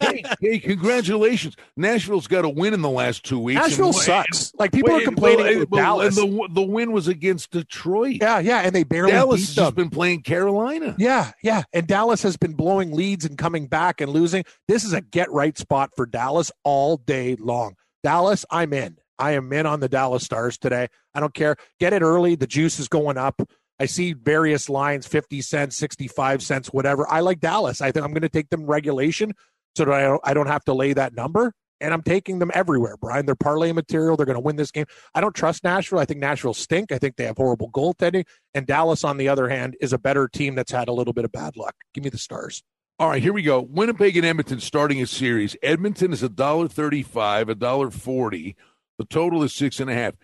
hey, 0.00 0.22
hey, 0.40 0.58
congratulations! 0.58 1.56
Nashville's 1.76 2.26
got 2.26 2.44
a 2.44 2.48
win 2.48 2.74
in 2.74 2.82
the 2.82 2.90
last 2.90 3.24
two 3.24 3.40
weeks. 3.40 3.60
Nashville 3.60 3.86
and, 3.86 3.96
sucks. 3.96 4.52
Like 4.58 4.72
people 4.72 4.94
wait, 4.94 5.02
are 5.02 5.04
complaining 5.04 5.66
well, 5.70 5.82
Dallas. 5.82 6.16
And 6.16 6.28
the 6.28 6.48
the 6.52 6.62
win 6.62 6.92
was 6.92 7.08
against 7.08 7.50
Detroit. 7.50 8.18
Yeah, 8.20 8.38
yeah, 8.38 8.60
and 8.60 8.74
they 8.74 8.84
barely. 8.84 9.12
Dallas 9.12 9.40
has 9.40 9.54
just 9.54 9.74
been 9.74 9.90
playing 9.90 10.22
Carolina. 10.22 10.94
Yeah, 10.98 11.32
yeah, 11.42 11.64
and 11.72 11.86
Dallas 11.86 12.22
has 12.22 12.36
been 12.36 12.52
blowing 12.52 12.92
leads 12.92 13.24
and 13.24 13.36
coming 13.36 13.66
back 13.66 14.00
and 14.00 14.12
losing. 14.12 14.44
This 14.68 14.84
is 14.84 14.92
a 14.92 15.00
get 15.00 15.30
right 15.32 15.47
spot 15.56 15.90
for 15.96 16.04
Dallas 16.04 16.52
all 16.64 16.96
day 16.96 17.36
long. 17.36 17.74
Dallas, 18.02 18.44
I'm 18.50 18.72
in. 18.72 18.98
I 19.18 19.32
am 19.32 19.52
in 19.52 19.66
on 19.66 19.80
the 19.80 19.88
Dallas 19.88 20.24
Stars 20.24 20.58
today. 20.58 20.88
I 21.14 21.20
don't 21.20 21.34
care. 21.34 21.56
Get 21.80 21.92
it 21.92 22.02
early. 22.02 22.34
The 22.36 22.46
juice 22.46 22.78
is 22.78 22.88
going 22.88 23.16
up. 23.16 23.40
I 23.80 23.86
see 23.86 24.12
various 24.12 24.68
lines 24.68 25.06
50 25.06 25.40
cents, 25.40 25.76
65 25.76 26.42
cents, 26.42 26.68
whatever. 26.68 27.08
I 27.08 27.20
like 27.20 27.40
Dallas. 27.40 27.80
I 27.80 27.92
think 27.92 28.04
I'm 28.04 28.12
going 28.12 28.22
to 28.22 28.28
take 28.28 28.50
them 28.50 28.66
regulation 28.66 29.32
so 29.76 29.84
that 29.84 29.94
I 29.94 30.02
don't, 30.02 30.20
I 30.24 30.34
don't 30.34 30.46
have 30.48 30.64
to 30.64 30.74
lay 30.74 30.92
that 30.92 31.14
number. 31.14 31.52
And 31.80 31.94
I'm 31.94 32.02
taking 32.02 32.40
them 32.40 32.50
everywhere, 32.54 32.96
Brian. 32.96 33.24
They're 33.24 33.36
parlay 33.36 33.70
material. 33.70 34.16
They're 34.16 34.26
going 34.26 34.34
to 34.34 34.40
win 34.40 34.56
this 34.56 34.72
game. 34.72 34.86
I 35.14 35.20
don't 35.20 35.34
trust 35.34 35.62
Nashville. 35.62 36.00
I 36.00 36.04
think 36.06 36.18
Nashville 36.18 36.54
stink. 36.54 36.90
I 36.90 36.98
think 36.98 37.14
they 37.14 37.24
have 37.24 37.36
horrible 37.36 37.70
goaltending. 37.70 38.26
And 38.52 38.66
Dallas, 38.66 39.04
on 39.04 39.16
the 39.16 39.28
other 39.28 39.48
hand, 39.48 39.76
is 39.80 39.92
a 39.92 39.98
better 39.98 40.26
team 40.26 40.56
that's 40.56 40.72
had 40.72 40.88
a 40.88 40.92
little 40.92 41.12
bit 41.12 41.24
of 41.24 41.30
bad 41.30 41.56
luck. 41.56 41.76
Give 41.94 42.02
me 42.02 42.10
the 42.10 42.18
Stars. 42.18 42.64
All 43.00 43.08
right, 43.08 43.22
here 43.22 43.32
we 43.32 43.42
go. 43.42 43.60
Winnipeg 43.60 44.16
and 44.16 44.26
Edmonton 44.26 44.58
starting 44.58 45.00
a 45.00 45.06
series. 45.06 45.56
Edmonton 45.62 46.12
is 46.12 46.24
a 46.24 46.28
dollar 46.28 46.66
thirty-five, 46.66 47.48
a 47.48 47.54
dollar 47.54 47.92
forty. 47.92 48.56
The 48.98 49.04
total 49.04 49.44
is 49.44 49.52
six 49.52 49.78
and 49.78 49.88
a 49.88 49.94
half. 49.94 50.14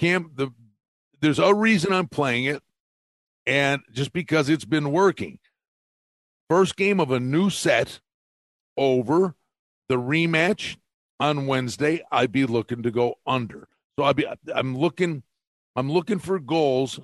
Cam, 0.00 0.32
the 0.34 0.50
there's 1.20 1.38
a 1.38 1.54
reason 1.54 1.92
I'm 1.92 2.08
playing 2.08 2.46
it, 2.46 2.60
and 3.46 3.82
just 3.92 4.12
because 4.12 4.48
it's 4.48 4.64
been 4.64 4.90
working. 4.90 5.38
First 6.50 6.74
game 6.74 6.98
of 6.98 7.12
a 7.12 7.20
new 7.20 7.50
set 7.50 8.00
over 8.76 9.36
the 9.88 9.96
rematch 9.96 10.76
on 11.20 11.46
Wednesday. 11.46 12.02
I'd 12.10 12.32
be 12.32 12.46
looking 12.46 12.82
to 12.82 12.90
go 12.90 13.14
under. 13.28 13.68
So 13.96 14.04
I'd 14.04 14.16
be 14.16 14.26
I'm 14.52 14.76
looking 14.76 15.22
I'm 15.76 15.92
looking 15.92 16.18
for 16.18 16.40
goals 16.40 16.98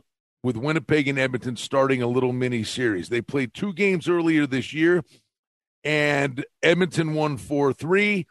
with 0.44 0.58
Winnipeg 0.58 1.08
and 1.08 1.18
Edmonton 1.18 1.56
starting 1.56 2.02
a 2.02 2.06
little 2.06 2.34
mini 2.34 2.62
series. 2.62 3.08
They 3.08 3.22
played 3.22 3.54
two 3.54 3.72
games 3.72 4.08
earlier 4.08 4.46
this 4.46 4.74
year, 4.74 5.02
and 5.82 6.44
Edmonton 6.62 7.14
won 7.14 7.38
4 7.38 7.72
3, 7.72 8.26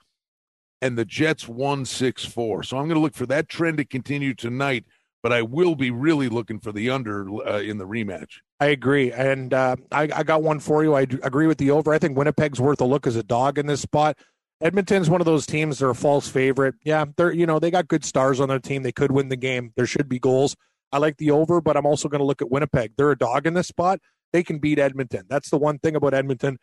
and 0.79 0.95
the 0.95 1.05
Jets 1.05 1.47
won 1.47 1.85
6 1.85 2.25
4. 2.25 2.63
So 2.63 2.77
I'm 2.77 2.85
going 2.85 2.95
to 2.95 3.01
look 3.01 3.15
for 3.15 3.25
that 3.25 3.49
trend 3.49 3.77
to 3.77 3.85
continue 3.85 4.35
tonight, 4.35 4.85
but 5.23 5.33
I 5.33 5.41
will 5.41 5.75
be 5.75 5.89
really 5.89 6.29
looking 6.29 6.59
for 6.59 6.71
the 6.71 6.91
under 6.91 7.27
uh, 7.47 7.59
in 7.59 7.79
the 7.79 7.87
rematch. 7.87 8.37
I 8.59 8.67
agree. 8.67 9.11
And 9.11 9.51
uh, 9.51 9.75
I, 9.91 10.03
I 10.15 10.23
got 10.23 10.43
one 10.43 10.59
for 10.59 10.83
you. 10.83 10.93
I 10.93 11.01
agree 11.01 11.47
with 11.47 11.57
the 11.57 11.71
over. 11.71 11.93
I 11.93 11.99
think 11.99 12.15
Winnipeg's 12.15 12.61
worth 12.61 12.79
a 12.79 12.85
look 12.85 13.07
as 13.07 13.15
a 13.15 13.23
dog 13.23 13.57
in 13.57 13.65
this 13.65 13.81
spot. 13.81 14.17
Edmonton's 14.61 15.09
one 15.09 15.19
of 15.19 15.25
those 15.25 15.47
teams 15.47 15.79
that 15.79 15.87
are 15.87 15.89
a 15.89 15.95
false 15.95 16.29
favorite. 16.29 16.75
Yeah, 16.85 17.05
they're 17.17 17.33
you 17.33 17.47
know 17.47 17.57
they 17.57 17.71
got 17.71 17.87
good 17.87 18.05
stars 18.05 18.39
on 18.39 18.49
their 18.49 18.59
team. 18.59 18.83
They 18.83 18.91
could 18.91 19.11
win 19.11 19.29
the 19.29 19.35
game. 19.35 19.73
There 19.75 19.87
should 19.87 20.07
be 20.07 20.19
goals. 20.19 20.55
I 20.93 20.99
like 20.99 21.17
the 21.17 21.31
over, 21.31 21.59
but 21.59 21.75
I'm 21.75 21.87
also 21.87 22.07
going 22.07 22.19
to 22.19 22.25
look 22.25 22.41
at 22.41 22.51
Winnipeg. 22.51 22.93
They're 22.95 23.11
a 23.11 23.17
dog 23.17 23.47
in 23.47 23.55
this 23.55 23.67
spot. 23.67 23.99
They 24.31 24.43
can 24.43 24.59
beat 24.59 24.77
Edmonton. 24.77 25.23
That's 25.27 25.49
the 25.49 25.57
one 25.57 25.79
thing 25.79 25.95
about 25.95 26.13
Edmonton. 26.13 26.59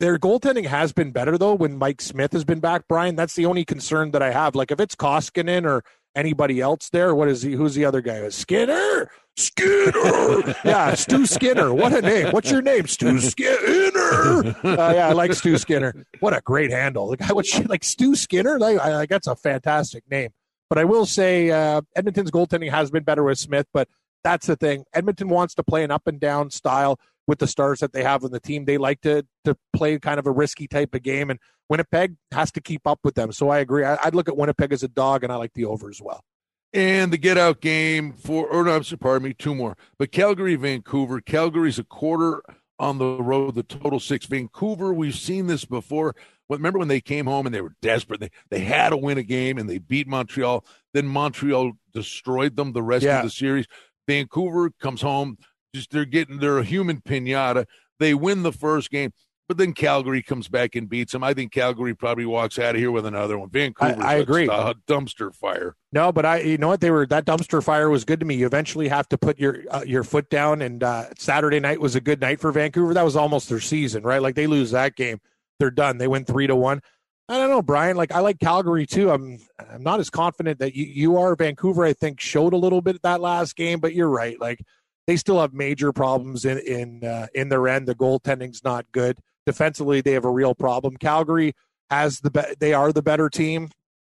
Their 0.00 0.18
goaltending 0.18 0.66
has 0.66 0.92
been 0.92 1.12
better 1.12 1.38
though 1.38 1.54
when 1.54 1.78
Mike 1.78 2.00
Smith 2.00 2.32
has 2.32 2.44
been 2.44 2.58
back, 2.58 2.88
Brian. 2.88 3.14
That's 3.14 3.36
the 3.36 3.46
only 3.46 3.64
concern 3.64 4.10
that 4.12 4.22
I 4.22 4.32
have. 4.32 4.56
Like 4.56 4.72
if 4.72 4.80
it's 4.80 4.96
Koskinen 4.96 5.64
or 5.64 5.84
anybody 6.16 6.60
else 6.60 6.88
there, 6.90 7.14
what 7.14 7.28
is 7.28 7.42
he? 7.42 7.52
Who's 7.52 7.74
the 7.74 7.84
other 7.84 8.00
guy? 8.00 8.28
Skinner. 8.30 9.10
Skinner. 9.36 10.56
yeah, 10.64 10.94
Stu 10.94 11.24
Skinner. 11.24 11.72
What 11.72 11.92
a 11.92 12.02
name. 12.02 12.32
What's 12.32 12.50
your 12.50 12.62
name? 12.62 12.86
Stu 12.86 13.20
Skinner. 13.20 14.56
Uh, 14.64 14.92
yeah, 14.94 15.08
I 15.08 15.12
like 15.12 15.34
Stu 15.34 15.56
Skinner. 15.56 16.04
What 16.20 16.36
a 16.36 16.40
great 16.40 16.70
handle. 16.70 17.08
The 17.08 17.18
guy, 17.18 17.28
like 17.66 17.84
Stu 17.84 18.16
Skinner? 18.16 18.58
Like, 18.58 18.78
I, 18.78 18.96
like 18.96 19.08
that's 19.08 19.28
a 19.28 19.36
fantastic 19.36 20.04
name. 20.10 20.30
But 20.72 20.78
I 20.78 20.84
will 20.84 21.04
say 21.04 21.50
uh, 21.50 21.82
Edmonton's 21.94 22.30
goaltending 22.30 22.70
has 22.70 22.90
been 22.90 23.02
better 23.02 23.22
with 23.22 23.38
Smith, 23.38 23.66
but 23.74 23.88
that's 24.24 24.46
the 24.46 24.56
thing. 24.56 24.84
Edmonton 24.94 25.28
wants 25.28 25.54
to 25.56 25.62
play 25.62 25.84
an 25.84 25.90
up 25.90 26.06
and 26.06 26.18
down 26.18 26.48
style 26.48 26.98
with 27.26 27.40
the 27.40 27.46
stars 27.46 27.80
that 27.80 27.92
they 27.92 28.02
have 28.02 28.24
on 28.24 28.30
the 28.30 28.40
team. 28.40 28.64
They 28.64 28.78
like 28.78 29.02
to 29.02 29.26
to 29.44 29.54
play 29.74 29.98
kind 29.98 30.18
of 30.18 30.26
a 30.26 30.30
risky 30.30 30.66
type 30.66 30.94
of 30.94 31.02
game, 31.02 31.28
and 31.28 31.38
Winnipeg 31.68 32.16
has 32.30 32.50
to 32.52 32.62
keep 32.62 32.86
up 32.86 33.00
with 33.04 33.16
them. 33.16 33.32
So 33.32 33.50
I 33.50 33.58
agree. 33.58 33.84
I, 33.84 33.98
would 34.02 34.14
look 34.14 34.30
at 34.30 34.36
Winnipeg 34.38 34.72
as 34.72 34.82
a 34.82 34.88
dog, 34.88 35.24
and 35.24 35.30
I 35.30 35.36
like 35.36 35.52
the 35.52 35.66
over 35.66 35.90
as 35.90 36.00
well. 36.00 36.24
And 36.72 37.12
the 37.12 37.18
get 37.18 37.36
out 37.36 37.60
game 37.60 38.14
for, 38.14 38.46
or 38.46 38.64
no, 38.64 38.80
pardon 38.98 39.28
me, 39.28 39.34
two 39.34 39.54
more. 39.54 39.76
But 39.98 40.10
Calgary, 40.10 40.56
Vancouver. 40.56 41.20
Calgary's 41.20 41.78
a 41.78 41.84
quarter 41.84 42.42
on 42.78 42.96
the 42.96 43.22
road, 43.22 43.56
the 43.56 43.62
total 43.62 44.00
six. 44.00 44.24
Vancouver, 44.24 44.94
we've 44.94 45.16
seen 45.16 45.48
this 45.48 45.66
before 45.66 46.16
remember 46.48 46.78
when 46.78 46.88
they 46.88 47.00
came 47.00 47.26
home 47.26 47.46
and 47.46 47.54
they 47.54 47.60
were 47.60 47.74
desperate? 47.82 48.20
They 48.20 48.30
they 48.50 48.60
had 48.60 48.90
to 48.90 48.96
win 48.96 49.18
a 49.18 49.22
game 49.22 49.58
and 49.58 49.68
they 49.68 49.78
beat 49.78 50.06
Montreal. 50.06 50.64
Then 50.92 51.06
Montreal 51.06 51.72
destroyed 51.92 52.56
them 52.56 52.72
the 52.72 52.82
rest 52.82 53.04
yeah. 53.04 53.18
of 53.18 53.24
the 53.24 53.30
series. 53.30 53.66
Vancouver 54.08 54.70
comes 54.80 55.00
home, 55.00 55.38
just 55.74 55.90
they're 55.90 56.04
getting 56.04 56.38
they're 56.38 56.58
a 56.58 56.64
human 56.64 57.00
pinata. 57.00 57.66
They 57.98 58.14
win 58.14 58.42
the 58.42 58.52
first 58.52 58.90
game, 58.90 59.12
but 59.46 59.58
then 59.58 59.74
Calgary 59.74 60.22
comes 60.22 60.48
back 60.48 60.74
and 60.74 60.88
beats 60.88 61.12
them. 61.12 61.22
I 61.22 61.34
think 61.34 61.52
Calgary 61.52 61.94
probably 61.94 62.26
walks 62.26 62.58
out 62.58 62.74
of 62.74 62.80
here 62.80 62.90
with 62.90 63.06
another 63.06 63.38
one. 63.38 63.48
Vancouver, 63.48 64.02
I, 64.02 64.14
I 64.14 64.14
agree, 64.16 64.46
a 64.46 64.74
dumpster 64.88 65.34
fire. 65.34 65.76
No, 65.92 66.10
but 66.10 66.26
I, 66.26 66.40
you 66.40 66.58
know 66.58 66.68
what, 66.68 66.80
they 66.80 66.90
were 66.90 67.06
that 67.06 67.24
dumpster 67.24 67.62
fire 67.62 67.88
was 67.88 68.04
good 68.04 68.18
to 68.20 68.26
me. 68.26 68.34
You 68.34 68.46
eventually 68.46 68.88
have 68.88 69.08
to 69.10 69.18
put 69.18 69.38
your 69.38 69.62
uh, 69.70 69.84
your 69.86 70.02
foot 70.04 70.28
down, 70.30 70.62
and 70.62 70.82
uh, 70.82 71.06
Saturday 71.18 71.60
night 71.60 71.80
was 71.80 71.94
a 71.94 72.00
good 72.00 72.20
night 72.20 72.40
for 72.40 72.50
Vancouver. 72.50 72.92
That 72.92 73.04
was 73.04 73.14
almost 73.14 73.48
their 73.48 73.60
season, 73.60 74.02
right? 74.02 74.20
Like 74.20 74.34
they 74.34 74.48
lose 74.48 74.72
that 74.72 74.96
game 74.96 75.20
they're 75.62 75.70
done. 75.70 75.98
They 75.98 76.08
win 76.08 76.24
three 76.24 76.48
to 76.48 76.56
one. 76.56 76.80
I 77.28 77.38
don't 77.38 77.48
know, 77.48 77.62
Brian. 77.62 77.96
Like 77.96 78.10
I 78.10 78.18
like 78.18 78.40
Calgary 78.40 78.84
too. 78.84 79.10
I'm 79.10 79.38
I'm 79.70 79.82
not 79.84 80.00
as 80.00 80.10
confident 80.10 80.58
that 80.58 80.74
you, 80.74 80.84
you 80.84 81.16
are. 81.18 81.36
Vancouver, 81.36 81.84
I 81.84 81.92
think, 81.92 82.20
showed 82.20 82.52
a 82.52 82.56
little 82.56 82.82
bit 82.82 83.00
that 83.02 83.20
last 83.20 83.54
game, 83.54 83.78
but 83.78 83.94
you're 83.94 84.08
right. 84.08 84.40
Like 84.40 84.60
they 85.06 85.16
still 85.16 85.40
have 85.40 85.54
major 85.54 85.92
problems 85.92 86.44
in 86.44 86.58
in 86.58 87.04
uh, 87.04 87.28
in 87.32 87.48
their 87.48 87.68
end. 87.68 87.86
The 87.86 87.94
goaltending's 87.94 88.64
not 88.64 88.86
good. 88.90 89.18
Defensively, 89.46 90.00
they 90.00 90.12
have 90.12 90.24
a 90.24 90.30
real 90.30 90.54
problem. 90.54 90.96
Calgary 90.96 91.54
has 91.90 92.18
the 92.20 92.32
be- 92.32 92.56
they 92.58 92.74
are 92.74 92.92
the 92.92 93.02
better 93.02 93.30
team 93.30 93.70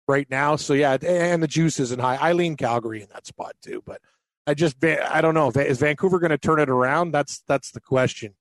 right 0.06 0.30
now. 0.30 0.54
So 0.54 0.72
yeah, 0.72 0.96
and 1.02 1.42
the 1.42 1.48
juice 1.48 1.80
isn't 1.80 2.00
high. 2.00 2.16
I 2.16 2.34
lean 2.34 2.56
Calgary 2.56 3.02
in 3.02 3.08
that 3.12 3.26
spot 3.26 3.56
too, 3.62 3.82
but 3.84 4.00
I 4.46 4.54
just 4.54 4.76
I 4.84 5.20
don't 5.20 5.34
know. 5.34 5.50
Is 5.50 5.80
Vancouver 5.80 6.20
going 6.20 6.30
to 6.30 6.38
turn 6.38 6.60
it 6.60 6.70
around? 6.70 7.10
That's 7.10 7.42
that's 7.48 7.72
the 7.72 7.80
question. 7.80 8.34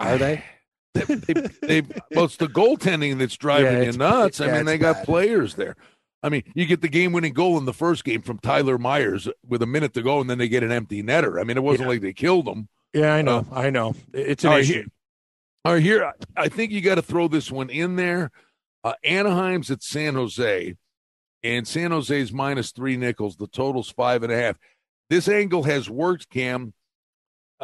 Are 0.00 0.18
they? 0.18 0.42
They, 0.94 1.40
they, 1.62 1.82
well, 2.12 2.24
it's 2.24 2.36
the 2.36 2.46
goaltending 2.46 3.18
that's 3.18 3.36
driving 3.36 3.82
yeah, 3.82 3.90
you 3.90 3.92
nuts. 3.92 4.40
I 4.40 4.50
mean, 4.50 4.64
they 4.64 4.78
got 4.78 4.96
bad. 4.96 5.04
players 5.04 5.54
there. 5.54 5.76
I 6.22 6.30
mean, 6.30 6.42
you 6.54 6.64
get 6.64 6.80
the 6.80 6.88
game-winning 6.88 7.34
goal 7.34 7.58
in 7.58 7.66
the 7.66 7.74
first 7.74 8.04
game 8.04 8.22
from 8.22 8.38
Tyler 8.38 8.78
Myers 8.78 9.28
with 9.46 9.60
a 9.60 9.66
minute 9.66 9.92
to 9.94 10.02
go, 10.02 10.20
and 10.20 10.30
then 10.30 10.38
they 10.38 10.48
get 10.48 10.62
an 10.62 10.72
empty 10.72 11.02
netter. 11.02 11.38
I 11.38 11.44
mean, 11.44 11.58
it 11.58 11.62
wasn't 11.62 11.82
yeah. 11.82 11.88
like 11.88 12.00
they 12.00 12.14
killed 12.14 12.48
him. 12.48 12.68
Yeah, 12.94 13.12
I 13.12 13.22
know. 13.22 13.46
Uh, 13.52 13.54
I 13.54 13.70
know. 13.70 13.94
It's 14.12 14.44
an 14.44 14.52
issue. 14.52 14.72
Here, 14.72 14.86
all 15.66 15.74
right, 15.74 15.82
here, 15.82 16.12
I 16.36 16.48
think 16.48 16.72
you 16.72 16.80
got 16.80 16.94
to 16.94 17.02
throw 17.02 17.28
this 17.28 17.50
one 17.50 17.68
in 17.68 17.96
there. 17.96 18.30
Uh, 18.82 18.94
Anaheim's 19.04 19.70
at 19.70 19.82
San 19.82 20.14
Jose, 20.14 20.74
and 21.42 21.68
San 21.68 21.90
Jose's 21.90 22.32
minus 22.32 22.70
three 22.70 22.96
nickels. 22.96 23.36
The 23.36 23.48
total's 23.48 23.90
five 23.90 24.22
and 24.22 24.32
a 24.32 24.36
half. 24.36 24.56
This 25.10 25.28
angle 25.28 25.64
has 25.64 25.90
worked, 25.90 26.30
Cam 26.30 26.72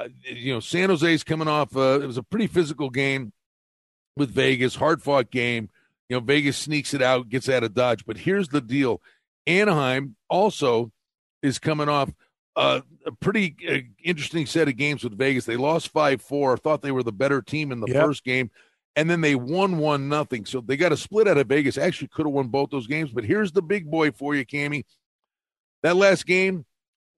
uh, 0.01 0.09
you 0.23 0.53
know, 0.53 0.61
San 0.61 0.89
Jose's 0.89 1.25
coming 1.25 1.49
off. 1.49 1.77
Uh, 1.77 2.01
it 2.01 2.07
was 2.07 2.17
a 2.17 2.23
pretty 2.23 2.47
physical 2.47 2.91
game 2.91 3.33
with 4.17 4.31
Vegas, 4.31 4.75
hard 4.75 5.03
fought 5.03 5.31
game. 5.31 5.69
You 6.09 6.17
know, 6.17 6.21
Vegas 6.21 6.57
sneaks 6.57 6.95
it 6.95 7.03
out, 7.03 7.29
gets 7.29 7.49
out 7.49 7.63
of 7.63 7.75
dodge. 7.75 8.05
But 8.07 8.19
here's 8.19 8.49
the 8.49 8.61
deal: 8.61 9.01
Anaheim 9.47 10.17
also 10.29 10.93
is 11.43 11.59
coming 11.59 11.89
off 11.89 12.11
uh, 12.57 12.81
a 13.07 13.13
pretty 13.13 13.57
uh, 13.69 13.79
interesting 14.03 14.47
set 14.47 14.69
of 14.69 14.77
games 14.77 15.05
with 15.05 15.17
Vegas. 15.17 15.45
They 15.45 15.57
lost 15.57 15.89
five 15.89 16.23
four. 16.23 16.57
Thought 16.57 16.83
they 16.83 16.93
were 16.93 17.03
the 17.03 17.13
better 17.13 17.43
team 17.43 17.73
in 17.73 17.81
the 17.81 17.89
yep. 17.89 18.05
first 18.05 18.25
game, 18.25 18.51
and 18.97 19.09
then 19.09 19.21
they 19.21 19.35
won 19.35 19.79
one 19.79 20.09
nothing. 20.09 20.45
So 20.45 20.61
they 20.61 20.77
got 20.77 20.93
a 20.93 20.97
split 20.97 21.29
out 21.29 21.39
of 21.39 21.47
Vegas. 21.47 21.79
Actually, 21.79 22.09
could 22.09 22.27
have 22.27 22.33
won 22.33 22.49
both 22.49 22.71
those 22.71 22.87
games. 22.87 23.11
But 23.13 23.25
here's 23.25 23.53
the 23.53 23.63
big 23.63 23.91
boy 23.91 24.11
for 24.11 24.35
you, 24.35 24.45
Cammy. 24.45 24.85
That 25.83 25.97
last 25.97 26.27
game, 26.27 26.67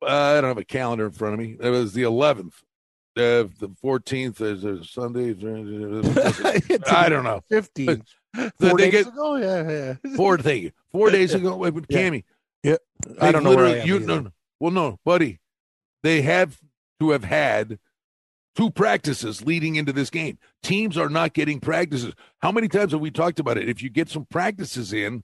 uh, 0.03 0.07
I 0.07 0.41
don't 0.41 0.51
have 0.51 0.59
a 0.59 0.65
calendar 0.65 1.07
in 1.07 1.13
front 1.13 1.35
of 1.35 1.41
me. 1.41 1.57
It 1.59 1.71
was 1.71 1.93
the 1.93 2.03
11th. 2.03 2.55
Uh, 3.15 3.45
the 3.59 3.69
14th 3.85 4.41
is 4.41 4.65
a 4.65 4.83
Sunday. 4.85 5.31
I 6.91 7.09
don't 7.09 7.25
know. 7.25 7.43
15th. 7.51 8.07
Four 8.59 8.79
days 8.79 8.93
get, 8.93 9.07
ago? 9.09 9.37
Yeah, 9.37 9.71
yeah. 9.71 9.95
Four, 10.17 10.39
you. 10.39 10.73
Four 10.91 11.11
days 11.11 11.35
ago 11.35 11.57
with 11.57 11.85
yeah. 11.89 11.99
Cammy. 11.99 12.25
Yeah. 12.63 12.77
I 13.21 13.33
don't 13.33 13.45
know 13.45 13.55
where 13.55 13.67
I 13.67 13.83
you, 13.83 14.01
no, 14.01 14.21
no, 14.21 14.31
Well, 14.61 14.71
no, 14.71 14.99
buddy. 15.05 15.41
They 16.03 16.23
have 16.23 16.59
to 17.01 17.11
have 17.11 17.25
had 17.25 17.79
two 18.57 18.71
practices 18.71 19.45
leading 19.45 19.77
into 19.77 19.93
this 19.93 20.11
game. 20.11 20.39
Teams 20.63 20.97
are 20.97 21.09
not 21.09 21.35
getting 21.35 21.61
practices. 21.61 22.15
How 22.41 22.51
many 22.51 22.69
times 22.69 22.93
have 22.93 23.01
we 23.01 23.11
talked 23.11 23.41
about 23.41 23.59
it? 23.59 23.69
If 23.69 23.83
you 23.83 23.91
get 23.91 24.09
some 24.09 24.25
practices 24.25 24.93
in, 24.93 25.23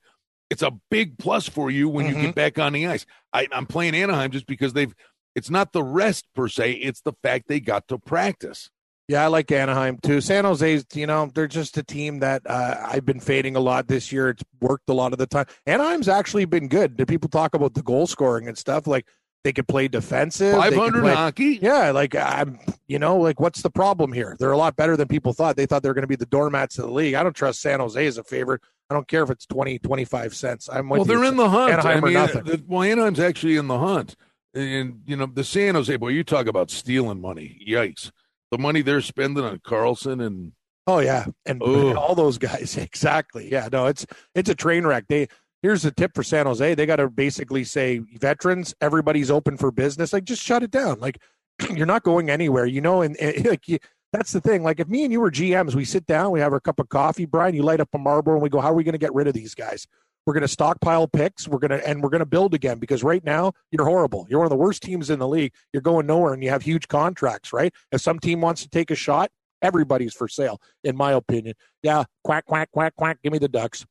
it's 0.50 0.62
a 0.62 0.72
big 0.90 1.18
plus 1.18 1.48
for 1.48 1.70
you 1.70 1.88
when 1.88 2.06
mm-hmm. 2.06 2.16
you 2.16 2.26
get 2.26 2.34
back 2.34 2.58
on 2.58 2.72
the 2.72 2.86
ice. 2.86 3.06
I, 3.32 3.48
I'm 3.52 3.66
playing 3.66 3.94
Anaheim 3.94 4.30
just 4.30 4.46
because 4.46 4.72
they've. 4.72 4.94
It's 5.38 5.50
not 5.50 5.72
the 5.72 5.82
rest 5.82 6.26
per 6.34 6.48
se; 6.48 6.72
it's 6.72 7.00
the 7.00 7.14
fact 7.22 7.48
they 7.48 7.60
got 7.60 7.88
to 7.88 7.98
practice. 7.98 8.68
Yeah, 9.08 9.24
I 9.24 9.28
like 9.28 9.50
Anaheim 9.50 9.98
too. 10.02 10.20
San 10.20 10.44
Jose's, 10.44 10.84
you 10.92 11.06
know, 11.06 11.30
they're 11.34 11.46
just 11.46 11.78
a 11.78 11.82
team 11.82 12.18
that 12.18 12.42
uh, 12.44 12.76
I've 12.86 13.06
been 13.06 13.20
fading 13.20 13.56
a 13.56 13.60
lot 13.60 13.88
this 13.88 14.12
year. 14.12 14.28
It's 14.28 14.42
worked 14.60 14.90
a 14.90 14.92
lot 14.92 15.14
of 15.14 15.18
the 15.18 15.26
time. 15.26 15.46
Anaheim's 15.66 16.08
actually 16.08 16.44
been 16.44 16.68
good. 16.68 16.94
Do 16.94 17.06
people 17.06 17.30
talk 17.30 17.54
about 17.54 17.72
the 17.72 17.82
goal 17.82 18.06
scoring 18.06 18.48
and 18.48 18.58
stuff? 18.58 18.86
Like 18.86 19.06
they 19.44 19.52
could 19.54 19.66
play 19.66 19.88
defensive. 19.88 20.54
Five 20.54 20.74
hundred 20.74 21.06
hockey. 21.06 21.58
Yeah, 21.62 21.90
like 21.92 22.14
I'm, 22.14 22.58
you 22.86 22.98
know, 22.98 23.16
like 23.16 23.40
what's 23.40 23.62
the 23.62 23.70
problem 23.70 24.12
here? 24.12 24.36
They're 24.38 24.52
a 24.52 24.58
lot 24.58 24.76
better 24.76 24.94
than 24.94 25.08
people 25.08 25.32
thought. 25.32 25.56
They 25.56 25.64
thought 25.64 25.82
they 25.82 25.88
were 25.88 25.94
going 25.94 26.02
to 26.02 26.08
be 26.08 26.16
the 26.16 26.26
doormats 26.26 26.78
of 26.78 26.84
the 26.84 26.92
league. 26.92 27.14
I 27.14 27.22
don't 27.22 27.34
trust 27.34 27.62
San 27.62 27.80
Jose 27.80 28.06
as 28.06 28.18
a 28.18 28.24
favorite. 28.24 28.60
I 28.90 28.94
don't 28.94 29.08
care 29.08 29.22
if 29.22 29.30
it's 29.30 29.46
20, 29.46 29.78
25 29.78 30.34
cents. 30.34 30.68
I'm 30.70 30.88
well. 30.90 31.04
They're 31.04 31.24
in 31.24 31.36
the 31.36 31.48
hunt. 31.48 31.72
Anaheim 31.72 32.04
I 32.04 32.06
mean, 32.06 32.16
or 32.16 32.20
nothing. 32.20 32.44
The, 32.44 32.62
well, 32.66 32.82
Anaheim's 32.82 33.20
actually 33.20 33.56
in 33.56 33.68
the 33.68 33.78
hunt, 33.78 34.16
and 34.54 35.02
you 35.06 35.16
know 35.16 35.26
the 35.26 35.44
San 35.44 35.74
Jose 35.74 35.94
boy. 35.96 36.08
You 36.08 36.24
talk 36.24 36.46
about 36.46 36.70
stealing 36.70 37.20
money. 37.20 37.60
Yikes! 37.66 38.10
The 38.50 38.58
money 38.58 38.82
they're 38.82 39.00
spending 39.00 39.44
on 39.44 39.58
Karlsson 39.58 40.24
and 40.24 40.52
oh 40.86 41.00
yeah, 41.00 41.26
and 41.46 41.62
Ugh. 41.62 41.96
all 41.96 42.14
those 42.14 42.38
guys. 42.38 42.76
Exactly. 42.78 43.50
Yeah. 43.50 43.68
No, 43.70 43.86
it's 43.86 44.06
it's 44.34 44.50
a 44.50 44.54
train 44.54 44.86
wreck. 44.86 45.04
They 45.08 45.28
here's 45.62 45.82
the 45.82 45.90
tip 45.90 46.14
for 46.14 46.22
San 46.22 46.46
Jose. 46.46 46.74
They 46.74 46.86
got 46.86 46.96
to 46.96 47.08
basically 47.08 47.64
say, 47.64 47.98
veterans, 47.98 48.74
everybody's 48.80 49.30
open 49.30 49.56
for 49.56 49.70
business. 49.70 50.12
Like, 50.12 50.24
just 50.24 50.42
shut 50.42 50.62
it 50.62 50.70
down. 50.70 51.00
Like, 51.00 51.18
you're 51.74 51.86
not 51.86 52.02
going 52.02 52.30
anywhere, 52.30 52.66
you 52.66 52.80
know. 52.80 53.02
And, 53.02 53.16
and 53.16 53.44
like, 53.46 53.66
you, 53.68 53.78
that's 54.12 54.32
the 54.32 54.40
thing. 54.40 54.62
Like, 54.62 54.80
if 54.80 54.88
me 54.88 55.04
and 55.04 55.12
you 55.12 55.20
were 55.20 55.30
GMs, 55.30 55.74
we 55.74 55.84
sit 55.84 56.06
down, 56.06 56.30
we 56.30 56.40
have 56.40 56.52
our 56.52 56.60
cup 56.60 56.80
of 56.80 56.88
coffee, 56.88 57.26
Brian, 57.26 57.54
you 57.54 57.62
light 57.62 57.80
up 57.80 57.88
a 57.92 57.98
Marlboro, 57.98 58.34
and 58.34 58.42
we 58.42 58.48
go, 58.48 58.60
how 58.60 58.70
are 58.70 58.74
we 58.74 58.84
going 58.84 58.92
to 58.92 58.98
get 58.98 59.14
rid 59.14 59.28
of 59.28 59.34
these 59.34 59.54
guys? 59.54 59.86
We're 60.28 60.34
going 60.34 60.42
to 60.42 60.48
stockpile 60.48 61.08
picks. 61.08 61.48
We're 61.48 61.58
going 61.58 61.70
to, 61.70 61.88
and 61.88 62.02
we're 62.02 62.10
going 62.10 62.18
to 62.18 62.26
build 62.26 62.52
again 62.52 62.78
because 62.78 63.02
right 63.02 63.24
now 63.24 63.54
you're 63.70 63.86
horrible. 63.86 64.26
You're 64.28 64.40
one 64.40 64.44
of 64.44 64.50
the 64.50 64.56
worst 64.56 64.82
teams 64.82 65.08
in 65.08 65.18
the 65.20 65.26
league. 65.26 65.54
You're 65.72 65.80
going 65.80 66.06
nowhere 66.06 66.34
and 66.34 66.44
you 66.44 66.50
have 66.50 66.60
huge 66.60 66.86
contracts, 66.86 67.50
right? 67.50 67.72
If 67.92 68.02
some 68.02 68.18
team 68.18 68.42
wants 68.42 68.62
to 68.62 68.68
take 68.68 68.90
a 68.90 68.94
shot, 68.94 69.30
everybody's 69.62 70.12
for 70.12 70.28
sale, 70.28 70.60
in 70.84 70.98
my 70.98 71.12
opinion. 71.12 71.54
Yeah, 71.82 72.04
quack, 72.24 72.44
quack, 72.44 72.70
quack, 72.72 72.94
quack. 72.94 73.20
Give 73.22 73.32
me 73.32 73.38
the 73.38 73.48
Ducks. 73.48 73.86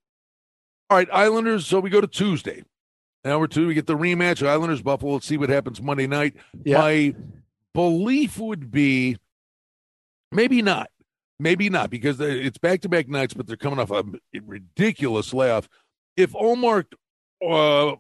All 0.92 0.98
right, 0.98 1.10
Islanders. 1.12 1.66
So 1.66 1.80
we 1.80 1.90
go 1.90 2.02
to 2.02 2.08
Tuesday. 2.08 2.64
Hour 3.26 3.48
two, 3.48 3.66
we 3.66 3.74
get 3.74 3.88
the 3.88 3.98
rematch. 3.98 4.46
Islanders 4.46 4.84
Buffalo. 4.84 5.14
Let's 5.14 5.26
see 5.26 5.38
what 5.38 5.50
happens 5.50 5.82
Monday 5.82 6.06
night. 6.06 6.36
Yeah. 6.64 6.78
My 6.78 7.16
belief 7.74 8.38
would 8.38 8.70
be 8.70 9.18
maybe 10.32 10.62
not, 10.62 10.92
maybe 11.40 11.72
not 11.72 11.90
because 11.90 12.20
it's 12.20 12.60
back 12.60 12.82
to 12.82 12.90
back 12.90 13.10
nights, 13.10 13.34
but 13.34 13.48
they're 13.48 13.58
coming 13.58 13.80
off 13.80 13.90
a 13.90 14.04
ridiculous 14.40 15.34
layoff. 15.34 15.68
If 16.18 16.34
Ullmark, 16.34 16.86
uh, 17.42 17.96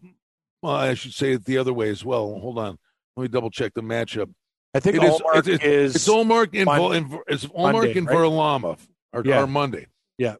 well, 0.61 0.75
I 0.75 0.95
should 0.95 1.13
say 1.13 1.33
it 1.33 1.45
the 1.45 1.59
other 1.59 1.73
way 1.73 1.89
as 1.89 2.03
well. 2.03 2.37
Hold 2.39 2.57
on, 2.57 2.77
let 3.15 3.23
me 3.23 3.27
double 3.29 3.51
check 3.51 3.73
the 3.75 3.81
matchup. 3.81 4.33
I 4.73 4.79
think 4.79 4.97
it 4.97 5.03
is, 5.03 5.21
it's, 5.35 5.63
is 5.63 5.95
it's 5.95 6.07
Ullmark 6.07 6.53
in, 6.53 6.67
in, 6.67 7.19
it's 7.27 7.45
Ullmark 7.45 7.73
Monday, 7.73 7.97
in 7.97 8.05
right? 8.05 8.15
Varlamov 8.17 8.79
or, 9.13 9.23
yeah. 9.23 9.41
or 9.41 9.47
Monday. 9.47 9.87
Yeah. 10.17 10.35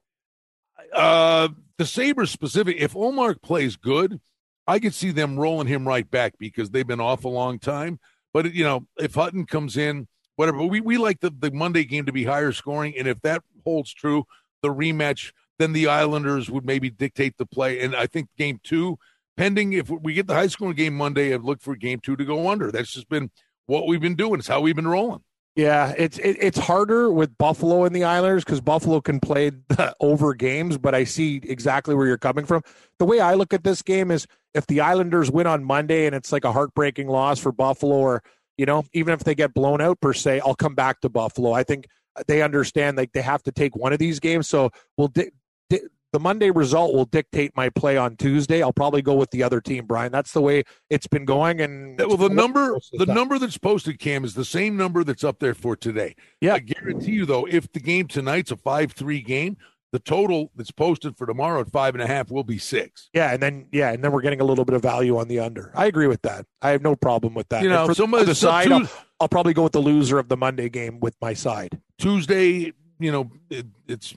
Uh, 0.93 1.49
the 1.77 1.85
Sabres 1.85 2.31
specific, 2.31 2.77
if 2.77 2.93
Ullmark 2.93 3.41
plays 3.41 3.75
good, 3.77 4.19
I 4.67 4.79
could 4.79 4.93
see 4.93 5.11
them 5.11 5.39
rolling 5.39 5.67
him 5.67 5.87
right 5.87 6.09
back 6.09 6.33
because 6.37 6.71
they've 6.71 6.85
been 6.85 6.99
off 6.99 7.23
a 7.23 7.29
long 7.29 7.59
time. 7.59 7.99
But 8.33 8.53
you 8.53 8.63
know, 8.63 8.85
if 8.97 9.15
Hutton 9.15 9.45
comes 9.45 9.77
in, 9.77 10.07
whatever, 10.35 10.63
we, 10.63 10.81
we 10.81 10.97
like 10.97 11.19
the, 11.19 11.31
the 11.31 11.51
Monday 11.51 11.83
game 11.83 12.05
to 12.05 12.11
be 12.11 12.25
higher 12.25 12.51
scoring, 12.51 12.95
and 12.97 13.07
if 13.07 13.21
that 13.21 13.43
holds 13.63 13.93
true, 13.93 14.25
the 14.61 14.69
rematch, 14.69 15.31
then 15.59 15.73
the 15.73 15.87
Islanders 15.87 16.49
would 16.49 16.65
maybe 16.65 16.89
dictate 16.89 17.37
the 17.37 17.45
play. 17.45 17.79
And 17.81 17.95
I 17.95 18.07
think 18.07 18.29
game 18.37 18.59
two, 18.63 18.97
pending 19.35 19.73
if 19.73 19.89
we 19.89 20.13
get 20.13 20.27
the 20.27 20.33
high 20.33 20.47
school 20.47 20.73
game 20.73 20.95
Monday, 20.95 21.33
I'd 21.33 21.43
look 21.43 21.61
for 21.61 21.75
game 21.75 21.99
two 21.99 22.15
to 22.15 22.25
go 22.25 22.49
under. 22.49 22.71
That's 22.71 22.91
just 22.91 23.09
been 23.09 23.31
what 23.65 23.87
we've 23.87 24.01
been 24.01 24.15
doing. 24.15 24.39
It's 24.39 24.47
how 24.47 24.61
we've 24.61 24.75
been 24.75 24.87
rolling. 24.87 25.23
Yeah, 25.57 25.95
it's 25.97 26.19
it, 26.19 26.37
it's 26.39 26.59
harder 26.59 27.11
with 27.11 27.35
Buffalo 27.35 27.83
and 27.83 27.95
the 27.95 28.03
Islanders 28.03 28.43
because 28.43 28.61
Buffalo 28.61 29.01
can 29.01 29.19
play 29.19 29.51
over 29.99 30.35
games, 30.35 30.77
but 30.77 30.93
I 30.93 31.03
see 31.03 31.41
exactly 31.43 31.95
where 31.95 32.05
you're 32.05 32.19
coming 32.19 32.45
from. 32.45 32.61
The 32.99 33.05
way 33.05 33.19
I 33.19 33.33
look 33.33 33.55
at 33.55 33.63
this 33.63 33.81
game 33.81 34.11
is 34.11 34.27
if 34.53 34.67
the 34.67 34.81
Islanders 34.81 35.31
win 35.31 35.47
on 35.47 35.63
Monday 35.63 36.05
and 36.05 36.13
it's 36.13 36.31
like 36.31 36.45
a 36.45 36.51
heartbreaking 36.51 37.07
loss 37.07 37.39
for 37.39 37.51
Buffalo, 37.51 37.95
or 37.95 38.23
you 38.55 38.67
know, 38.67 38.85
even 38.93 39.15
if 39.15 39.23
they 39.23 39.33
get 39.33 39.55
blown 39.55 39.81
out 39.81 39.99
per 39.99 40.13
se, 40.13 40.41
I'll 40.41 40.55
come 40.55 40.75
back 40.75 41.01
to 41.01 41.09
Buffalo. 41.09 41.53
I 41.53 41.63
think 41.63 41.87
they 42.27 42.43
understand 42.43 42.97
like 42.97 43.13
they 43.13 43.23
have 43.23 43.41
to 43.43 43.51
take 43.51 43.75
one 43.75 43.93
of 43.93 43.99
these 43.99 44.19
games, 44.19 44.47
so 44.47 44.69
we'll 44.95 45.07
di- 45.07 45.31
the 45.69 46.19
Monday 46.19 46.49
result 46.51 46.93
will 46.93 47.05
dictate 47.05 47.51
my 47.55 47.69
play 47.69 47.97
on 47.97 48.15
Tuesday. 48.15 48.63
I'll 48.63 48.73
probably 48.73 49.01
go 49.01 49.13
with 49.13 49.31
the 49.31 49.43
other 49.43 49.59
team, 49.59 49.85
Brian. 49.85 50.11
That's 50.11 50.31
the 50.31 50.41
way 50.41 50.63
it's 50.89 51.07
been 51.07 51.25
going. 51.25 51.61
And 51.61 51.99
well, 51.99 52.17
the 52.17 52.29
number 52.29 52.77
the 52.93 53.05
number 53.05 53.37
that's 53.37 53.57
posted, 53.57 53.99
Cam, 53.99 54.23
is 54.23 54.33
the 54.33 54.45
same 54.45 54.77
number 54.77 55.03
that's 55.03 55.23
up 55.23 55.39
there 55.39 55.53
for 55.53 55.75
today. 55.75 56.15
Yeah, 56.41 56.55
I 56.55 56.59
guarantee 56.59 57.11
you 57.11 57.25
though, 57.25 57.45
if 57.45 57.71
the 57.71 57.79
game 57.79 58.07
tonight's 58.07 58.51
a 58.51 58.57
five 58.57 58.93
three 58.93 59.21
game, 59.21 59.57
the 59.91 59.99
total 59.99 60.51
that's 60.55 60.71
posted 60.71 61.17
for 61.17 61.27
tomorrow 61.27 61.59
at 61.61 61.71
five 61.71 61.93
and 61.93 62.01
a 62.01 62.07
half 62.07 62.31
will 62.31 62.43
be 62.43 62.57
six. 62.57 63.09
Yeah, 63.13 63.33
and 63.33 63.43
then 63.43 63.67
yeah, 63.71 63.91
and 63.91 64.03
then 64.03 64.11
we're 64.11 64.21
getting 64.21 64.41
a 64.41 64.45
little 64.45 64.65
bit 64.65 64.75
of 64.75 64.81
value 64.81 65.17
on 65.17 65.27
the 65.27 65.39
under. 65.39 65.71
I 65.75 65.87
agree 65.87 66.07
with 66.07 66.21
that. 66.21 66.45
I 66.61 66.69
have 66.69 66.81
no 66.81 66.95
problem 66.95 67.33
with 67.33 67.49
that. 67.49 67.63
You 67.63 67.69
know, 67.69 67.85
for 67.85 67.93
some 67.93 68.11
the 68.11 68.33
side, 68.33 68.71
I'll, 68.71 68.89
I'll, 69.19 69.29
probably 69.29 69.53
go 69.53 69.63
with 69.63 69.73
the 69.73 69.81
loser 69.81 70.19
of 70.19 70.29
the 70.29 70.37
Monday 70.37 70.69
game 70.69 70.99
with 70.99 71.15
my 71.21 71.33
side. 71.33 71.79
Tuesday, 71.99 72.73
you 72.99 73.11
know, 73.11 73.29
it, 73.49 73.67
it's 73.87 74.15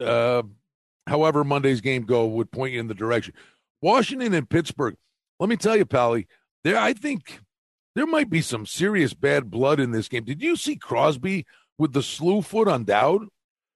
uh 0.00 0.42
however 1.10 1.44
Monday's 1.44 1.82
game 1.82 2.04
go 2.04 2.24
would 2.26 2.50
point 2.50 2.72
you 2.72 2.80
in 2.80 2.86
the 2.86 2.94
direction. 2.94 3.34
Washington 3.82 4.32
and 4.32 4.48
Pittsburgh. 4.48 4.96
Let 5.38 5.48
me 5.48 5.56
tell 5.56 5.76
you, 5.76 5.84
Pally, 5.84 6.26
there 6.64 6.78
I 6.78 6.92
think 6.92 7.40
there 7.94 8.06
might 8.06 8.30
be 8.30 8.40
some 8.40 8.64
serious 8.64 9.12
bad 9.12 9.50
blood 9.50 9.80
in 9.80 9.90
this 9.90 10.08
game. 10.08 10.24
Did 10.24 10.40
you 10.40 10.56
see 10.56 10.76
Crosby 10.76 11.46
with 11.78 11.92
the 11.92 12.02
slew 12.02 12.40
foot 12.40 12.68
on 12.68 12.84
Dowd? 12.84 13.26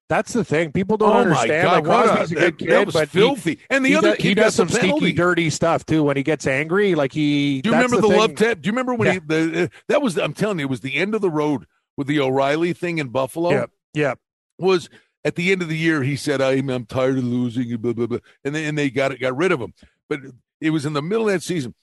That's 0.08 0.34
the 0.34 0.44
thing. 0.44 0.70
People 0.70 0.98
don't 0.98 1.16
oh 1.16 1.20
understand. 1.20 1.66
My 1.66 1.80
God, 1.80 1.86
like 1.86 2.06
Crosby's 2.06 2.32
a, 2.32 2.36
a 2.36 2.40
good 2.40 2.58
kid, 2.58 2.70
that 2.70 2.86
was 2.86 2.94
but 2.94 3.08
filthy. 3.08 3.54
He, 3.54 3.60
and 3.70 3.84
the 3.84 3.96
other 3.96 4.14
does, 4.14 4.22
he 4.22 4.34
does 4.34 4.54
some 4.54 4.68
sneaky, 4.68 5.12
dirty 5.12 5.48
stuff 5.50 5.86
too. 5.86 6.04
When 6.04 6.16
he 6.16 6.22
gets 6.22 6.46
angry, 6.46 6.94
like 6.94 7.12
he. 7.12 7.62
Do 7.62 7.70
you 7.70 7.74
remember 7.74 7.96
the, 7.96 8.08
the 8.08 8.16
love 8.16 8.34
tap? 8.34 8.60
Do 8.60 8.66
you 8.66 8.72
remember 8.72 8.94
when 8.94 9.06
yeah. 9.06 9.12
he? 9.14 9.18
The, 9.20 9.64
uh, 9.64 9.68
that 9.88 10.02
was. 10.02 10.18
I'm 10.18 10.34
telling 10.34 10.58
you, 10.58 10.66
it 10.66 10.70
was 10.70 10.80
the 10.80 10.96
end 10.96 11.14
of 11.14 11.22
the 11.22 11.30
road 11.30 11.66
with 11.96 12.06
the 12.06 12.20
O'Reilly 12.20 12.74
thing 12.74 12.98
in 12.98 13.08
Buffalo. 13.08 13.50
Yeah. 13.50 13.66
Yeah. 13.94 14.14
Was 14.58 14.90
at 15.24 15.36
the 15.36 15.52
end 15.52 15.62
of 15.62 15.68
the 15.68 15.76
year, 15.76 16.02
he 16.02 16.16
said, 16.16 16.40
I'm, 16.40 16.68
I'm 16.68 16.86
tired 16.86 17.18
of 17.18 17.24
losing, 17.24 17.76
blah, 17.78 17.92
blah, 17.92 18.06
blah. 18.06 18.18
And, 18.44 18.54
then, 18.54 18.64
and 18.64 18.78
they 18.78 18.90
got, 18.90 19.18
got 19.18 19.36
rid 19.36 19.52
of 19.52 19.60
him. 19.60 19.72
But 20.08 20.20
it 20.60 20.70
was 20.70 20.84
in 20.84 20.92
the 20.92 21.02
middle 21.02 21.28
of 21.28 21.34
that 21.34 21.42
season. 21.42 21.74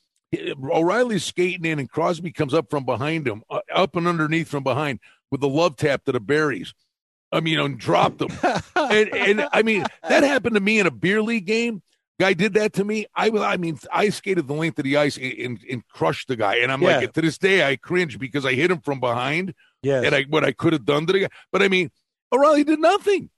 O'Reilly's 0.64 1.26
skating 1.26 1.66
in, 1.66 1.80
and 1.80 1.90
Crosby 1.90 2.32
comes 2.32 2.54
up 2.54 2.70
from 2.70 2.86
behind 2.86 3.28
him, 3.28 3.44
uh, 3.50 3.60
up 3.74 3.96
and 3.96 4.08
underneath 4.08 4.48
from 4.48 4.64
behind 4.64 5.00
with 5.30 5.42
the 5.42 5.50
love 5.50 5.76
tap 5.76 6.06
to 6.06 6.12
the 6.12 6.20
berries. 6.20 6.74
I 7.34 7.40
mean, 7.40 7.60
and 7.60 7.78
dropped 7.78 8.20
them. 8.20 8.32
and, 8.76 9.10
and 9.14 9.48
I 9.52 9.64
mean, 9.64 9.86
that 10.04 10.24
happened 10.24 10.56
to 10.56 10.62
me 10.62 10.80
in 10.80 10.88
a 10.88 10.92
beer 10.92 11.22
league 11.22 11.46
game. 11.46 11.82
Guy 12.20 12.34
did 12.34 12.54
that 12.54 12.74
to 12.74 12.84
me. 12.84 13.08
I 13.16 13.30
I 13.30 13.58
mean, 13.58 13.80
I 13.92 14.10
skated 14.10 14.48
the 14.48 14.54
length 14.54 14.78
of 14.78 14.84
the 14.84 14.98
ice 14.98 15.18
and, 15.18 15.34
and, 15.34 15.60
and 15.70 15.88
crushed 15.88 16.28
the 16.28 16.36
guy. 16.36 16.58
And 16.58 16.72
I'm 16.72 16.82
yeah. 16.82 16.98
like, 16.98 17.14
to 17.14 17.22
this 17.22 17.38
day, 17.38 17.68
I 17.68 17.78
cringe 17.78 18.20
because 18.20 18.46
I 18.46 18.54
hit 18.54 18.70
him 18.70 18.82
from 18.82 19.00
behind. 19.00 19.56
Yeah. 19.82 20.02
And 20.04 20.14
I 20.14 20.24
what 20.24 20.44
I 20.44 20.52
could 20.52 20.74
have 20.74 20.86
done 20.86 21.08
to 21.08 21.14
the 21.14 21.20
guy. 21.22 21.30
But 21.52 21.64
I 21.64 21.68
mean, 21.68 21.90
O'Reilly 22.32 22.64
did 22.64 22.80
nothing. 22.80 23.30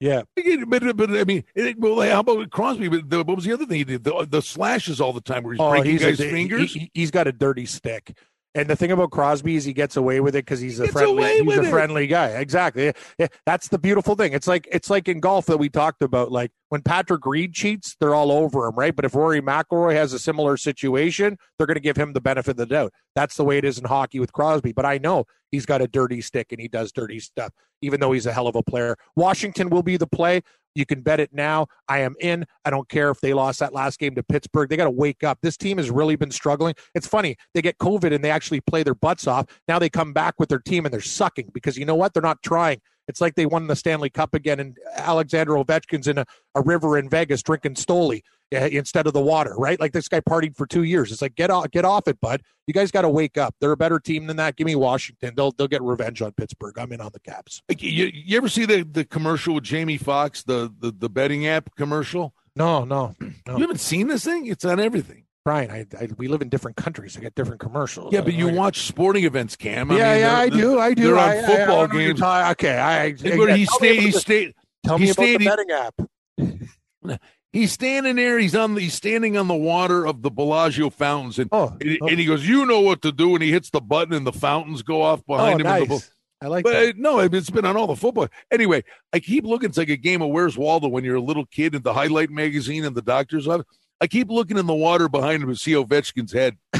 Yeah, 0.00 0.22
but, 0.66 0.96
but 0.96 1.10
I 1.10 1.24
mean, 1.24 1.44
it, 1.54 1.78
well, 1.78 2.00
how 2.00 2.20
about 2.20 2.50
Crosby? 2.50 2.88
But 2.88 3.08
the, 3.08 3.18
what 3.22 3.36
was 3.36 3.44
the 3.44 3.52
other 3.52 3.64
thing 3.64 3.78
he 3.78 3.84
did? 3.84 4.04
The, 4.04 4.26
the 4.28 4.42
slashes 4.42 5.00
all 5.00 5.12
the 5.12 5.20
time 5.20 5.44
where 5.44 5.54
he's 5.54 5.60
oh, 5.60 5.70
breaking 5.70 5.92
he's 5.92 6.02
guys' 6.02 6.20
a, 6.20 6.30
fingers. 6.30 6.74
He, 6.74 6.90
has 7.00 7.10
got 7.10 7.26
a 7.26 7.32
dirty 7.32 7.64
stick. 7.64 8.16
And 8.56 8.70
the 8.70 8.76
thing 8.76 8.92
about 8.92 9.10
Crosby 9.10 9.56
is 9.56 9.64
he 9.64 9.72
gets 9.72 9.96
away 9.96 10.20
with 10.20 10.36
it 10.36 10.44
because 10.44 10.60
he's 10.60 10.78
a 10.78 10.86
friendly, 10.86 11.42
he's 11.42 11.56
a 11.56 11.64
friendly 11.64 12.06
guy. 12.06 12.28
Exactly. 12.28 12.92
Yeah, 13.18 13.26
that's 13.44 13.68
the 13.68 13.78
beautiful 13.78 14.14
thing. 14.14 14.32
It's 14.32 14.46
like 14.46 14.68
it's 14.70 14.88
like 14.88 15.08
in 15.08 15.18
golf 15.18 15.46
that 15.46 15.58
we 15.58 15.68
talked 15.68 16.02
about. 16.02 16.30
Like 16.30 16.52
when 16.68 16.80
Patrick 16.82 17.26
Reed 17.26 17.52
cheats, 17.52 17.96
they're 17.98 18.14
all 18.14 18.30
over 18.30 18.66
him, 18.66 18.76
right? 18.76 18.94
But 18.94 19.04
if 19.04 19.14
Rory 19.14 19.42
McIlroy 19.42 19.94
has 19.94 20.12
a 20.12 20.20
similar 20.20 20.56
situation, 20.56 21.36
they're 21.58 21.66
going 21.66 21.74
to 21.74 21.80
give 21.80 21.96
him 21.96 22.12
the 22.12 22.20
benefit 22.20 22.52
of 22.52 22.56
the 22.58 22.66
doubt. 22.66 22.92
That's 23.16 23.36
the 23.36 23.44
way 23.44 23.58
it 23.58 23.64
is 23.64 23.78
in 23.78 23.86
hockey 23.86 24.20
with 24.20 24.32
Crosby. 24.32 24.72
But 24.72 24.86
I 24.86 24.98
know 24.98 25.24
he's 25.50 25.66
got 25.66 25.82
a 25.82 25.88
dirty 25.88 26.20
stick 26.20 26.52
and 26.52 26.60
he 26.60 26.68
does 26.68 26.92
dirty 26.92 27.18
stuff, 27.18 27.52
even 27.82 27.98
though 27.98 28.12
he's 28.12 28.26
a 28.26 28.32
hell 28.32 28.46
of 28.46 28.54
a 28.54 28.62
player. 28.62 28.96
Washington 29.16 29.68
will 29.68 29.82
be 29.82 29.96
the 29.96 30.06
play. 30.06 30.42
You 30.74 30.86
can 30.86 31.00
bet 31.02 31.20
it 31.20 31.32
now. 31.32 31.66
I 31.88 32.00
am 32.00 32.14
in. 32.20 32.44
I 32.64 32.70
don't 32.70 32.88
care 32.88 33.10
if 33.10 33.20
they 33.20 33.34
lost 33.34 33.60
that 33.60 33.72
last 33.72 33.98
game 33.98 34.14
to 34.14 34.22
Pittsburgh. 34.22 34.68
They 34.68 34.76
got 34.76 34.84
to 34.84 34.90
wake 34.90 35.24
up. 35.24 35.38
This 35.42 35.56
team 35.56 35.78
has 35.78 35.90
really 35.90 36.16
been 36.16 36.30
struggling. 36.30 36.74
It's 36.94 37.06
funny. 37.06 37.36
They 37.54 37.62
get 37.62 37.78
COVID 37.78 38.12
and 38.14 38.24
they 38.24 38.30
actually 38.30 38.60
play 38.60 38.82
their 38.82 38.94
butts 38.94 39.26
off. 39.26 39.46
Now 39.68 39.78
they 39.78 39.88
come 39.88 40.12
back 40.12 40.34
with 40.38 40.48
their 40.48 40.58
team 40.58 40.84
and 40.84 40.92
they're 40.92 41.00
sucking 41.00 41.50
because 41.52 41.76
you 41.76 41.84
know 41.84 41.94
what? 41.94 42.14
They're 42.14 42.22
not 42.22 42.42
trying. 42.42 42.80
It's 43.06 43.20
like 43.20 43.34
they 43.34 43.46
won 43.46 43.66
the 43.66 43.76
Stanley 43.76 44.10
Cup 44.10 44.34
again 44.34 44.60
and 44.60 44.76
Alexander 44.96 45.52
Ovechkin's 45.52 46.08
in 46.08 46.18
a, 46.18 46.26
a 46.54 46.62
river 46.62 46.96
in 46.96 47.08
Vegas 47.08 47.42
drinking 47.42 47.74
Stoli. 47.74 48.22
Uh, 48.54 48.66
instead 48.66 49.06
of 49.06 49.12
the 49.12 49.20
water, 49.20 49.54
right? 49.56 49.78
Like 49.80 49.92
this 49.92 50.08
guy 50.08 50.20
partied 50.20 50.56
for 50.56 50.66
two 50.66 50.82
years. 50.84 51.10
It's 51.12 51.20
like 51.22 51.34
get 51.34 51.50
off, 51.50 51.70
get 51.70 51.84
off 51.84 52.08
it, 52.08 52.20
bud. 52.20 52.42
You 52.66 52.74
guys 52.74 52.90
got 52.90 53.02
to 53.02 53.08
wake 53.10 53.36
up. 53.36 53.54
They're 53.60 53.72
a 53.72 53.76
better 53.76 53.98
team 54.00 54.26
than 54.26 54.36
that. 54.38 54.56
Give 54.56 54.66
me 54.66 54.74
Washington. 54.74 55.34
They'll 55.36 55.52
they'll 55.52 55.68
get 55.68 55.82
revenge 55.82 56.22
on 56.22 56.32
Pittsburgh. 56.32 56.78
I'm 56.78 56.92
in 56.92 57.00
on 57.00 57.10
the 57.12 57.20
Caps. 57.20 57.62
Like, 57.68 57.82
you, 57.82 58.10
you 58.12 58.36
ever 58.36 58.48
see 58.48 58.64
the, 58.64 58.84
the 58.84 59.04
commercial 59.04 59.54
with 59.56 59.64
Jamie 59.64 59.98
Foxx, 59.98 60.42
the, 60.44 60.72
the 60.78 60.90
the 60.90 61.08
betting 61.10 61.46
app 61.46 61.74
commercial? 61.76 62.34
No, 62.56 62.84
no, 62.84 63.14
no. 63.20 63.54
You 63.56 63.58
haven't 63.62 63.80
seen 63.80 64.06
this 64.06 64.24
thing? 64.24 64.46
It's 64.46 64.64
on 64.64 64.78
everything. 64.80 65.24
Brian, 65.44 65.70
I, 65.70 65.84
I 66.00 66.08
we 66.16 66.28
live 66.28 66.40
in 66.40 66.48
different 66.48 66.78
countries. 66.78 67.18
I 67.18 67.20
get 67.20 67.34
different 67.34 67.60
commercials. 67.60 68.14
Yeah, 68.14 68.22
but 68.22 68.32
you 68.32 68.48
watch 68.48 68.86
sporting 68.86 69.24
events, 69.24 69.56
Cam. 69.56 69.90
I 69.90 69.96
yeah, 69.98 70.12
mean, 70.12 70.20
yeah, 70.20 70.38
I 70.38 70.48
do. 70.48 70.78
I 70.80 70.94
do. 70.94 71.02
They're 71.02 71.18
on 71.18 71.28
I- 71.28 71.34
I- 71.34 71.38
I 71.38 71.42
football 71.42 71.56
don't 71.66 71.68
know 71.68 71.80
what 71.80 71.92
you're 71.96 72.08
games. 72.14 72.20
talking- 72.20 72.50
okay, 72.52 72.78
I. 72.78 73.12
He 73.56 73.66
stayed. 73.66 74.00
He 74.00 74.10
stayed. 74.12 74.54
Tell 74.86 74.96
he 74.96 75.04
me 75.04 75.10
about 75.10 75.22
stayed- 75.22 75.40
the 75.40 75.44
he- 75.44 75.50
betting 75.50 75.70
app. 75.70 77.20
He's 77.54 77.70
standing 77.72 78.16
there. 78.16 78.38
He's 78.38 78.56
on. 78.56 78.74
The, 78.74 78.80
he's 78.80 78.94
standing 78.94 79.36
on 79.36 79.46
the 79.46 79.54
water 79.54 80.06
of 80.06 80.22
the 80.22 80.30
Bellagio 80.30 80.90
fountains, 80.90 81.38
and, 81.38 81.48
Oh, 81.52 81.76
and, 81.80 81.98
oh. 82.02 82.08
and 82.08 82.18
he 82.18 82.26
goes, 82.26 82.46
"You 82.46 82.66
know 82.66 82.80
what 82.80 83.00
to 83.02 83.12
do." 83.12 83.34
And 83.34 83.42
he 83.44 83.52
hits 83.52 83.70
the 83.70 83.80
button, 83.80 84.12
and 84.12 84.26
the 84.26 84.32
fountains 84.32 84.82
go 84.82 85.02
off 85.02 85.24
behind 85.24 85.64
oh, 85.64 85.66
him. 85.74 85.82
in 85.84 85.88
the. 85.88 86.08
I 86.42 86.48
like 86.48 86.64
But 86.64 86.72
that. 86.72 86.88
uh, 86.88 86.92
no, 86.96 87.20
it's 87.20 87.50
been 87.50 87.64
on 87.64 87.76
all 87.76 87.86
the 87.86 87.94
football. 87.94 88.26
Anyway, 88.50 88.82
I 89.12 89.20
keep 89.20 89.44
looking. 89.44 89.68
It's 89.68 89.78
like 89.78 89.88
a 89.88 89.96
game 89.96 90.20
of 90.20 90.30
Where's 90.30 90.58
Waldo 90.58 90.88
when 90.88 91.04
you're 91.04 91.14
a 91.14 91.20
little 91.20 91.46
kid 91.46 91.76
in 91.76 91.82
the 91.82 91.94
highlight 91.94 92.28
magazine 92.28 92.84
and 92.84 92.96
the 92.96 93.02
doctor's 93.02 93.46
office. 93.46 93.66
I 94.00 94.08
keep 94.08 94.28
looking 94.30 94.58
in 94.58 94.66
the 94.66 94.74
water 94.74 95.08
behind 95.08 95.44
him 95.44 95.48
to 95.48 95.54
see 95.56 95.72
Ovechkin's 95.72 96.32
head. 96.32 96.56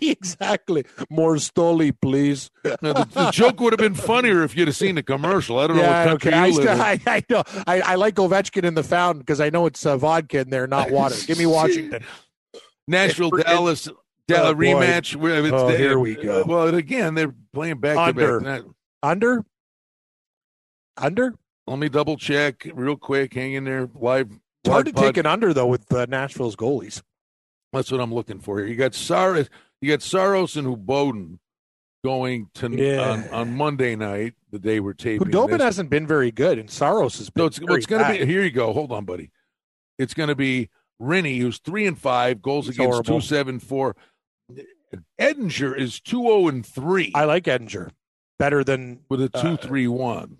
exactly. 0.10 0.84
More 1.08 1.36
Stoli, 1.36 1.94
please. 2.00 2.50
The, 2.62 3.08
the 3.12 3.30
joke 3.30 3.60
would 3.60 3.72
have 3.72 3.78
been 3.80 3.94
funnier 3.94 4.42
if 4.42 4.56
you'd 4.56 4.68
have 4.68 4.76
seen 4.76 4.94
the 4.94 5.02
commercial. 5.02 5.58
I 5.58 5.66
don't 5.66 5.76
know 5.76 5.82
what 5.82 6.08
country 6.08 6.30
okay. 6.30 6.38
I, 6.38 6.46
you 6.46 6.54
live 6.54 6.62
still. 6.62 6.82
I, 6.82 7.00
I 7.06 7.24
know. 7.28 7.42
I, 7.66 7.80
I 7.80 7.94
like 7.96 8.14
Ovechkin 8.16 8.64
in 8.64 8.74
the 8.74 8.82
fountain 8.82 9.20
because 9.20 9.40
I 9.40 9.50
know 9.50 9.66
it's 9.66 9.84
uh, 9.84 9.96
vodka 9.96 10.40
in 10.40 10.50
there, 10.50 10.66
not 10.66 10.90
water. 10.90 11.16
Give 11.26 11.38
me 11.38 11.46
Washington. 11.46 12.02
Nashville, 12.88 13.34
It's- 13.34 13.44
Dallas, 13.52 13.88
Dallas 14.26 14.52
Oh, 14.52 14.54
rematch. 14.54 15.52
Oh, 15.52 15.68
here 15.68 15.98
we 15.98 16.14
go. 16.16 16.44
Well, 16.46 16.74
again, 16.74 17.14
they're 17.14 17.34
playing 17.52 17.78
back 17.78 17.96
Under. 17.96 18.38
to 18.40 18.44
back. 18.44 18.62
Under? 19.02 19.44
Under? 20.96 21.34
Let 21.66 21.78
me 21.78 21.88
double 21.88 22.16
check 22.16 22.66
real 22.74 22.96
quick. 22.96 23.34
Hang 23.34 23.52
in 23.54 23.64
there. 23.64 23.88
Live. 23.94 24.30
It's 24.64 24.72
hard 24.72 24.86
to 24.86 24.92
live 24.92 25.04
take 25.04 25.16
an 25.16 25.26
under 25.26 25.54
though 25.54 25.66
with 25.66 25.92
uh, 25.92 26.06
Nashville's 26.08 26.56
goalies. 26.56 27.02
That's 27.72 27.90
what 27.92 28.00
I'm 28.00 28.12
looking 28.12 28.40
for 28.40 28.58
here. 28.58 28.66
You 28.66 28.74
got 28.74 28.94
Sar, 28.94 29.46
you 29.80 29.90
got 29.90 30.02
Saros 30.02 30.56
and 30.56 30.66
Khudobin 30.66 31.38
going 32.04 32.48
to 32.54 32.70
Yeah. 32.70 33.10
on, 33.10 33.28
on 33.28 33.56
Monday 33.56 33.96
night, 33.96 34.34
the 34.50 34.58
day 34.58 34.80
we're 34.80 34.92
taping. 34.94 35.28
Khudobin 35.28 35.60
hasn't 35.60 35.90
been 35.90 36.06
very 36.06 36.30
good, 36.30 36.58
and 36.58 36.70
Saros 36.70 37.18
has 37.18 37.30
been. 37.30 37.42
No, 37.42 37.46
it's, 37.46 37.60
well, 37.60 37.74
it's 37.74 37.86
going 37.86 38.04
to 38.04 38.12
be. 38.18 38.24
Here 38.30 38.42
you 38.42 38.50
go. 38.50 38.72
Hold 38.72 38.92
on, 38.92 39.04
buddy. 39.04 39.30
It's 39.98 40.14
going 40.14 40.28
to 40.28 40.34
be 40.34 40.70
Rinne, 41.00 41.38
who's 41.40 41.58
three 41.58 41.86
and 41.86 41.98
five, 41.98 42.40
goals 42.42 42.66
He's 42.66 42.76
against 42.76 42.90
horrible. 42.92 43.20
two 43.20 43.26
seven 43.26 43.58
four. 43.58 43.96
Oettinger 45.20 45.76
is 45.78 46.00
two 46.00 46.22
zero 46.22 46.48
and 46.48 46.66
three 46.66 47.12
I 47.14 47.24
like 47.24 47.44
Oettinger 47.44 47.90
better 48.38 48.64
than 48.64 49.00
with 49.08 49.22
a 49.22 49.30
uh, 49.32 49.42
two 49.42 49.56
three 49.56 49.86
one. 49.86 50.38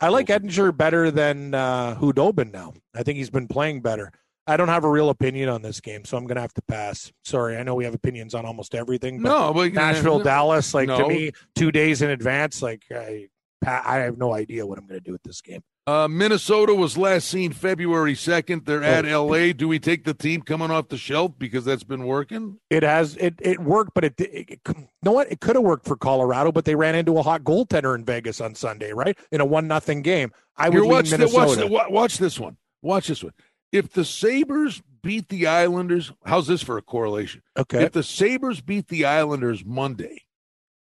I 0.00 0.08
like 0.08 0.26
Oettinger 0.26 0.76
better 0.76 1.10
than 1.10 1.54
uh, 1.54 1.94
Khudobin 1.96 2.52
now. 2.52 2.72
I 2.94 3.02
think 3.02 3.18
he's 3.18 3.30
been 3.30 3.46
playing 3.48 3.82
better. 3.82 4.12
I 4.50 4.56
don't 4.56 4.68
have 4.68 4.84
a 4.84 4.90
real 4.90 5.10
opinion 5.10 5.48
on 5.48 5.62
this 5.62 5.80
game, 5.80 6.04
so 6.04 6.16
I'm 6.16 6.24
going 6.24 6.34
to 6.36 6.40
have 6.42 6.54
to 6.54 6.62
pass. 6.62 7.12
Sorry, 7.24 7.56
I 7.56 7.62
know 7.62 7.74
we 7.76 7.84
have 7.84 7.94
opinions 7.94 8.34
on 8.34 8.44
almost 8.44 8.74
everything. 8.74 9.22
But 9.22 9.28
No, 9.28 9.54
but 9.54 9.72
Nashville, 9.72 10.18
no. 10.18 10.24
Dallas, 10.24 10.74
like 10.74 10.88
to 10.88 11.06
me, 11.06 11.32
two 11.54 11.70
days 11.70 12.02
in 12.02 12.10
advance, 12.10 12.60
like 12.60 12.82
I, 12.90 13.28
I 13.64 13.98
have 13.98 14.18
no 14.18 14.34
idea 14.34 14.66
what 14.66 14.78
I'm 14.78 14.86
going 14.86 15.00
to 15.00 15.04
do 15.04 15.12
with 15.12 15.22
this 15.22 15.40
game. 15.40 15.62
Uh, 15.86 16.06
Minnesota 16.08 16.74
was 16.74 16.96
last 16.98 17.26
seen 17.28 17.52
February 17.52 18.14
2nd. 18.14 18.64
They're 18.64 18.82
at 18.82 19.06
Oh. 19.06 19.26
LA. 19.26 19.52
Do 19.52 19.66
we 19.66 19.78
take 19.78 20.04
the 20.04 20.14
team 20.14 20.42
coming 20.42 20.70
off 20.70 20.88
the 20.88 20.96
shelf 20.98 21.32
because 21.38 21.64
that's 21.64 21.82
been 21.82 22.04
working? 22.04 22.58
It 22.68 22.82
has 22.82 23.16
it 23.16 23.34
it 23.40 23.58
worked, 23.60 23.92
but 23.94 24.04
it, 24.04 24.14
it, 24.20 24.50
it 24.50 24.60
you 24.68 24.86
know 25.02 25.12
what? 25.12 25.32
It 25.32 25.40
could 25.40 25.56
have 25.56 25.64
worked 25.64 25.86
for 25.86 25.96
Colorado, 25.96 26.52
but 26.52 26.64
they 26.64 26.74
ran 26.74 26.94
into 26.94 27.18
a 27.18 27.22
hot 27.22 27.42
goaltender 27.42 27.94
in 27.94 28.04
Vegas 28.04 28.40
on 28.40 28.54
Sunday, 28.54 28.92
right? 28.92 29.18
In 29.32 29.40
a 29.40 29.44
one 29.44 29.66
nothing 29.66 30.02
game. 30.02 30.30
I 30.56 30.68
would 30.68 30.84
watch, 30.84 31.10
the, 31.10 31.18
Minnesota. 31.18 31.66
watch, 31.66 31.86
the, 31.88 31.92
watch 31.92 32.18
this 32.18 32.38
one. 32.38 32.56
Watch 32.82 33.08
this 33.08 33.24
one. 33.24 33.32
If 33.72 33.92
the 33.92 34.04
Sabres 34.04 34.82
beat 35.02 35.28
the 35.28 35.46
Islanders, 35.46 36.12
how's 36.24 36.46
this 36.46 36.62
for 36.62 36.76
a 36.78 36.82
correlation? 36.82 37.42
okay, 37.56 37.84
If 37.84 37.92
the 37.92 38.02
Sabres 38.02 38.60
beat 38.60 38.88
the 38.88 39.04
Islanders 39.04 39.64
Monday 39.64 40.22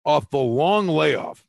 off 0.05 0.29
the 0.31 0.39
long 0.39 0.87
layoff, 0.89 1.45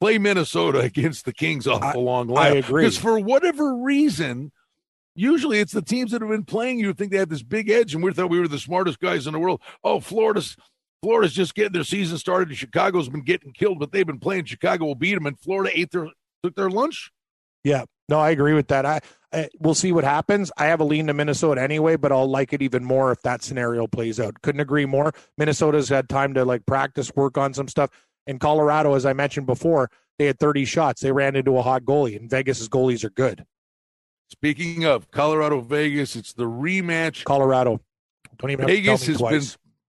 play 0.00 0.18
Minnesota 0.18 0.78
against 0.80 1.24
the 1.24 1.32
Kings 1.32 1.66
off 1.66 1.82
I- 1.82 1.92
the 1.92 1.98
long 2.00 2.30
I 2.36 2.50
layoff. 2.52 2.68
agree. 2.68 2.82
Because 2.82 2.98
for 2.98 3.18
whatever 3.18 3.74
reason, 3.76 4.52
usually 5.14 5.58
it's 5.58 5.72
the 5.72 5.82
teams 5.82 6.12
that 6.12 6.20
have 6.22 6.30
been 6.30 6.44
playing 6.44 6.78
you 6.78 6.92
think 6.94 7.10
they 7.12 7.18
have 7.18 7.28
this 7.28 7.42
big 7.42 7.68
edge, 7.68 7.94
and 7.94 8.02
we 8.02 8.12
thought 8.12 8.30
we 8.30 8.38
were 8.40 8.48
the 8.48 8.58
smartest 8.58 9.00
guys 9.00 9.26
in 9.26 9.32
the 9.32 9.38
world. 9.38 9.60
Oh, 9.82 10.00
Florida's 10.00 10.56
Florida's 11.02 11.32
just 11.32 11.56
getting 11.56 11.72
their 11.72 11.82
season 11.82 12.16
started, 12.16 12.48
and 12.50 12.56
Chicago's 12.56 13.08
been 13.08 13.22
getting 13.24 13.52
killed, 13.52 13.80
but 13.80 13.90
they've 13.90 14.06
been 14.06 14.20
playing. 14.20 14.44
Chicago 14.44 14.84
will 14.84 14.94
beat 14.94 15.14
them, 15.14 15.26
and 15.26 15.36
Florida 15.38 15.70
ate 15.76 15.90
their 15.90 16.06
took 16.44 16.54
their 16.54 16.70
lunch. 16.70 17.10
Yeah, 17.64 17.84
no, 18.08 18.20
I 18.20 18.30
agree 18.30 18.54
with 18.54 18.68
that. 18.68 18.86
I, 18.86 18.96
I 18.96 19.00
Uh, 19.32 19.44
we'll 19.58 19.74
see 19.74 19.92
what 19.92 20.04
happens. 20.04 20.52
I 20.58 20.66
have 20.66 20.80
a 20.80 20.84
lean 20.84 21.06
to 21.06 21.14
Minnesota 21.14 21.62
anyway, 21.62 21.96
but 21.96 22.12
I'll 22.12 22.28
like 22.28 22.52
it 22.52 22.60
even 22.60 22.84
more 22.84 23.12
if 23.12 23.22
that 23.22 23.42
scenario 23.42 23.86
plays 23.86 24.20
out. 24.20 24.42
Couldn't 24.42 24.60
agree 24.60 24.84
more. 24.84 25.12
Minnesota's 25.38 25.88
had 25.88 26.08
time 26.08 26.34
to 26.34 26.44
like 26.44 26.66
practice, 26.66 27.10
work 27.16 27.38
on 27.38 27.54
some 27.54 27.68
stuff. 27.68 27.90
In 28.26 28.38
Colorado, 28.38 28.94
as 28.94 29.06
I 29.06 29.14
mentioned 29.14 29.46
before, 29.46 29.90
they 30.18 30.26
had 30.26 30.38
30 30.38 30.64
shots. 30.64 31.00
They 31.00 31.12
ran 31.12 31.34
into 31.34 31.56
a 31.56 31.62
hot 31.62 31.84
goalie, 31.84 32.16
and 32.16 32.28
Vegas's 32.28 32.68
goalies 32.68 33.04
are 33.04 33.10
good. 33.10 33.44
Speaking 34.30 34.84
of 34.84 35.10
Colorado 35.10 35.60
Vegas, 35.60 36.14
it's 36.14 36.32
the 36.32 36.44
rematch. 36.44 37.24
Colorado, 37.24 37.80
don't 38.38 38.50
even 38.50 38.66
Vegas 38.66 39.06
has 39.06 39.20
me 39.20 39.30
been. 39.30 39.42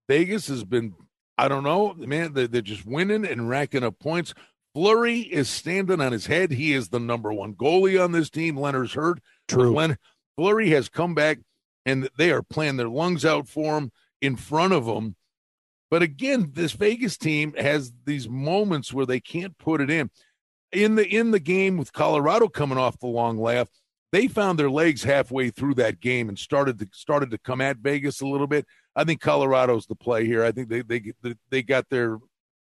Vegas 0.08 0.48
has 0.48 0.64
been 0.64 0.94
I 1.36 1.48
don't 1.48 1.64
know, 1.64 1.94
man. 1.94 2.32
They're, 2.32 2.46
they're 2.46 2.62
just 2.62 2.86
winning 2.86 3.26
and 3.26 3.48
racking 3.48 3.84
up 3.84 3.98
points. 3.98 4.34
Fleury 4.74 5.20
is 5.20 5.48
standing 5.48 6.00
on 6.00 6.12
his 6.12 6.26
head. 6.26 6.52
He 6.52 6.72
is 6.72 6.88
the 6.88 7.00
number 7.00 7.32
one 7.32 7.54
goalie 7.54 8.02
on 8.02 8.12
this 8.12 8.30
team. 8.30 8.56
Leonard's 8.56 8.94
hurt. 8.94 9.20
True. 9.54 9.96
Fleury 10.36 10.70
has 10.70 10.88
come 10.88 11.14
back, 11.14 11.38
and 11.86 12.08
they 12.16 12.30
are 12.30 12.42
playing 12.42 12.76
their 12.76 12.88
lungs 12.88 13.24
out 13.24 13.48
for 13.48 13.78
him 13.78 13.92
in 14.20 14.36
front 14.36 14.72
of 14.72 14.86
him. 14.86 15.16
But 15.90 16.02
again, 16.02 16.50
this 16.54 16.72
Vegas 16.72 17.16
team 17.16 17.54
has 17.54 17.92
these 18.04 18.28
moments 18.28 18.92
where 18.92 19.06
they 19.06 19.20
can't 19.20 19.56
put 19.58 19.80
it 19.80 19.90
in. 19.90 20.10
In 20.72 20.96
the 20.96 21.06
in 21.06 21.30
the 21.30 21.38
game 21.38 21.76
with 21.76 21.92
Colorado 21.92 22.48
coming 22.48 22.78
off 22.78 22.98
the 22.98 23.06
long 23.06 23.38
laugh, 23.38 23.68
they 24.10 24.26
found 24.26 24.58
their 24.58 24.70
legs 24.70 25.04
halfway 25.04 25.50
through 25.50 25.74
that 25.74 26.00
game 26.00 26.28
and 26.28 26.38
started 26.38 26.80
to 26.80 26.88
started 26.92 27.30
to 27.30 27.38
come 27.38 27.60
at 27.60 27.76
Vegas 27.76 28.20
a 28.20 28.26
little 28.26 28.48
bit. 28.48 28.66
I 28.96 29.04
think 29.04 29.20
Colorado's 29.20 29.86
the 29.86 29.94
play 29.94 30.26
here. 30.26 30.42
I 30.42 30.50
think 30.50 30.68
they 30.68 30.82
they 30.82 31.12
they 31.50 31.62
got 31.62 31.88
their 31.90 32.18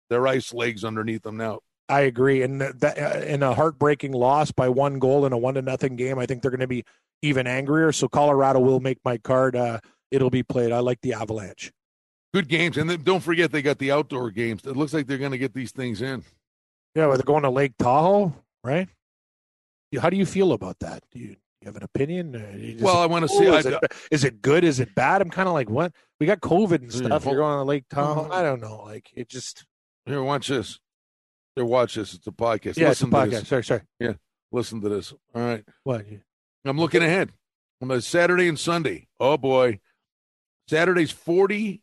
their 0.09 0.25
ice 0.25 0.53
legs 0.53 0.85
underneath 0.85 1.23
them 1.23 1.35
now. 1.35 1.59
I 1.89 2.01
agree. 2.01 2.41
And 2.41 2.59
that, 2.61 2.97
uh, 2.97 3.19
in 3.25 3.43
a 3.43 3.53
heartbreaking 3.53 4.11
loss 4.11 4.51
by 4.51 4.67
one 4.69 4.99
goal 4.99 5.25
in 5.25 5.33
a 5.33 5.37
one 5.37 5.53
to 5.55 5.61
nothing 5.61 5.95
game, 5.95 6.19
I 6.19 6.25
think 6.25 6.41
they're 6.41 6.51
going 6.51 6.59
to 6.59 6.67
be 6.67 6.83
even 7.21 7.47
angrier. 7.47 7.91
So 7.91 8.07
Colorado 8.07 8.59
will 8.59 8.79
make 8.79 8.99
my 9.05 9.17
card. 9.17 9.55
Uh, 9.55 9.79
it'll 10.11 10.29
be 10.29 10.43
played. 10.43 10.71
I 10.71 10.79
like 10.79 10.99
the 11.01 11.13
Avalanche. 11.13 11.71
Good 12.33 12.49
games, 12.49 12.77
and 12.77 12.89
then 12.89 13.03
don't 13.03 13.21
forget 13.23 13.51
they 13.51 13.61
got 13.61 13.79
the 13.79 13.91
outdoor 13.91 14.31
games. 14.31 14.65
It 14.65 14.75
looks 14.75 14.93
like 14.93 15.07
they're 15.07 15.17
going 15.17 15.31
to 15.31 15.37
get 15.37 15.53
these 15.53 15.71
things 15.71 16.01
in. 16.01 16.23
Yeah, 16.93 17.07
well, 17.07 17.15
they're 17.15 17.23
going 17.23 17.43
to 17.43 17.49
Lake 17.49 17.73
Tahoe, 17.79 18.33
right? 18.63 18.89
How 19.99 20.09
do 20.09 20.17
you 20.17 20.25
feel 20.25 20.51
about 20.51 20.79
that? 20.79 21.03
Do 21.11 21.19
you, 21.19 21.29
you 21.61 21.65
have 21.65 21.77
an 21.77 21.83
opinion? 21.83 22.35
Uh, 22.35 22.57
just- 22.57 22.83
Well, 22.83 22.97
I 22.97 23.05
want 23.05 23.23
to 23.23 23.29
see. 23.29 23.45
Ooh, 23.45 23.53
I, 23.53 23.59
is, 23.59 23.65
it, 23.65 23.79
is 24.11 24.23
it 24.25 24.41
good? 24.41 24.65
Is 24.65 24.79
it 24.81 24.93
bad? 24.93 25.21
I'm 25.21 25.29
kind 25.29 25.47
of 25.47 25.53
like, 25.53 25.69
what? 25.69 25.93
We 26.19 26.25
got 26.27 26.41
COVID 26.41 26.81
and 26.81 26.93
stuff. 26.93 27.23
You're 27.25 27.35
going 27.37 27.57
to 27.59 27.63
Lake 27.63 27.85
Tahoe. 27.89 28.25
Mhm. 28.27 28.31
I 28.31 28.41
don't 28.43 28.59
know. 28.59 28.83
Like 28.83 29.09
it 29.15 29.29
just. 29.29 29.63
here, 30.05 30.21
watch 30.21 30.49
this. 30.49 30.79
Here, 31.57 31.65
watch 31.65 31.95
this. 31.95 32.13
It's 32.13 32.27
a 32.27 32.31
podcast. 32.31 32.77
Yeah, 32.77 32.91
it's 32.91 33.01
a 33.01 33.07
Listen 33.07 33.09
to 33.09 33.15
podcast. 33.17 33.29
this. 33.31 33.47
Sorry, 33.47 33.63
sorry. 33.63 33.81
Yeah, 33.99 34.13
listen 34.51 34.79
to 34.81 34.89
this. 34.89 35.11
All 35.33 35.41
right. 35.41 35.65
What? 35.83 36.05
I'm 36.63 36.77
looking 36.77 37.01
ahead 37.01 37.31
on 37.81 37.87
the 37.87 37.99
Saturday 38.01 38.47
and 38.47 38.59
Sunday. 38.59 39.07
Oh 39.19 39.37
boy, 39.37 39.79
Saturday's 40.69 41.09
40 41.11 41.81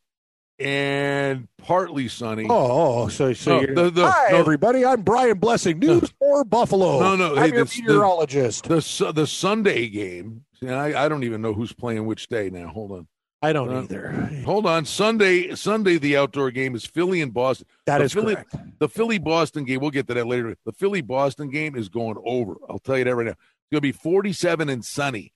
and 0.60 1.48
partly 1.58 2.06
sunny. 2.06 2.46
Oh, 2.48 2.54
oh, 2.54 3.02
oh. 3.02 3.08
so 3.08 3.32
so 3.32 3.56
No, 3.56 3.60
you're. 3.62 3.74
the- 3.74 3.90
the- 3.90 4.10
Hi, 4.10 4.30
no. 4.30 4.36
everybody. 4.38 4.84
I'm 4.84 5.02
Brian 5.02 5.38
Blessing, 5.38 5.80
News 5.80 6.12
for 6.20 6.44
Buffalo. 6.44 7.00
No, 7.00 7.16
no, 7.16 7.32
I'm 7.34 7.42
hey, 7.50 7.56
your 7.56 7.64
the- 7.64 7.82
meteorologist. 7.82 8.64
The 8.68 9.12
the 9.12 9.26
Sunday 9.26 9.88
game. 9.88 10.44
I, 10.64 10.94
I 10.94 11.08
don't 11.08 11.24
even 11.24 11.42
know 11.42 11.52
who's 11.52 11.72
playing 11.72 12.06
which 12.06 12.28
day 12.28 12.48
now. 12.48 12.68
Hold 12.68 12.92
on. 12.92 13.08
I 13.44 13.52
don't 13.52 13.70
uh, 13.72 13.82
either. 13.82 14.10
Hold 14.44 14.66
on. 14.66 14.84
Sunday 14.84 15.54
Sunday 15.54 15.98
the 15.98 16.16
outdoor 16.16 16.50
game 16.50 16.74
is 16.74 16.84
Philly 16.86 17.20
and 17.20 17.32
Boston. 17.32 17.66
That 17.86 17.98
the 17.98 18.04
is 18.04 18.12
Philly- 18.12 18.34
correct. 18.34 18.56
The 18.78 18.88
Philly 18.88 19.18
Boston 19.18 19.64
game. 19.64 19.80
We'll 19.80 19.90
get 19.90 20.06
to 20.08 20.14
that 20.14 20.26
later. 20.26 20.56
The 20.64 20.72
Philly 20.72 21.00
Boston 21.02 21.50
game 21.50 21.76
is 21.76 21.88
going 21.88 22.16
over. 22.24 22.54
I'll 22.68 22.78
tell 22.78 22.98
you 22.98 23.04
that 23.04 23.14
right 23.14 23.26
now. 23.26 23.32
It's 23.32 23.70
going 23.70 23.78
to 23.78 23.80
be 23.82 23.92
47 23.92 24.68
and 24.68 24.84
sunny. 24.84 25.32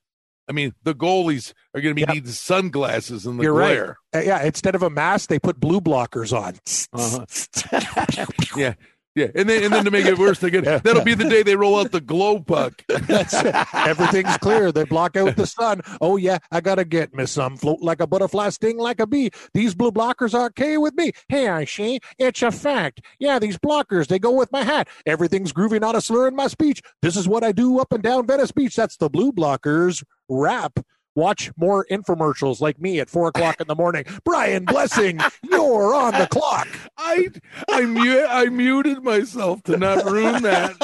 I 0.48 0.52
mean, 0.52 0.72
the 0.82 0.94
goalies 0.94 1.52
are 1.74 1.80
going 1.82 1.90
to 1.90 1.94
be 1.94 2.00
Yep. 2.02 2.08
needing 2.08 2.30
sunglasses 2.30 3.26
in 3.26 3.36
the 3.36 3.42
You're 3.42 3.52
right. 3.52 3.74
glare. 3.74 3.98
Uh, 4.14 4.20
yeah, 4.20 4.42
instead 4.44 4.74
of 4.74 4.82
a 4.82 4.88
mask, 4.88 5.28
they 5.28 5.38
put 5.38 5.60
blue 5.60 5.80
blockers 5.80 6.32
on. 6.32 6.54
Uh-huh. 6.94 8.24
Yeah. 8.56 8.74
Yeah, 9.18 9.26
and 9.35 9.48
then 9.48 9.64
and 9.64 9.74
then 9.74 9.85
to 9.85 9.90
make 9.90 10.07
it 10.07 10.16
worse, 10.16 10.38
they 10.38 10.48
get 10.48 10.64
that'll 10.64 11.02
be 11.02 11.14
the 11.14 11.28
day 11.28 11.42
they 11.42 11.57
roll 11.57 11.81
out 11.81 11.90
the 11.90 12.00
glow 12.00 12.38
puck. 12.38 12.85
Everything's 13.74 14.37
clear. 14.38 14.70
They 14.70 14.85
block 14.85 15.16
out 15.16 15.35
the 15.35 15.44
sun. 15.44 15.81
Oh 16.00 16.16
yeah, 16.16 16.38
I 16.52 16.61
gotta 16.61 16.85
get 16.85 17.12
me 17.12 17.26
some 17.26 17.57
float 17.57 17.81
like 17.81 18.00
a 18.00 18.07
butterfly, 18.07 18.50
sting 18.50 18.78
like 18.78 19.00
a 19.00 19.09
bee. 19.09 19.33
These 19.54 19.74
blue 19.74 19.90
blockers 19.90 20.35
are 20.35 20.46
okay 20.46 20.78
with 20.78 20.94
me. 20.94 21.11
Hey, 21.28 21.48
I 21.48 21.64
see. 21.64 21.98
It's 22.16 22.42
a 22.42 22.52
fact. 22.52 23.00
Yeah, 23.18 23.40
these 23.40 23.59
blockers 23.59 24.07
they 24.07 24.20
go 24.20 24.31
with 24.31 24.52
my 24.52 24.62
hat. 24.62 24.87
Everything's 25.04 25.52
groovy, 25.52 25.81
not 25.81 25.96
a 25.96 26.00
slur 26.00 26.28
in 26.28 26.37
my 26.37 26.46
speech. 26.46 26.81
This 27.02 27.16
is 27.16 27.26
what 27.26 27.42
I 27.42 27.50
do 27.50 27.81
up 27.81 27.92
and 27.92 28.02
down 28.02 28.24
Venice 28.24 28.52
Beach. 28.52 28.76
That's 28.76 28.98
the 28.98 29.11
blue 29.11 29.33
blockers 29.33 30.04
rap. 30.28 30.78
Watch 31.18 31.50
more 31.57 31.85
infomercials 31.90 32.61
like 32.61 32.81
me 32.81 33.00
at 33.00 33.11
four 33.11 33.26
o'clock 33.26 33.61
in 33.61 33.66
the 33.66 33.74
morning. 33.74 34.04
Brian 34.24 34.64
Blessing, 34.64 35.18
you're 35.42 35.92
on 35.92 36.12
the 36.14 36.28
clock. 36.28 36.68
I 36.96 37.26
I, 37.68 37.87
mu- 37.87 38.24
I 38.24 38.44
muted 38.46 39.02
myself 39.02 39.61
to 39.64 39.76
not 39.76 40.04
ruin 40.04 40.44
that. 40.44 40.78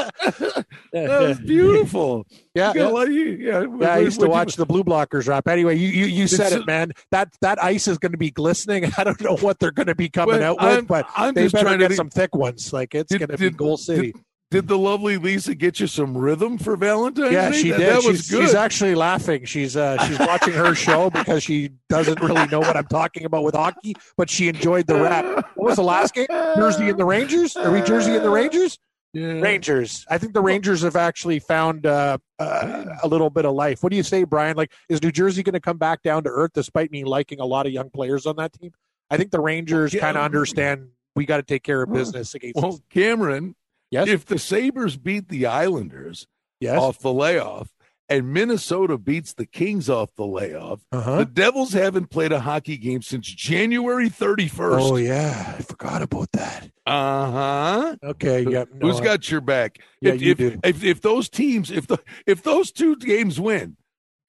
that 0.92 1.20
was 1.20 1.38
beautiful. 1.40 2.26
Yeah, 2.56 2.72
yeah. 2.76 3.04
yeah, 3.04 3.64
Yeah, 3.80 3.94
I 3.94 3.98
used 3.98 4.20
to 4.20 4.28
what'd 4.28 4.28
you- 4.28 4.28
watch 4.28 4.54
the 4.56 4.64
BluBlockers 4.66 5.26
rap. 5.26 5.48
Anyway, 5.48 5.74
you 5.76 5.88
you, 5.88 6.06
you 6.06 6.28
said 6.28 6.46
It's- 6.52 6.60
it, 6.62 6.66
man. 6.68 6.92
That 7.10 7.34
that 7.40 7.60
ice 7.62 7.88
is 7.88 7.98
going 7.98 8.12
to 8.12 8.18
be 8.18 8.30
glistening. 8.30 8.84
I 8.98 9.02
don't 9.02 9.20
know 9.20 9.36
what 9.36 9.58
they're 9.58 9.72
going 9.72 9.88
to 9.88 9.96
be 9.96 10.08
coming 10.08 10.38
Well, 10.38 10.52
out 10.52 10.56
with, 10.62 10.72
I'm- 10.72 10.84
but 10.84 11.06
I'm 11.16 11.34
they 11.34 11.42
just 11.44 11.52
better 11.54 11.64
trying 11.66 11.78
to 11.80 11.84
get 11.84 11.88
think- 11.88 11.96
some 11.96 12.10
thick 12.10 12.34
ones. 12.36 12.72
Like 12.72 12.94
it's 12.94 13.12
going 13.12 13.28
to 13.28 13.36
be 13.38 13.50
Goal 13.50 13.76
City. 13.76 14.12
Did 14.12 14.22
the 14.50 14.78
lovely 14.78 15.16
Lisa 15.16 15.54
get 15.54 15.80
you 15.80 15.86
some 15.86 16.16
rhythm 16.16 16.58
for 16.58 16.76
Valentine's 16.76 17.32
yeah, 17.32 17.50
Day? 17.50 17.62
she 17.62 17.70
that, 17.70 17.78
did. 17.78 17.88
That 17.88 18.02
she's, 18.02 18.10
was 18.10 18.30
good. 18.30 18.42
she's 18.42 18.54
actually 18.54 18.94
laughing. 18.94 19.44
She's 19.44 19.76
uh 19.76 20.04
she's 20.06 20.18
watching 20.18 20.54
her 20.54 20.74
show 20.74 21.10
because 21.10 21.42
she 21.42 21.70
doesn't 21.88 22.20
really 22.20 22.46
know 22.46 22.60
what 22.60 22.76
I'm 22.76 22.86
talking 22.86 23.24
about 23.24 23.42
with 23.42 23.54
hockey, 23.54 23.94
but 24.16 24.30
she 24.30 24.48
enjoyed 24.48 24.86
the 24.86 24.94
rap. 24.94 25.24
What 25.56 25.70
was 25.70 25.76
the 25.76 25.82
last 25.82 26.14
game? 26.14 26.26
Jersey 26.56 26.88
and 26.88 26.98
the 26.98 27.04
Rangers? 27.04 27.56
Are 27.56 27.72
we 27.72 27.82
Jersey 27.82 28.14
and 28.14 28.24
the 28.24 28.30
Rangers? 28.30 28.78
Yeah. 29.12 29.34
Rangers. 29.40 30.04
I 30.10 30.18
think 30.18 30.34
the 30.34 30.40
Rangers 30.40 30.82
have 30.82 30.96
actually 30.96 31.38
found 31.38 31.86
uh, 31.86 32.18
uh, 32.40 32.84
a 33.02 33.06
little 33.06 33.30
bit 33.30 33.44
of 33.44 33.54
life. 33.54 33.80
What 33.82 33.90
do 33.90 33.96
you 33.96 34.02
say, 34.02 34.24
Brian? 34.24 34.56
Like, 34.56 34.72
is 34.88 35.00
New 35.00 35.12
Jersey 35.12 35.44
going 35.44 35.54
to 35.54 35.60
come 35.60 35.78
back 35.78 36.02
down 36.02 36.24
to 36.24 36.30
earth 36.30 36.50
despite 36.52 36.90
me 36.90 37.04
liking 37.04 37.38
a 37.38 37.44
lot 37.44 37.64
of 37.64 37.72
young 37.72 37.90
players 37.90 38.26
on 38.26 38.34
that 38.36 38.52
team? 38.52 38.72
I 39.10 39.16
think 39.16 39.30
the 39.30 39.38
Rangers 39.38 39.94
Yeah. 39.94 40.00
kind 40.00 40.16
of 40.16 40.24
understand 40.24 40.88
we 41.14 41.26
got 41.26 41.36
to 41.36 41.44
take 41.44 41.62
care 41.62 41.82
of 41.82 41.92
business 41.92 42.34
against. 42.34 42.56
Well, 42.56 42.80
Cameron, 42.90 43.54
yes, 43.94 44.08
if 44.08 44.24
the 44.26 44.38
Sabres 44.38 44.96
beat 44.96 45.28
the 45.28 45.46
Islanders 45.46 46.26
yes. 46.60 46.78
off 46.78 46.98
the 46.98 47.12
layoff 47.12 47.70
and 48.08 48.32
Minnesota 48.34 48.98
beats 48.98 49.32
the 49.32 49.46
Kings 49.46 49.88
off 49.88 50.10
the 50.16 50.26
layoff, 50.26 50.80
Uh-huh. 50.92 51.18
the 51.18 51.24
Devils 51.24 51.72
haven't 51.72 52.10
played 52.10 52.32
a 52.32 52.40
hockey 52.40 52.76
game 52.76 53.00
since 53.00 53.26
January 53.26 54.10
31st. 54.10 54.90
Oh 54.90 54.96
yeah, 54.96 55.54
I 55.58 55.62
forgot 55.62 56.02
about 56.02 56.30
that. 56.32 56.70
Uh 56.86 57.30
huh. 57.30 57.96
Okay, 58.02 58.42
yeah. 58.42 58.64
no, 58.74 58.88
Who's 58.88 59.00
got 59.00 59.30
your 59.30 59.40
back? 59.40 59.78
Yeah, 60.02 60.12
if, 60.12 60.22
you 60.22 60.30
if, 60.32 60.38
do. 60.38 60.60
If, 60.62 60.84
if 60.84 61.00
those 61.00 61.28
teams, 61.30 61.70
if 61.70 61.86
the 61.86 61.98
if 62.26 62.42
those 62.42 62.70
two 62.72 62.96
games 62.96 63.40
win, 63.40 63.76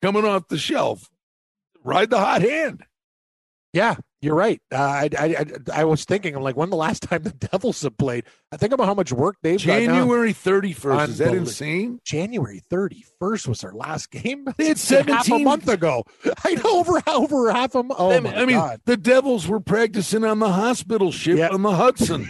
coming 0.02 0.24
off 0.24 0.48
the 0.48 0.58
shelf, 0.58 1.10
ride 1.84 2.10
the 2.10 2.20
hot 2.20 2.42
hand. 2.42 2.84
Yeah, 3.74 3.96
you're 4.26 4.36
right. 4.36 4.60
Uh, 4.72 4.76
I, 4.78 5.10
I, 5.18 5.46
I 5.74 5.84
was 5.86 6.04
thinking, 6.04 6.36
I'm 6.36 6.42
like, 6.42 6.58
when 6.58 6.70
the 6.72 6.76
last 6.76 7.04
time 7.10 7.24
the 7.24 7.30
Devils 7.32 7.84
have 7.84 7.98
played? 7.98 8.26
I 8.52 8.58
think 8.58 8.74
about 8.74 8.88
how 8.88 8.94
much 8.96 9.12
work 9.14 9.38
they've. 9.44 9.60
January 9.60 10.34
31st. 10.34 11.08
Is 11.10 11.18
that 11.20 11.34
insane? 11.36 12.00
January 12.04 12.62
31st 12.72 13.48
was 13.48 13.62
their 13.62 13.74
last 13.74 14.10
game. 14.12 14.48
It's 14.58 14.90
half 14.90 15.30
a 15.30 15.38
month 15.40 15.68
ago. 15.70 16.04
I 16.44 16.56
know 16.56 16.64
over 16.80 17.02
over 17.08 17.52
half 17.52 17.76
a 17.76 17.84
month. 17.84 18.00
Oh 18.00 18.12
I 18.12 18.20
my 18.20 18.30
mean, 18.32 18.40
I 18.40 18.46
mean, 18.46 18.56
god! 18.58 18.82
the 18.86 18.98
Devils 18.98 19.48
were 19.48 19.60
practicing 19.60 20.24
on 20.26 20.40
the 20.40 20.52
hospital 20.52 21.12
ship 21.12 21.38
Yeah. 21.38 21.50
on 21.50 21.62
the 21.62 21.72
Hudson. 21.72 22.26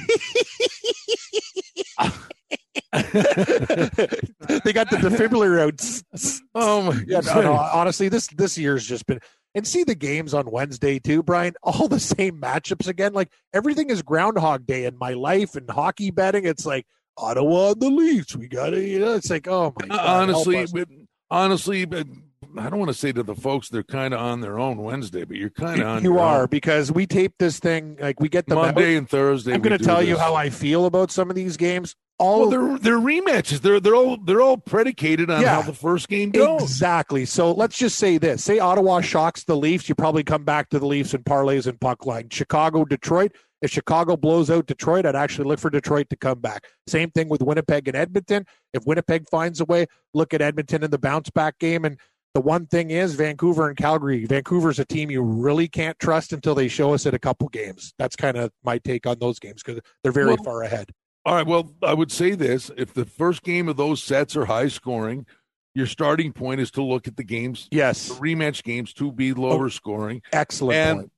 they 2.94 4.74
got 4.74 4.90
the 4.90 4.98
defibrillator 4.98 5.60
out. 5.62 6.42
oh 6.56 6.82
my 6.84 7.02
Yeah, 7.08 7.22
god! 7.22 7.36
no, 7.36 7.42
no, 7.42 7.54
honestly, 7.54 8.10
this 8.10 8.28
this 8.28 8.58
year's 8.58 8.86
just 8.86 9.06
been 9.06 9.20
and 9.56 9.66
see 9.66 9.84
the 9.84 9.96
games 9.96 10.34
on 10.34 10.52
Wednesday 10.52 11.00
too, 11.00 11.24
Brian. 11.24 11.56
All 11.64 11.88
the 11.88 12.00
same 12.00 12.40
matchups 12.40 12.88
again. 12.88 13.14
Like 13.14 13.32
everything 13.54 13.90
is 13.90 14.04
Groundhog 14.04 14.68
Day 14.68 14.86
in 14.86 14.98
my 15.00 15.14
life 15.14 15.56
and 15.56 15.70
hockey 15.70 16.12
betting. 16.12 16.46
It's 16.46 16.66
like 16.66 16.86
Ottawa 17.18 17.72
and 17.72 17.82
the 17.82 17.90
Leafs. 17.90 18.36
We 18.36 18.48
got 18.48 18.72
to, 18.72 18.82
you 18.82 19.00
know, 19.00 19.14
it's 19.14 19.30
like 19.30 19.48
oh 19.48 19.74
my 19.80 19.96
uh, 19.96 19.98
god. 19.98 20.22
honestly, 20.22 20.66
but, 20.72 20.88
honestly, 21.32 21.86
but 21.86 22.06
I 22.58 22.70
don't 22.70 22.80
want 22.80 22.90
to 22.90 22.98
say 22.98 23.12
to 23.12 23.24
the 23.24 23.36
folks 23.36 23.70
they're 23.70 23.84
kind 23.84 24.14
of 24.14 24.20
on 24.20 24.42
their 24.42 24.60
own 24.60 24.78
Wednesday, 24.78 25.24
but 25.24 25.38
you're 25.38 25.50
kind 25.50 25.82
of 25.82 25.88
on. 25.88 26.04
you 26.04 26.20
are 26.20 26.44
own. 26.44 26.48
because 26.50 26.92
we 26.92 27.06
tape 27.06 27.34
this 27.40 27.60
thing 27.60 27.98
like 28.00 28.20
we 28.20 28.30
get 28.30 28.48
the 28.48 28.56
Monday 28.56 28.96
and 28.96 29.10
Thursday. 29.10 29.54
I'm 29.54 29.62
going 29.62 29.78
to 29.78 29.84
tell 29.84 30.04
you 30.04 30.18
how 30.18 30.36
I 30.36 30.50
feel 30.50 30.86
about 30.86 31.12
some 31.12 31.30
of 31.30 31.36
these 31.36 31.58
games. 31.58 31.96
All 32.18 32.42
Well, 32.42 32.50
they're 32.50 32.78
they're 32.80 33.00
rematches. 33.00 33.60
They're 33.62 33.80
they're 33.82 33.96
all 33.96 34.18
they're 34.18 34.42
all 34.42 34.58
predicated 34.58 35.30
on 35.30 35.42
Yeah. 35.42 35.56
how 35.56 35.62
the 35.64 35.74
first 35.74 36.08
game 36.08 36.32
goes. 36.32 36.62
Exactly. 36.62 37.26
So 37.26 37.52
let's 37.52 37.78
just 37.78 37.98
say 37.98 38.18
this. 38.18 38.44
Say 38.44 38.60
Ottawa 38.60 39.02
shocks 39.02 39.44
the 39.44 39.58
Leafs, 39.58 39.90
you 39.90 39.96
probably 39.96 40.24
come 40.24 40.44
back 40.46 40.70
to 40.70 40.80
the 40.80 40.86
Leafs 40.88 41.14
and 41.14 41.26
parlays 41.26 41.68
and 41.68 41.80
puck 41.80 42.06
line. 42.06 42.30
Chicago, 42.30 42.86
Detroit. 42.86 43.34
If 43.62 43.72
Chicago 43.72 44.16
blows 44.16 44.50
out 44.50 44.66
Detroit, 44.68 45.06
I'd 45.06 45.16
actually 45.16 45.48
look 45.50 45.60
for 45.60 45.70
Detroit 45.70 46.10
to 46.12 46.16
come 46.16 46.40
back. 46.40 46.66
Same 46.88 47.10
thing 47.12 47.28
with 47.30 47.42
Winnipeg 47.42 47.88
and 47.88 47.98
Edmonton. 47.98 48.46
If 48.74 48.86
Winnipeg 48.86 49.28
finds 49.30 49.60
a 49.60 49.66
way, 49.66 49.88
look 50.14 50.34
at 50.34 50.42
Edmonton 50.42 50.84
in 50.84 50.92
the 50.92 51.00
bounce 51.00 51.30
back 51.32 51.58
game. 51.60 51.84
And 51.84 51.98
the 52.34 52.42
one 52.42 52.68
thing 52.68 52.92
is 52.92 53.16
Vancouver 53.16 53.68
and 53.68 53.76
Calgary. 53.78 54.26
Vancouver's 54.26 54.78
a 54.78 54.86
team 54.86 55.10
you 55.10 55.22
really 55.22 55.68
can't 55.68 55.98
trust 56.00 56.32
until 56.32 56.54
they 56.54 56.68
show 56.68 56.94
us 56.94 57.06
at 57.06 57.14
a 57.14 57.20
couple 57.20 57.48
games. 57.50 57.94
That's 57.98 58.16
kind 58.16 58.38
of 58.38 58.52
my 58.64 58.78
take 58.78 59.08
on 59.08 59.20
those 59.20 59.40
games 59.40 59.64
because 59.64 59.82
they're 60.04 60.12
very 60.12 60.28
Well, 60.28 60.44
far 60.44 60.62
ahead. 60.64 60.92
All 61.26 61.34
right. 61.36 61.46
Well, 61.48 61.74
I 61.82 61.94
would 61.94 62.12
say 62.12 62.36
this: 62.36 62.70
if 62.78 62.94
the 62.94 63.06
first 63.06 63.44
game 63.44 63.68
of 63.68 63.78
those 63.78 64.04
sets 64.04 64.36
are 64.36 64.46
high 64.46 64.68
scoring, 64.68 65.26
your 65.74 65.88
starting 65.88 66.32
point 66.32 66.62
is 66.62 66.72
to 66.72 66.84
look 66.84 67.08
at 67.08 67.18
the 67.18 67.24
games, 67.24 67.68
the 67.72 67.78
Yes. 67.78 68.10
rematch 68.20 68.64
games, 68.64 68.94
to 68.94 69.12
be 69.12 69.34
oh, 69.34 69.42
lower 69.42 69.70
scoring. 69.70 70.22
Excellent 70.32 70.78
And 70.78 71.00
point. 71.00 71.12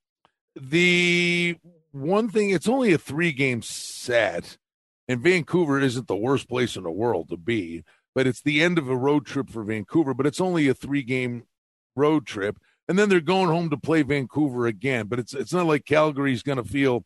the 0.55 1.57
one 1.91 2.29
thing, 2.29 2.49
it's 2.51 2.67
only 2.69 2.93
a 2.93 2.97
three 2.97 3.31
game 3.31 3.61
set, 3.61 4.57
and 5.07 5.21
Vancouver 5.21 5.79
isn't 5.79 6.07
the 6.07 6.15
worst 6.15 6.47
place 6.47 6.75
in 6.75 6.83
the 6.83 6.91
world 6.91 7.29
to 7.29 7.37
be, 7.37 7.83
but 8.15 8.27
it's 8.27 8.41
the 8.41 8.61
end 8.61 8.77
of 8.77 8.89
a 8.89 8.95
road 8.95 9.25
trip 9.25 9.49
for 9.49 9.63
Vancouver, 9.63 10.13
but 10.13 10.25
it's 10.25 10.41
only 10.41 10.67
a 10.67 10.73
three 10.73 11.03
game 11.03 11.43
road 11.95 12.25
trip. 12.25 12.57
And 12.89 12.97
then 12.97 13.09
they're 13.09 13.19
going 13.19 13.49
home 13.49 13.69
to 13.71 13.77
play 13.77 14.01
Vancouver 14.01 14.65
again. 14.65 15.07
But 15.07 15.19
it's 15.19 15.33
it's 15.33 15.51
not 15.51 15.65
like 15.65 15.83
Calgary's 15.85 16.41
going 16.41 16.57
to 16.57 16.63
feel 16.63 17.03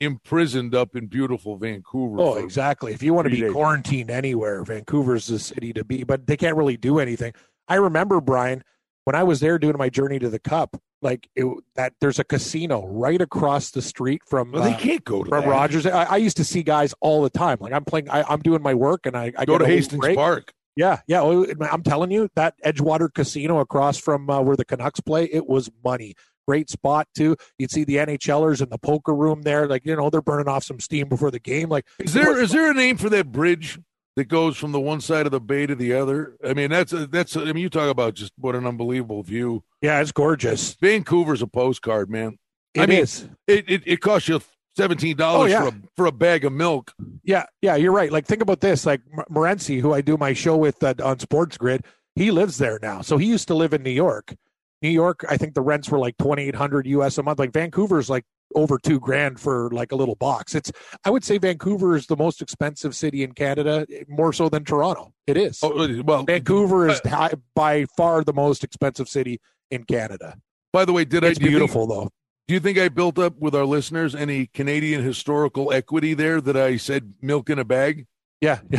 imprisoned 0.00 0.74
up 0.74 0.96
in 0.96 1.06
beautiful 1.06 1.56
Vancouver. 1.56 2.16
Oh, 2.18 2.34
exactly. 2.34 2.92
If 2.92 3.02
you 3.02 3.14
want 3.14 3.26
to 3.26 3.30
be 3.30 3.42
days. 3.42 3.52
quarantined 3.52 4.10
anywhere, 4.10 4.64
Vancouver's 4.64 5.26
the 5.26 5.38
city 5.38 5.72
to 5.74 5.84
be, 5.84 6.04
but 6.04 6.26
they 6.26 6.36
can't 6.36 6.56
really 6.56 6.76
do 6.76 6.98
anything. 6.98 7.34
I 7.68 7.76
remember 7.76 8.20
Brian 8.20 8.64
when 9.04 9.14
I 9.14 9.22
was 9.22 9.40
there 9.40 9.58
doing 9.58 9.76
my 9.78 9.88
journey 9.88 10.18
to 10.18 10.28
the 10.28 10.38
Cup. 10.38 10.76
Like 11.02 11.30
it, 11.34 11.46
that, 11.76 11.94
there's 12.00 12.18
a 12.18 12.24
casino 12.24 12.86
right 12.86 13.20
across 13.20 13.70
the 13.70 13.80
street 13.80 14.20
from 14.26 14.52
Well, 14.52 14.62
they 14.62 14.74
uh, 14.74 14.78
can't 14.78 15.04
go 15.04 15.24
from 15.24 15.40
that. 15.40 15.48
Rogers. 15.48 15.86
I, 15.86 16.04
I 16.04 16.16
used 16.16 16.36
to 16.36 16.44
see 16.44 16.62
guys 16.62 16.94
all 17.00 17.22
the 17.22 17.30
time. 17.30 17.56
Like 17.60 17.72
I'm 17.72 17.86
playing, 17.86 18.10
I, 18.10 18.22
I'm 18.22 18.40
doing 18.40 18.60
my 18.60 18.74
work, 18.74 19.06
and 19.06 19.16
I, 19.16 19.32
I 19.38 19.46
Go 19.46 19.56
to 19.56 19.66
Hastings 19.66 20.00
break. 20.00 20.16
Park. 20.16 20.52
Yeah, 20.76 21.00
yeah. 21.06 21.22
I'm 21.70 21.82
telling 21.82 22.10
you, 22.10 22.28
that 22.36 22.54
Edgewater 22.64 23.12
Casino 23.12 23.58
across 23.58 23.98
from 23.98 24.30
uh, 24.30 24.40
where 24.40 24.56
the 24.56 24.64
Canucks 24.64 25.00
play, 25.00 25.24
it 25.24 25.46
was 25.46 25.70
money. 25.84 26.14
Great 26.46 26.70
spot 26.70 27.06
too. 27.14 27.36
You'd 27.58 27.70
see 27.70 27.84
the 27.84 27.96
NHLers 27.96 28.60
in 28.62 28.68
the 28.70 28.78
poker 28.78 29.14
room 29.14 29.42
there, 29.42 29.66
like 29.68 29.84
you 29.84 29.94
know 29.96 30.10
they're 30.10 30.22
burning 30.22 30.48
off 30.48 30.64
some 30.64 30.80
steam 30.80 31.08
before 31.08 31.30
the 31.30 31.38
game. 31.40 31.68
Like 31.68 31.86
Is 31.98 32.12
there 32.12 32.40
is 32.40 32.50
there 32.52 32.70
a 32.70 32.74
name 32.74 32.96
for 32.96 33.08
that 33.10 33.30
bridge 33.30 33.78
that 34.16 34.24
goes 34.24 34.56
from 34.56 34.72
the 34.72 34.80
one 34.80 35.00
side 35.00 35.26
of 35.26 35.32
the 35.32 35.40
bay 35.40 35.66
to 35.66 35.74
the 35.74 35.92
other? 35.92 36.36
I 36.44 36.54
mean, 36.54 36.70
that's 36.70 36.92
a, 36.92 37.06
that's. 37.06 37.36
A, 37.36 37.40
I 37.42 37.44
mean, 37.52 37.58
you 37.58 37.68
talk 37.70 37.88
about 37.90 38.14
just 38.14 38.32
what 38.36 38.56
an 38.56 38.66
unbelievable 38.66 39.22
view. 39.22 39.62
yeah, 39.80 40.00
it's 40.00 40.12
gorgeous. 40.12 40.74
Vancouver's 40.74 41.42
a 41.42 41.46
postcard, 41.46 42.10
man. 42.10 42.38
It 42.74 42.80
I 42.82 42.86
mean, 42.86 42.98
is. 43.00 43.28
It 43.46 43.68
it, 43.70 43.82
it 43.86 43.96
costs 44.00 44.28
you 44.28 44.40
seventeen 44.76 45.16
dollars 45.16 45.52
Oh, 45.52 45.54
yeah. 45.54 45.60
for 45.62 45.68
a 45.68 45.82
for 45.96 46.06
a 46.06 46.12
bag 46.12 46.44
of 46.44 46.52
milk. 46.52 46.92
Yeah, 47.22 47.44
yeah, 47.62 47.76
you're 47.76 47.92
right. 47.92 48.10
Like, 48.10 48.26
think 48.26 48.42
about 48.42 48.60
this. 48.60 48.86
Like, 48.86 49.02
Morency, 49.30 49.80
who 49.80 49.92
I 49.92 50.00
do 50.00 50.16
my 50.16 50.32
show 50.32 50.56
with 50.56 50.82
uh, 50.82 50.94
on 51.04 51.18
Sports 51.20 51.56
Grid, 51.56 51.84
he 52.16 52.30
lives 52.30 52.58
there 52.58 52.78
now. 52.82 53.02
So 53.02 53.18
he 53.18 53.26
used 53.26 53.46
to 53.48 53.54
live 53.54 53.72
in 53.72 53.82
New 53.82 53.90
York. 53.90 54.34
New 54.82 54.88
York, 54.90 55.24
I 55.28 55.36
think 55.36 55.54
the 55.54 55.60
rents 55.62 55.90
were 55.90 55.98
like 55.98 56.16
twenty 56.18 56.42
eight 56.44 56.54
hundred 56.54 56.86
US 56.86 57.18
a 57.18 57.22
month. 57.22 57.38
Like 57.38 57.52
Vancouver's 57.52 58.08
like 58.10 58.24
over 58.54 58.78
two 58.78 58.98
grand 58.98 59.38
for 59.38 59.70
like 59.70 59.92
a 59.92 59.96
little 59.96 60.14
box. 60.16 60.54
It's 60.54 60.72
I 61.04 61.10
would 61.10 61.22
say 61.24 61.38
Vancouver 61.38 61.94
is 61.96 62.06
the 62.06 62.16
most 62.16 62.40
expensive 62.42 62.96
city 62.96 63.22
in 63.22 63.32
Canada, 63.32 63.86
more 64.08 64.32
so 64.32 64.48
than 64.48 64.64
Toronto. 64.64 65.12
It 65.26 65.36
is. 65.36 65.60
Oh, 65.62 65.78
uh, 65.84 66.02
well, 66.02 66.24
Vancouver 66.24 66.88
is 66.88 67.00
high, 67.04 67.32
by 67.54 67.84
far 67.96 68.24
the 68.24 68.32
most 68.32 68.64
expensive 68.64 69.08
city 69.08 69.40
in 69.70 69.84
Canada. 69.84 70.36
by 70.72 70.84
the 70.84 70.92
way, 70.92 71.04
did 71.04 71.24
I 71.24 71.28
It's 71.28 71.38
do 71.38 71.44
you 71.44 71.50
think- 71.50 71.58
beautiful 71.60 71.86
though. 71.86 72.10
do 72.48 72.54
you 72.54 72.60
think 72.60 72.78
I 72.78 72.88
built 72.88 73.18
up 73.18 73.38
with 73.38 73.54
our 73.54 73.64
listeners 73.66 74.14
any 74.14 74.46
Canadian 74.46 75.02
historical 75.04 75.72
equity 75.72 76.14
there 76.14 76.40
that 76.40 76.56
I 76.56 76.76
said 76.78 77.14
milk 77.20 77.50
in 77.50 77.58
a 77.60 77.64
bag? 77.64 78.06
Yeah. 78.40 78.60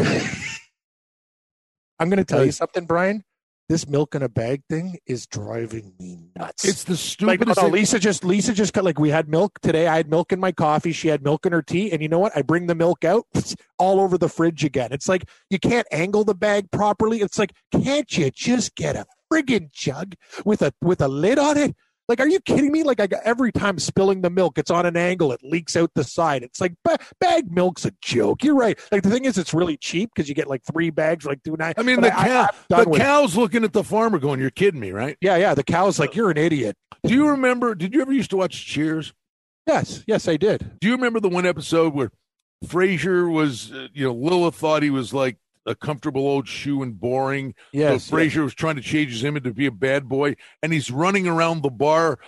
I'm 1.99 2.10
going 2.10 2.18
to 2.18 2.26
tell 2.26 2.43
you 2.43 2.52
something, 2.52 2.86
Brian. 2.86 3.24
This 3.72 3.88
milk 3.88 4.15
in 4.15 4.22
a 4.22 4.28
bag 4.28 4.63
thing 4.69 4.97
is 5.07 5.26
driving 5.26 5.93
me 5.97 6.19
nuts. 6.36 6.65
It's 6.65 6.84
the 6.84 6.91
like 7.26 7.39
stupidest. 7.39 7.61
no. 7.61 7.69
Lisa 7.69 7.99
just 7.99 8.26
Lisa 8.26 8.53
just 8.53 8.74
cut 8.74 8.84
like 8.84 8.99
we 8.99 9.09
had 9.09 9.30
milk 9.30 9.59
today. 9.61 9.88
I 9.88 9.95
had 9.95 10.09
milk 10.09 10.34
in 10.34 10.41
my 10.41 10.51
coffee. 10.51 10.91
She 10.91 11.07
had 11.07 11.24
milk 11.24 11.45
in 11.45 11.53
her 11.53 11.61
tea, 11.61 11.89
and 11.89 12.01
you 12.01 12.09
know 12.09 12.19
what? 12.19 12.36
I 12.36 12.41
bring 12.41 12.67
the 12.67 12.76
milk 12.76 13.05
out 13.05 13.26
all 13.80 14.01
over 14.01 14.17
the 14.17 14.28
fridge 14.28 14.65
again. 14.65 14.91
It's 14.91 15.07
like 15.07 15.24
you 15.49 15.57
can't 15.57 15.88
angle 15.89 16.26
the 16.26 16.36
bag 16.36 16.69
properly. 16.69 17.22
It's 17.22 17.39
like 17.39 17.53
can't 17.72 18.11
you 18.17 18.30
just 18.30 18.76
get 18.76 18.97
a 18.97 19.05
friggin' 19.32 19.72
jug 19.72 20.15
with 20.43 20.61
a 20.61 20.74
with 20.82 20.99
a 20.99 21.07
lid 21.07 21.39
on 21.39 21.57
it? 21.57 21.74
Like, 22.12 22.20
are 22.20 22.28
you 22.28 22.41
kidding 22.41 22.74
me? 22.74 22.84
Like, 22.84 22.99
I 22.99 23.07
got, 23.07 23.22
every 23.24 23.53
time 23.53 23.80
spilling 23.80 24.20
the 24.22 24.30
milk, 24.30 24.57
it's 24.57 24.70
on 24.70 24.86
an 24.86 24.97
angle, 24.97 25.32
it 25.32 25.39
leaks 25.43 25.78
out 25.78 25.89
the 25.95 26.03
side. 26.03 26.43
It's 26.43 26.59
like 26.59 26.74
ba- 26.84 26.97
bag 27.22 27.49
milk's 27.49 27.86
a 27.86 27.91
joke. 28.01 28.43
You're 28.43 28.55
right. 28.55 28.78
Like 28.91 29.03
the 29.03 29.09
thing 29.09 29.24
is, 29.24 29.38
it's 29.38 29.53
really 29.53 29.78
cheap 29.78 30.12
because 30.14 30.28
you 30.28 30.36
get 30.36 30.49
like 30.49 30.62
three 30.70 30.89
bags 30.89 31.24
for 31.24 31.30
like 31.30 31.41
two 31.43 31.55
nine. 31.57 31.74
I 31.78 31.84
mean, 31.84 32.01
but 32.01 32.09
the 32.09 32.20
I- 32.20 32.28
cow, 32.28 32.41
I'm 32.74 32.84
the 32.84 32.89
with 32.89 32.99
it. 32.99 33.03
cow's 33.05 33.38
looking 33.38 33.64
at 33.64 33.72
the 33.72 33.84
farmer, 33.86 34.20
going, 34.20 34.41
"You're 34.41 34.49
kidding 34.49 34.82
me, 34.82 34.91
right?" 34.91 35.16
Yeah, 35.22 35.38
yeah. 35.38 35.53
The 35.53 35.64
cow's 35.64 35.99
like, 35.99 36.14
you're 36.14 36.30
an 36.30 36.38
idiot. 36.38 36.76
Do 37.05 37.14
you 37.14 37.30
remember? 37.30 37.76
Did 37.76 37.93
you 37.93 38.01
ever 38.01 38.12
used 38.12 38.32
to 38.32 38.38
watch 38.38 38.66
Cheers? 38.66 39.14
Yes, 39.66 40.03
yes, 40.05 40.28
I 40.28 40.36
did. 40.36 40.80
Do 40.82 40.88
you 40.89 40.95
remember 40.95 41.22
the 41.22 41.30
one 41.30 41.45
episode 41.45 41.93
where 41.93 42.12
Frasier 42.66 43.32
was, 43.32 43.72
uh, 43.72 43.88
you 43.93 44.05
know, 44.05 44.14
Lilith 44.14 44.55
thought 44.55 44.84
he 44.84 44.89
was 44.89 45.14
like 45.14 45.38
a 45.66 45.76
comfortable 45.76 46.28
old 46.28 46.47
shoe 46.47 46.82
and 46.82 46.99
boring. 46.99 47.53
Yes, 47.72 48.05
so 48.05 48.16
Frasier 48.16 48.43
was 48.43 48.53
trying 48.53 48.76
to 48.76 48.82
change 48.82 49.12
his 49.12 49.24
image 49.24 49.43
to 49.43 49.53
be 49.53 49.66
a 49.66 49.72
bad 49.72 50.07
boy, 50.07 50.36
and 50.62 50.74
he's 50.74 50.91
running 50.91 51.28
around 51.28 51.62
the 51.62 51.70
bar 51.70 52.20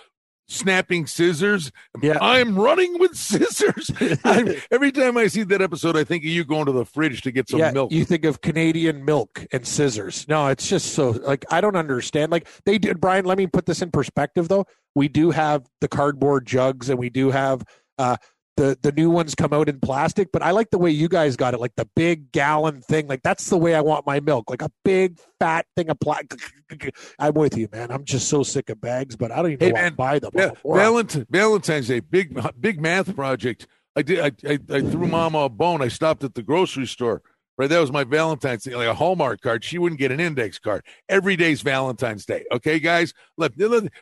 snapping 0.46 1.06
scissors. 1.06 1.72
Yeah. 2.02 2.18
I'm 2.20 2.58
running 2.58 2.98
with 2.98 3.16
scissors. 3.16 3.90
I'm, 4.24 4.54
every 4.70 4.92
time 4.92 5.16
I 5.16 5.26
see 5.26 5.42
that 5.44 5.62
episode, 5.62 5.96
I 5.96 6.04
think 6.04 6.24
of 6.24 6.28
you 6.28 6.44
going 6.44 6.66
to 6.66 6.72
the 6.72 6.84
fridge 6.84 7.22
to 7.22 7.32
get 7.32 7.48
some 7.48 7.60
yeah, 7.60 7.70
milk. 7.70 7.92
you 7.92 8.04
think 8.04 8.24
of 8.24 8.40
Canadian 8.40 9.04
milk 9.04 9.46
and 9.52 9.66
scissors. 9.66 10.26
No, 10.28 10.48
it's 10.48 10.68
just 10.68 10.94
so 10.94 11.10
like 11.10 11.44
I 11.50 11.60
don't 11.60 11.76
understand. 11.76 12.32
Like 12.32 12.48
they 12.64 12.78
did, 12.78 13.00
Brian. 13.00 13.24
Let 13.24 13.38
me 13.38 13.46
put 13.46 13.66
this 13.66 13.82
in 13.82 13.90
perspective, 13.90 14.48
though. 14.48 14.66
We 14.94 15.08
do 15.08 15.30
have 15.30 15.66
the 15.80 15.88
cardboard 15.88 16.46
jugs, 16.46 16.88
and 16.88 16.98
we 16.98 17.10
do 17.10 17.30
have 17.30 17.64
uh, 17.98 18.16
the 18.56 18.78
the 18.82 18.92
new 18.92 19.10
ones 19.10 19.34
come 19.34 19.52
out 19.52 19.68
in 19.68 19.80
plastic. 19.80 20.30
But 20.32 20.42
I 20.42 20.50
like 20.52 20.70
the 20.70 20.78
way 20.78 20.90
you 20.90 21.08
guys 21.08 21.36
got 21.36 21.54
it, 21.54 21.60
like 21.60 21.74
the 21.76 21.88
big 21.96 22.32
gallon 22.32 22.80
thing. 22.80 23.06
Like 23.06 23.22
that's 23.22 23.48
the 23.50 23.56
way 23.58 23.74
I 23.74 23.80
want 23.80 24.06
my 24.06 24.20
milk, 24.20 24.50
like 24.50 24.62
a 24.62 24.70
big 24.84 25.18
fat 25.40 25.66
thing 25.76 25.88
of 25.90 25.98
plastic. 26.00 26.40
I'm 27.18 27.34
with 27.34 27.56
you, 27.56 27.68
man. 27.72 27.90
I'm 27.90 28.04
just 28.04 28.28
so 28.28 28.42
sick 28.42 28.70
of 28.70 28.80
bags, 28.80 29.16
but 29.16 29.30
I 29.32 29.36
don't 29.42 29.52
even 29.52 29.66
Hey, 29.68 29.72
know 29.72 29.80
man, 29.80 29.90
to 29.92 29.96
buy 29.96 30.18
them. 30.18 30.30
Yeah, 30.34 30.44
I'm 30.44 30.50
a 30.50 30.56
moron. 30.64 30.80
Valentine, 30.80 31.26
Valentine's 31.30 31.88
Day, 31.88 32.00
big 32.00 32.40
big 32.60 32.80
math 32.80 33.14
project. 33.14 33.66
I 33.96 34.02
did. 34.02 34.20
I, 34.20 34.32
I, 34.48 34.58
I 34.70 34.80
threw 34.80 35.06
Mama 35.06 35.38
a 35.40 35.48
bone. 35.48 35.82
I 35.82 35.88
stopped 35.88 36.24
at 36.24 36.34
the 36.34 36.42
grocery 36.42 36.86
store. 36.86 37.22
Right, 37.56 37.70
that 37.70 37.78
was 37.78 37.92
my 37.92 38.02
Valentine's 38.02 38.64
Day, 38.64 38.74
like 38.74 38.88
a 38.88 38.94
Hallmark 38.94 39.40
card. 39.40 39.62
She 39.62 39.78
wouldn't 39.78 40.00
get 40.00 40.10
an 40.10 40.18
index 40.18 40.58
card. 40.58 40.84
Every 41.08 41.36
day's 41.36 41.62
Valentine's 41.62 42.26
Day. 42.26 42.44
Okay, 42.50 42.80
guys, 42.80 43.14
let, 43.36 43.52
let- 43.56 43.92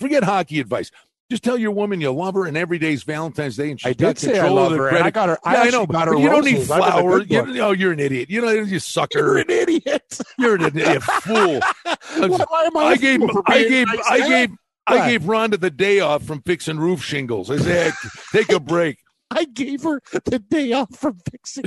forget 0.00 0.24
hockey 0.24 0.58
advice. 0.58 0.90
Just 1.30 1.42
tell 1.44 1.58
your 1.58 1.72
woman 1.72 2.00
you 2.00 2.10
love 2.10 2.34
her, 2.34 2.46
and 2.46 2.56
every 2.56 2.78
day's 2.78 3.02
Valentine's 3.02 3.56
Day, 3.56 3.70
and 3.70 3.78
she's 3.78 3.90
I 3.90 3.92
got 3.92 4.16
did 4.16 4.18
say 4.18 4.38
I 4.38 4.48
love 4.48 4.72
of 4.72 4.78
the 4.78 4.84
her. 4.84 4.88
and 4.88 5.04
I 5.04 5.10
got 5.10 5.28
her. 5.28 5.38
I 5.44 5.54
yeah, 5.54 5.60
I 5.60 5.70
know, 5.70 5.86
got 5.86 6.08
her. 6.08 6.16
you 6.16 6.28
don't 6.30 6.42
need 6.42 6.54
roses. 6.54 6.70
I've 6.70 6.80
been 6.80 6.88
a 6.88 6.92
flowers. 6.92 7.26
You, 7.28 7.46
no, 7.46 7.70
you're 7.72 7.92
an 7.92 8.00
idiot. 8.00 8.30
You 8.30 8.40
know, 8.40 8.50
you 8.50 8.78
sucker. 8.78 9.18
You're 9.18 9.38
an 9.38 9.50
idiot. 9.50 10.20
You're 10.38 10.54
an 10.54 10.64
idiot, 10.64 11.02
fool. 11.02 11.60
Why, 11.84 12.44
why 12.48 12.64
am 12.64 12.76
I? 12.78 12.80
I 12.80 12.96
gave, 12.96 13.20
I 13.46 13.62
gave, 13.68 13.86
nice? 13.88 13.98
I 14.08 14.28
gave, 14.28 14.50
I 14.86 15.10
gave 15.10 15.22
Rhonda 15.24 15.60
the 15.60 15.70
day 15.70 16.00
off 16.00 16.22
from 16.22 16.40
fixing 16.42 16.78
roof 16.78 17.04
shingles. 17.04 17.50
I 17.50 17.58
said, 17.58 17.92
take 18.32 18.50
a 18.50 18.58
break. 18.58 18.98
I 19.30 19.44
gave 19.44 19.82
her 19.82 20.00
the 20.24 20.38
day 20.38 20.72
off 20.72 20.96
from 20.96 21.18
fixing 21.30 21.64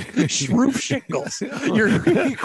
roof 0.55 0.79
shingles. 0.81 1.41
You're 1.41 1.89
yeah, 1.89 2.35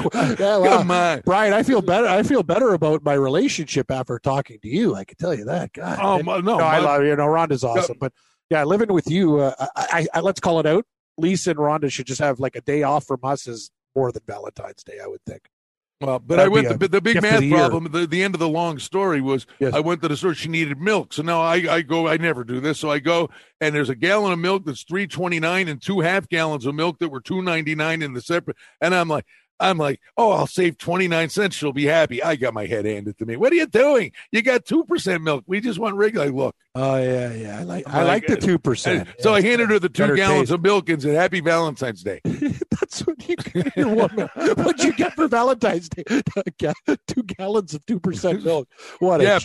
well, 0.59 0.79
Come 0.79 0.91
on. 0.91 1.23
Brian. 1.25 1.53
I 1.55 1.63
feel 1.63 1.81
better. 1.83 2.07
I 2.07 2.23
feel 2.23 2.43
better 2.43 2.75
about 2.75 3.03
my 3.03 3.15
relationship 3.15 3.91
after 3.91 4.19
talking 4.19 4.59
to 4.61 4.69
you. 4.69 4.95
I 4.95 5.05
can 5.05 5.17
tell 5.17 5.33
you 5.35 5.45
that. 5.47 5.73
God, 5.73 5.99
Oh, 6.03 6.23
my- 6.23 6.41
no, 6.41 6.59
no, 6.59 6.65
I 6.65 6.81
love 6.81 7.03
you. 7.03 7.17
know, 7.17 7.27
Rhonda's 7.27 7.65
awesome, 7.65 7.97
but 7.99 8.13
yeah, 8.51 8.63
living 8.65 8.93
with 8.93 9.11
you, 9.11 9.39
uh, 9.39 9.55
I, 9.59 9.69
I, 9.91 10.07
I 10.15 10.21
let's 10.21 10.39
call 10.41 10.61
it 10.61 10.67
out. 10.67 10.85
Lisa 11.19 11.51
and 11.53 11.59
Rhonda 11.59 11.91
should 11.91 12.07
just 12.07 12.21
have 12.21 12.39
like 12.39 12.55
a 12.55 12.61
day 12.61 12.83
off 12.83 13.05
from 13.07 13.21
us 13.23 13.47
is 13.49 13.71
more 13.95 14.13
than 14.13 14.23
Valentine's 14.27 14.85
Day. 14.85 14.99
I 15.03 15.07
would 15.07 15.23
think. 15.27 15.49
Well, 16.01 16.19
but 16.19 16.37
That'd 16.37 16.45
I 16.45 16.49
went. 16.49 16.81
The, 16.81 16.89
the 16.89 17.01
big 17.01 17.15
gift 17.15 17.27
of 17.27 17.33
math 17.33 17.41
the 17.41 17.51
problem. 17.51 17.91
The, 17.91 18.07
the 18.07 18.23
end 18.23 18.35
of 18.35 18.39
the 18.39 18.49
long 18.49 18.79
story 18.79 19.23
was 19.23 19.47
Yes. 19.59 19.73
I 19.73 19.81
went 19.81 20.03
to 20.03 20.09
the 20.09 20.17
store. 20.17 20.35
She 20.35 20.49
needed 20.49 20.79
milk, 20.79 21.15
so 21.15 21.23
now 21.23 21.41
I, 21.41 21.55
I 21.55 21.83
go. 21.83 22.07
I 22.07 22.19
never 22.19 22.45
do 22.45 22.61
this, 22.61 22.79
so 22.79 22.91
I 22.91 22.99
go 22.99 23.31
and 23.61 23.75
there's 23.75 23.89
a 23.89 23.95
gallon 23.95 24.33
of 24.33 24.39
milk 24.39 24.65
that's 24.67 24.83
three 24.83 25.07
twenty 25.07 25.41
nine 25.41 25.69
and 25.69 25.81
two 25.81 26.01
half 26.01 26.29
gallons 26.29 26.67
of 26.67 26.75
milk 26.75 26.99
that 26.99 27.09
were 27.09 27.21
two 27.21 27.41
ninety 27.43 27.75
nine 27.75 28.03
in 28.03 28.13
the 28.13 28.21
separate. 28.21 28.57
And 28.81 28.95
I'm 28.95 29.09
like, 29.09 29.25
I'm 29.59 29.79
like, 29.79 30.01
oh, 30.17 30.33
I'll 30.33 30.47
save 30.47 30.79
twenty 30.79 31.09
nine 31.09 31.29
cents. 31.31 31.57
She'll 31.57 31.73
be 31.73 31.85
happy. 31.87 32.23
I 32.23 32.37
got 32.37 32.53
my 32.55 32.67
head 32.67 32.85
handed 32.85 33.17
to 33.19 33.27
me. 33.27 33.37
What 33.37 33.53
are 33.53 33.57
you 33.57 33.67
doing? 33.67 34.13
You 34.33 34.43
got 34.43 34.65
two 34.65 34.85
percent 34.85 35.23
milk. 35.23 35.45
We 35.47 35.61
just 35.61 35.79
want 35.79 35.97
regular. 35.97 36.31
Look, 36.31 36.55
Oh 36.75 36.97
yeah, 36.97 37.33
yeah. 37.33 37.59
I 37.61 37.63
like. 37.63 37.89
I 37.89 38.03
like 38.03 38.07
like, 38.23 38.27
the 38.27 38.37
uh, 38.37 38.41
two 38.47 38.53
and 38.55 38.65
percent. 38.65 39.09
so 39.21 39.33
I 39.35 39.41
handed 39.41 39.71
her 39.71 39.79
the 39.79 39.89
two 39.89 40.03
Better 40.03 40.17
gallons 40.17 40.41
taste. 40.49 40.51
of 40.53 40.63
milk 40.63 40.89
and 40.91 41.01
said, 41.01 41.15
"Happy 41.15 41.41
Valentine's 41.41 42.03
Day." 42.03 42.21
That's 42.25 43.01
what 43.07 43.27
you 43.29 43.37
get 43.37 43.75
your 43.77 43.89
woman. 43.95 44.29
What'd 44.35 44.85
you 44.85 44.93
get 44.93 45.15
for 45.15 45.27
Valentine's 45.29 45.89
Day? 45.89 46.05
Two 47.07 47.23
gallons 47.23 47.75
of 47.75 47.85
two 47.87 47.99
percent 47.99 48.45
milk. 48.45 48.69
What 48.99 49.21
Yeah. 49.23 49.39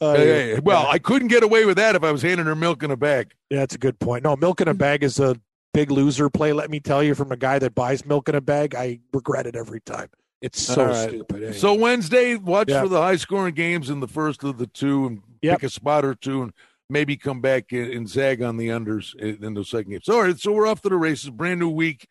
Oh, 0.00 0.14
Hey, 0.14 0.52
yeah. 0.54 0.60
well, 0.62 0.86
I 0.88 0.98
couldn't 0.98 1.28
get 1.28 1.42
away 1.42 1.64
with 1.64 1.76
that 1.76 1.94
if 1.94 2.02
I 2.02 2.10
was 2.10 2.22
handing 2.22 2.46
her 2.46 2.54
milk 2.56 2.82
in 2.82 2.90
a 2.90 2.96
bag. 2.96 3.32
yeah, 3.50 3.58
that's 3.60 3.74
a 3.74 3.78
good 3.78 3.98
point. 3.98 4.24
No, 4.24 4.34
milk 4.36 4.60
in 4.60 4.68
a 4.68 4.74
bag 4.74 5.02
is 5.02 5.18
a 5.20 5.36
big 5.72 5.90
loser 5.90 6.28
play. 6.30 6.52
Let 6.52 6.70
me 6.70 6.80
tell 6.80 7.02
you, 7.02 7.14
from 7.14 7.32
a 7.32 7.36
guy 7.36 7.58
that 7.58 7.74
buys 7.74 8.04
milk 8.04 8.28
in 8.28 8.34
a 8.34 8.40
bag, 8.40 8.74
I 8.74 9.00
regret 9.12 9.46
it 9.46 9.56
every 9.56 9.80
time. 9.80 10.08
It's 10.40 10.60
so 10.60 10.86
right. 10.86 11.08
stupid. 11.08 11.36
anyway. 11.36 11.52
So 11.52 11.74
Wednesday, 11.74 12.34
watch 12.36 12.68
Yeah. 12.68 12.82
for 12.82 12.88
the 12.88 13.00
high 13.00 13.16
scoring 13.16 13.54
games 13.54 13.88
in 13.90 14.00
the 14.00 14.08
first 14.08 14.42
of 14.44 14.58
the 14.58 14.66
two 14.66 15.06
and 15.06 15.22
Yep. 15.42 15.60
pick 15.60 15.68
a 15.68 15.70
spot 15.70 16.04
or 16.04 16.14
two 16.14 16.42
and 16.42 16.52
maybe 16.90 17.16
come 17.16 17.40
back 17.40 17.72
and, 17.72 18.08
zag 18.08 18.42
on 18.42 18.56
the 18.56 18.68
unders 18.68 19.14
in, 19.14 19.54
the 19.54 19.64
second 19.64 19.92
game. 19.92 20.00
So 20.02 20.14
all 20.16 20.22
right, 20.22 20.38
so 20.38 20.52
we're 20.52 20.66
off 20.66 20.82
to 20.82 20.88
the 20.88 20.96
races. 20.96 21.30
Brand 21.30 21.60
new 21.60 21.68
week. 21.70 22.06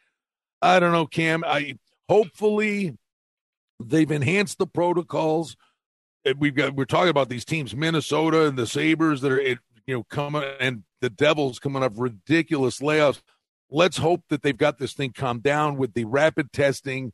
I 0.61 0.79
don't 0.79 0.91
know, 0.91 1.05
Cam. 1.07 1.43
I 1.45 1.77
hopefully 2.09 2.97
they've 3.83 4.11
enhanced 4.11 4.57
the 4.59 4.67
protocols. 4.67 5.55
We've 6.37 6.55
got 6.55 6.75
we're 6.75 6.85
talking 6.85 7.09
about 7.09 7.29
these 7.29 7.45
teams, 7.45 7.75
Minnesota 7.75 8.45
and 8.47 8.57
the 8.57 8.67
Sabres 8.67 9.21
that 9.21 9.31
are 9.31 9.39
it, 9.39 9.59
you 9.87 9.95
know 9.95 10.03
coming 10.03 10.43
and 10.59 10.83
the 11.01 11.09
Devils 11.09 11.57
coming 11.59 11.83
up 11.83 11.93
ridiculous 11.95 12.79
layoffs. 12.79 13.21
Let's 13.71 13.97
hope 13.97 14.23
that 14.29 14.43
they've 14.43 14.57
got 14.57 14.77
this 14.77 14.93
thing 14.93 15.13
calmed 15.13 15.43
down 15.43 15.77
with 15.77 15.93
the 15.93 16.05
rapid 16.05 16.51
testing 16.51 17.13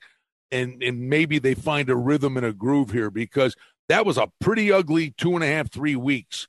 and 0.51 0.81
and 0.81 1.09
maybe 1.09 1.39
they 1.39 1.53
find 1.53 1.89
a 1.89 1.95
rhythm 1.95 2.37
and 2.37 2.45
a 2.45 2.53
groove 2.53 2.91
here 2.91 3.09
because 3.09 3.55
that 3.89 4.05
was 4.05 4.17
a 4.17 4.31
pretty 4.39 4.71
ugly 4.71 5.11
two 5.11 5.35
and 5.35 5.43
a 5.43 5.47
half 5.47 5.71
three 5.71 5.95
weeks. 5.95 6.47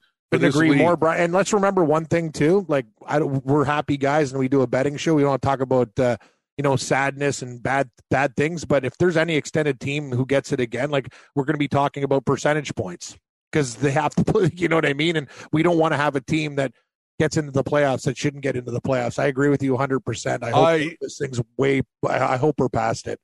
agree 0.48 0.70
league. 0.70 0.78
more, 0.78 0.96
Brian. 0.96 1.22
And 1.22 1.32
let's 1.32 1.52
remember 1.52 1.84
one 1.84 2.04
thing 2.04 2.32
too. 2.32 2.66
Like 2.68 2.86
I, 3.06 3.20
we're 3.20 3.64
happy 3.64 3.96
guys, 3.96 4.32
and 4.32 4.38
we 4.38 4.48
do 4.48 4.62
a 4.62 4.66
betting 4.66 4.96
show. 4.96 5.14
We 5.14 5.22
don't 5.22 5.40
talk 5.40 5.60
about 5.60 5.98
uh, 5.98 6.16
you 6.56 6.62
know 6.62 6.76
sadness 6.76 7.42
and 7.42 7.62
bad 7.62 7.90
bad 8.10 8.36
things. 8.36 8.64
But 8.64 8.84
if 8.84 8.96
there's 8.98 9.16
any 9.16 9.36
extended 9.36 9.80
team 9.80 10.12
who 10.12 10.26
gets 10.26 10.52
it 10.52 10.60
again, 10.60 10.90
like 10.90 11.14
we're 11.34 11.44
going 11.44 11.54
to 11.54 11.58
be 11.58 11.68
talking 11.68 12.04
about 12.04 12.24
percentage 12.24 12.74
points 12.74 13.16
because 13.50 13.76
they 13.76 13.92
have 13.92 14.14
to 14.16 14.24
play. 14.32 14.50
You 14.54 14.68
know 14.68 14.76
what 14.76 14.86
I 14.86 14.94
mean? 14.94 15.16
And 15.16 15.28
we 15.52 15.62
don't 15.62 15.78
want 15.78 15.92
to 15.92 15.96
have 15.96 16.14
a 16.14 16.20
team 16.20 16.56
that 16.56 16.72
gets 17.18 17.36
into 17.36 17.50
the 17.50 17.64
playoffs 17.64 18.02
that 18.04 18.16
shouldn't 18.16 18.42
get 18.42 18.56
into 18.56 18.70
the 18.70 18.80
playoffs. 18.80 19.18
I 19.18 19.26
agree 19.26 19.48
with 19.48 19.62
you 19.62 19.72
100. 19.72 20.00
percent 20.00 20.42
I 20.44 20.50
hope 20.50 20.66
I- 20.66 20.96
this 21.00 21.18
thing's 21.18 21.40
way. 21.56 21.82
I 22.08 22.34
I 22.34 22.36
hope 22.36 22.56
we're 22.58 22.68
past 22.68 23.06
it. 23.06 23.18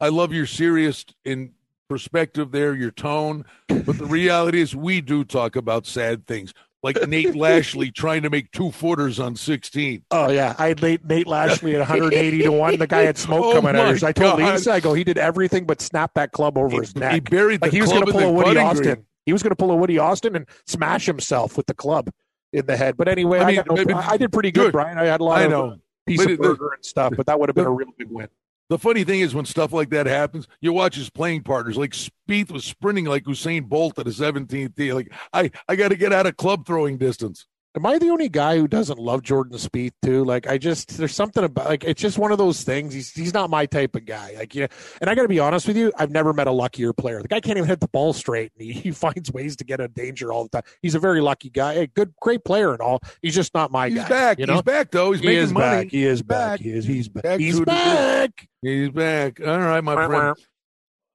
I 0.00 0.08
love 0.08 0.32
your 0.32 0.46
serious 0.46 1.04
in 1.24 1.52
perspective 1.88 2.50
there, 2.52 2.74
your 2.74 2.90
tone. 2.90 3.44
But 3.68 3.98
the 3.98 4.06
reality 4.06 4.60
is, 4.60 4.74
we 4.74 5.00
do 5.00 5.24
talk 5.24 5.54
about 5.56 5.86
sad 5.86 6.26
things, 6.26 6.52
like 6.82 7.06
Nate 7.08 7.34
Lashley 7.36 7.90
trying 7.92 8.22
to 8.22 8.30
make 8.30 8.50
two 8.50 8.70
footers 8.72 9.18
on 9.20 9.36
16. 9.36 10.04
Oh 10.10 10.30
yeah, 10.30 10.54
I 10.58 10.68
had 10.68 10.82
Nate, 10.82 11.04
Nate 11.04 11.26
Lashley 11.26 11.74
at 11.76 11.78
180 11.78 12.42
to 12.42 12.52
one. 12.52 12.78
The 12.78 12.86
guy 12.86 13.02
had 13.02 13.16
smoke 13.16 13.44
Oh, 13.46 13.52
coming 13.54 13.76
out 13.76 13.86
of 13.86 13.92
his. 13.94 14.02
I 14.04 14.12
told 14.12 14.38
God. 14.38 14.54
Lisa, 14.54 14.72
I 14.72 14.80
go, 14.80 14.92
he 14.92 15.04
did 15.04 15.16
everything 15.18 15.64
but 15.64 15.80
snap 15.80 16.12
that 16.14 16.32
club 16.32 16.58
over 16.58 16.80
his 16.80 16.94
neck. 16.96 17.12
He 17.14 17.20
buried 17.20 17.60
the 17.60 17.66
Like 17.66 17.72
he 17.72 17.80
was 17.80 17.90
going 17.92 18.04
to 18.04 18.12
pull 18.12 18.20
a 18.22 18.32
Woody 18.32 18.58
Austin. 18.58 18.82
green. 18.94 19.06
He 19.24 19.32
was 19.32 19.42
going 19.42 19.50
to 19.50 19.56
pull 19.56 19.70
a 19.70 19.76
Woody 19.76 19.98
Austin 19.98 20.36
and 20.36 20.46
smash 20.66 21.06
himself 21.06 21.56
with 21.56 21.66
the 21.66 21.74
club 21.74 22.10
in 22.52 22.66
the 22.66 22.76
head. 22.76 22.96
But 22.96 23.08
anyway, 23.08 23.38
I 23.40 23.42
I, 23.42 23.46
mean, 23.46 23.56
got 23.56 23.86
no- 23.86 23.96
I 23.96 24.16
did 24.16 24.32
pretty 24.32 24.50
good, 24.50 24.66
Good. 24.66 24.72
Brian. 24.72 24.98
I 24.98 25.04
had 25.06 25.20
a 25.20 25.24
lot 25.24 25.38
I 25.38 25.44
of 25.44 25.50
know. 25.50 25.76
piece 26.06 26.18
But 26.18 26.26
of 26.26 26.32
it- 26.32 26.40
burger 26.42 26.70
and 26.74 26.84
stuff, 26.84 27.12
but 27.16 27.26
that 27.26 27.38
would 27.38 27.48
have 27.48 27.56
been 27.56 27.66
a 27.66 27.70
real 27.70 27.88
big 27.98 28.08
win. 28.10 28.28
The 28.68 28.78
funny 28.78 29.04
thing 29.04 29.20
is, 29.20 29.32
when 29.32 29.44
stuff 29.44 29.72
like 29.72 29.90
that 29.90 30.06
happens, 30.06 30.48
you 30.60 30.72
watch 30.72 30.96
his 30.96 31.08
playing 31.08 31.44
partners. 31.44 31.76
Like 31.76 31.92
Spieth 31.92 32.50
was 32.50 32.64
sprinting 32.64 33.04
like 33.04 33.22
Usain 33.24 33.68
Bolt 33.68 33.96
at 34.00 34.08
a 34.08 34.10
17th 34.10 34.74
tee. 34.74 34.92
Like 34.92 35.12
I, 35.32 35.52
I 35.68 35.76
got 35.76 35.88
to 35.90 35.96
get 35.96 36.12
out 36.12 36.26
of 36.26 36.36
club 36.36 36.66
throwing 36.66 36.98
distance. 36.98 37.46
Am 37.76 37.84
I 37.84 37.98
the 37.98 38.08
only 38.08 38.30
guy 38.30 38.56
who 38.56 38.66
doesn't 38.66 38.98
love 38.98 39.22
Jordan 39.22 39.58
Spieth 39.58 39.92
too? 40.02 40.24
Like 40.24 40.46
I 40.46 40.56
just 40.56 40.96
there's 40.96 41.14
something 41.14 41.44
about 41.44 41.66
like 41.66 41.84
it's 41.84 42.00
just 42.00 42.16
one 42.16 42.32
of 42.32 42.38
those 42.38 42.62
things. 42.62 42.94
He's 42.94 43.12
he's 43.12 43.34
not 43.34 43.50
my 43.50 43.66
type 43.66 43.94
of 43.94 44.06
guy. 44.06 44.32
Like 44.38 44.54
yeah, 44.54 44.68
and 45.02 45.10
I 45.10 45.14
got 45.14 45.22
to 45.22 45.28
be 45.28 45.38
honest 45.40 45.66
with 45.68 45.76
you, 45.76 45.92
I've 45.98 46.10
never 46.10 46.32
met 46.32 46.46
a 46.46 46.52
luckier 46.52 46.94
player. 46.94 47.20
The 47.20 47.28
guy 47.28 47.40
can't 47.40 47.58
even 47.58 47.68
hit 47.68 47.80
the 47.80 47.88
ball 47.88 48.14
straight, 48.14 48.50
and 48.58 48.66
he, 48.66 48.72
he 48.72 48.90
finds 48.92 49.30
ways 49.30 49.56
to 49.56 49.64
get 49.64 49.80
in 49.80 49.90
danger 49.92 50.32
all 50.32 50.44
the 50.44 50.48
time. 50.48 50.62
He's 50.80 50.94
a 50.94 50.98
very 50.98 51.20
lucky 51.20 51.50
guy, 51.50 51.74
a 51.74 51.86
good 51.86 52.14
great 52.22 52.44
player 52.44 52.72
and 52.72 52.80
all. 52.80 53.00
He's 53.20 53.34
just 53.34 53.52
not 53.52 53.70
my 53.70 53.90
He's 53.90 53.98
guy. 53.98 54.08
back. 54.08 54.38
You 54.38 54.46
know, 54.46 54.54
He's 54.54 54.62
back 54.62 54.90
though. 54.90 55.12
He's 55.12 55.20
he 55.20 55.26
making 55.26 55.42
is 55.42 55.52
money. 55.52 55.84
back. 55.84 55.92
He 55.92 56.04
is 56.04 56.22
back. 56.22 56.52
back. 56.52 56.60
He 56.60 56.70
is. 56.70 56.86
He's 56.86 57.08
back. 57.10 57.24
Back 57.24 57.40
he's 57.40 57.60
back. 57.60 58.48
He's 58.62 58.88
back. 58.88 59.38
All 59.46 59.58
right, 59.60 59.84
my 59.84 59.94
Wah, 59.94 60.06
friend. 60.06 60.34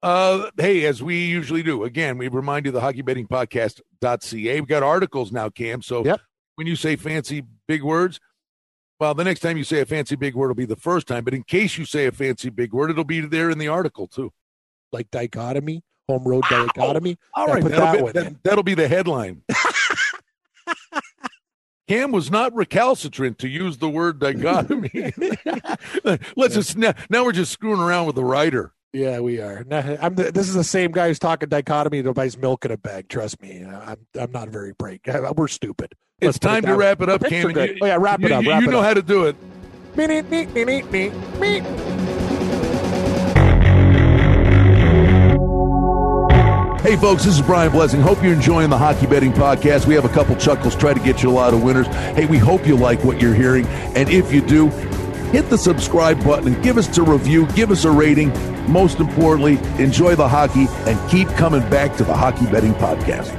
wah. 0.02 0.08
Uh, 0.08 0.50
hey, 0.56 0.84
as 0.84 1.02
we 1.02 1.26
usually 1.26 1.62
do, 1.64 1.82
again, 1.84 2.18
we 2.18 2.28
remind 2.28 2.66
you 2.66 2.72
the 2.72 2.80
hockey 2.80 3.02
betting 3.02 3.26
podcast.ca. 3.26 4.60
We've 4.60 4.68
got 4.68 4.82
articles 4.84 5.32
now, 5.32 5.48
Cam. 5.48 5.82
So 5.82 6.04
Yep. 6.04 6.20
When 6.62 6.68
you 6.68 6.76
say 6.76 6.94
fancy 6.94 7.42
big 7.66 7.82
words, 7.82 8.20
well, 9.00 9.14
the 9.14 9.24
next 9.24 9.40
time 9.40 9.56
you 9.56 9.64
say 9.64 9.80
a 9.80 9.84
fancy 9.84 10.14
big 10.14 10.36
word 10.36 10.46
will 10.46 10.54
be 10.54 10.64
the 10.64 10.76
first 10.76 11.08
time. 11.08 11.24
But 11.24 11.34
in 11.34 11.42
case 11.42 11.76
you 11.76 11.84
say 11.84 12.06
a 12.06 12.12
fancy 12.12 12.50
big 12.50 12.72
word, 12.72 12.88
it'll 12.88 13.02
be 13.02 13.18
there 13.18 13.50
in 13.50 13.58
the 13.58 13.66
article 13.66 14.06
too. 14.06 14.32
Like 14.92 15.10
dichotomy, 15.10 15.82
home 16.06 16.22
road 16.22 16.44
dichotomy. 16.48 17.18
All 17.34 17.48
Yeah, 17.48 17.54
right, 17.54 17.64
that'll, 17.64 18.06
that 18.06 18.14
be, 18.14 18.20
that, 18.20 18.42
that'll 18.44 18.62
be 18.62 18.74
the 18.74 18.86
headline. 18.86 19.42
Cam 21.88 22.12
was 22.12 22.30
not 22.30 22.54
recalcitrant 22.54 23.40
to 23.40 23.48
use 23.48 23.78
the 23.78 23.88
word 23.88 24.20
dichotomy. 24.20 24.92
Let's 26.36 26.54
just 26.54 26.76
now, 26.76 26.94
now 27.10 27.24
we're 27.24 27.32
just 27.32 27.50
screwing 27.50 27.80
around 27.80 28.06
with 28.06 28.14
the 28.14 28.24
writer. 28.24 28.72
Yeah, 28.92 29.20
we 29.20 29.40
are. 29.40 29.64
Nah, 29.64 29.96
I'm 30.02 30.14
the, 30.16 30.30
this 30.32 30.48
is 30.48 30.54
the 30.54 30.64
same 30.64 30.92
guy 30.92 31.08
who's 31.08 31.18
talking 31.18 31.48
dichotomy 31.48 32.02
that 32.02 32.12
buys 32.12 32.36
milk 32.36 32.64
in 32.66 32.70
a 32.72 32.76
bag. 32.76 33.08
Trust 33.08 33.40
me, 33.40 33.64
I'm 33.64 33.96
I'm 34.20 34.30
not 34.32 34.50
very 34.50 34.72
bright. 34.74 35.00
We're 35.36 35.48
stupid. 35.48 35.94
It's 36.20 36.26
Let's 36.26 36.38
put 36.38 36.46
it 36.48 36.50
time 36.50 36.62
to 36.64 36.76
wrap 36.76 37.00
it 37.00 37.08
up, 37.08 37.20
The 37.22 37.28
Cam. 37.30 37.46
are 37.46 37.48
and 37.48 37.54
good. 37.54 37.70
you- 37.70 37.78
oh 37.82 37.86
yeah, 37.86 37.96
wrap 37.98 38.22
it 38.22 38.28
you, 38.30 38.34
up. 38.36 38.44
you- 38.44 38.50
Wrap 38.50 38.62
you 38.62 38.68
it 38.68 38.70
know 38.70 38.78
up. 38.80 38.84
how 38.84 38.94
to 38.94 39.02
do 39.02 39.24
it. 39.24 39.36
Meet, 39.96 40.08
meet, 40.08 40.30
meet, 40.30 40.66
meet, 40.66 40.90
meet, 40.90 41.12
meet. 41.40 41.62
Hey, 46.82 46.96
folks, 46.96 47.24
this 47.24 47.36
is 47.36 47.42
Brian 47.42 47.70
Blessing. 47.70 48.00
Hope 48.00 48.20
you're 48.24 48.32
enjoying 48.32 48.68
the 48.68 48.76
Hockey 48.76 49.06
Betting 49.06 49.32
Podcast. 49.32 49.86
We 49.86 49.94
have 49.94 50.04
a 50.04 50.08
couple 50.08 50.34
chuckles, 50.34 50.74
try 50.74 50.92
to 50.92 50.98
get 51.00 51.22
you 51.22 51.30
a 51.30 51.32
lot 51.32 51.54
of 51.54 51.62
winners. 51.62 51.86
Hey, 51.86 52.26
we 52.26 52.38
hope 52.38 52.66
you 52.66 52.76
like 52.76 53.04
what 53.04 53.22
you're 53.22 53.34
hearing. 53.34 53.66
And 53.94 54.08
if 54.10 54.32
you 54.32 54.40
do, 54.42 54.68
hit 55.32 55.48
the 55.50 55.58
subscribe 55.58 56.22
button 56.22 56.60
give 56.62 56.78
us 56.78 56.96
a 56.98 57.02
review, 57.02 57.46
give 57.48 57.70
us 57.70 57.84
a 57.84 57.90
rating. 57.90 58.28
Most 58.70 59.00
importantly, 59.00 59.58
enjoy 59.82 60.14
the 60.14 60.28
hockey 60.28 60.66
and 60.88 61.10
keep 61.10 61.26
coming 61.30 61.68
back 61.70 61.96
to 61.96 62.04
the 62.04 62.14
Hockey 62.14 62.46
Betting 62.46 62.74
Podcast. 62.74 63.36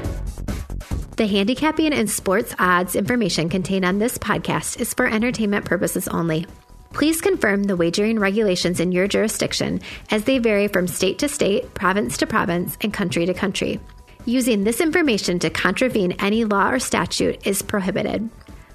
The 1.15 1.27
handicapping 1.27 1.93
and 1.93 2.09
sports 2.09 2.55
odds 2.57 2.95
information 2.95 3.47
contained 3.47 3.85
on 3.85 3.99
this 3.99 4.17
podcast 4.17 4.79
is 4.79 4.95
for 4.95 5.05
entertainment 5.05 5.63
purposes 5.63 6.07
only. 6.07 6.47
Please 6.91 7.21
confirm 7.21 7.63
the 7.63 7.75
wagering 7.75 8.19
regulations 8.19 8.79
in 8.79 8.91
your 8.91 9.07
jurisdiction 9.07 9.79
as 10.09 10.23
they 10.23 10.39
vary 10.39 10.67
from 10.67 10.87
state 10.87 11.19
to 11.19 11.27
state, 11.27 11.71
province 11.75 12.17
to 12.17 12.27
province, 12.27 12.77
and 12.81 12.93
country 12.93 13.25
to 13.27 13.33
country. 13.33 13.79
Using 14.25 14.63
this 14.63 14.81
information 14.81 15.37
to 15.39 15.49
contravene 15.49 16.13
any 16.13 16.45
law 16.45 16.69
or 16.69 16.79
statute 16.79 17.45
is 17.45 17.61
prohibited. 17.61 18.29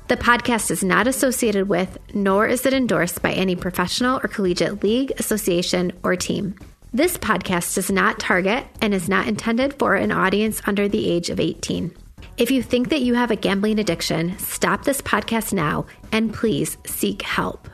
The 0.09 0.17
podcast 0.17 0.71
is 0.71 0.83
not 0.83 1.07
associated 1.07 1.69
with, 1.69 1.99
nor 2.15 2.47
is 2.47 2.65
it 2.65 2.73
endorsed 2.73 3.21
by 3.21 3.33
any 3.33 3.55
professional 3.55 4.17
or 4.25 4.29
collegiate 4.29 4.83
league, 4.83 5.13
association, 5.19 5.93
or 6.03 6.17
team. 6.17 6.55
This 6.95 7.19
podcast 7.19 7.75
does 7.75 7.91
not 7.91 8.19
target 8.19 8.65
and 8.81 8.95
is 8.95 9.11
not 9.11 9.29
intended 9.29 9.79
for 9.79 9.97
an 9.97 10.11
audience 10.11 10.63
under 10.65 10.89
the 10.89 11.11
age 11.11 11.29
of 11.29 11.39
18. 11.39 11.95
If 12.39 12.51
you 12.51 12.63
think 12.63 12.89
that 12.89 13.03
you 13.03 13.17
have 13.17 13.31
a 13.31 13.37
gambling 13.37 13.79
addiction, 13.79 14.39
stop 14.39 14.85
this 14.85 15.03
podcast 15.03 15.53
now 15.53 15.85
and 16.11 16.33
please 16.33 16.79
seek 16.87 17.21
help. 17.21 17.69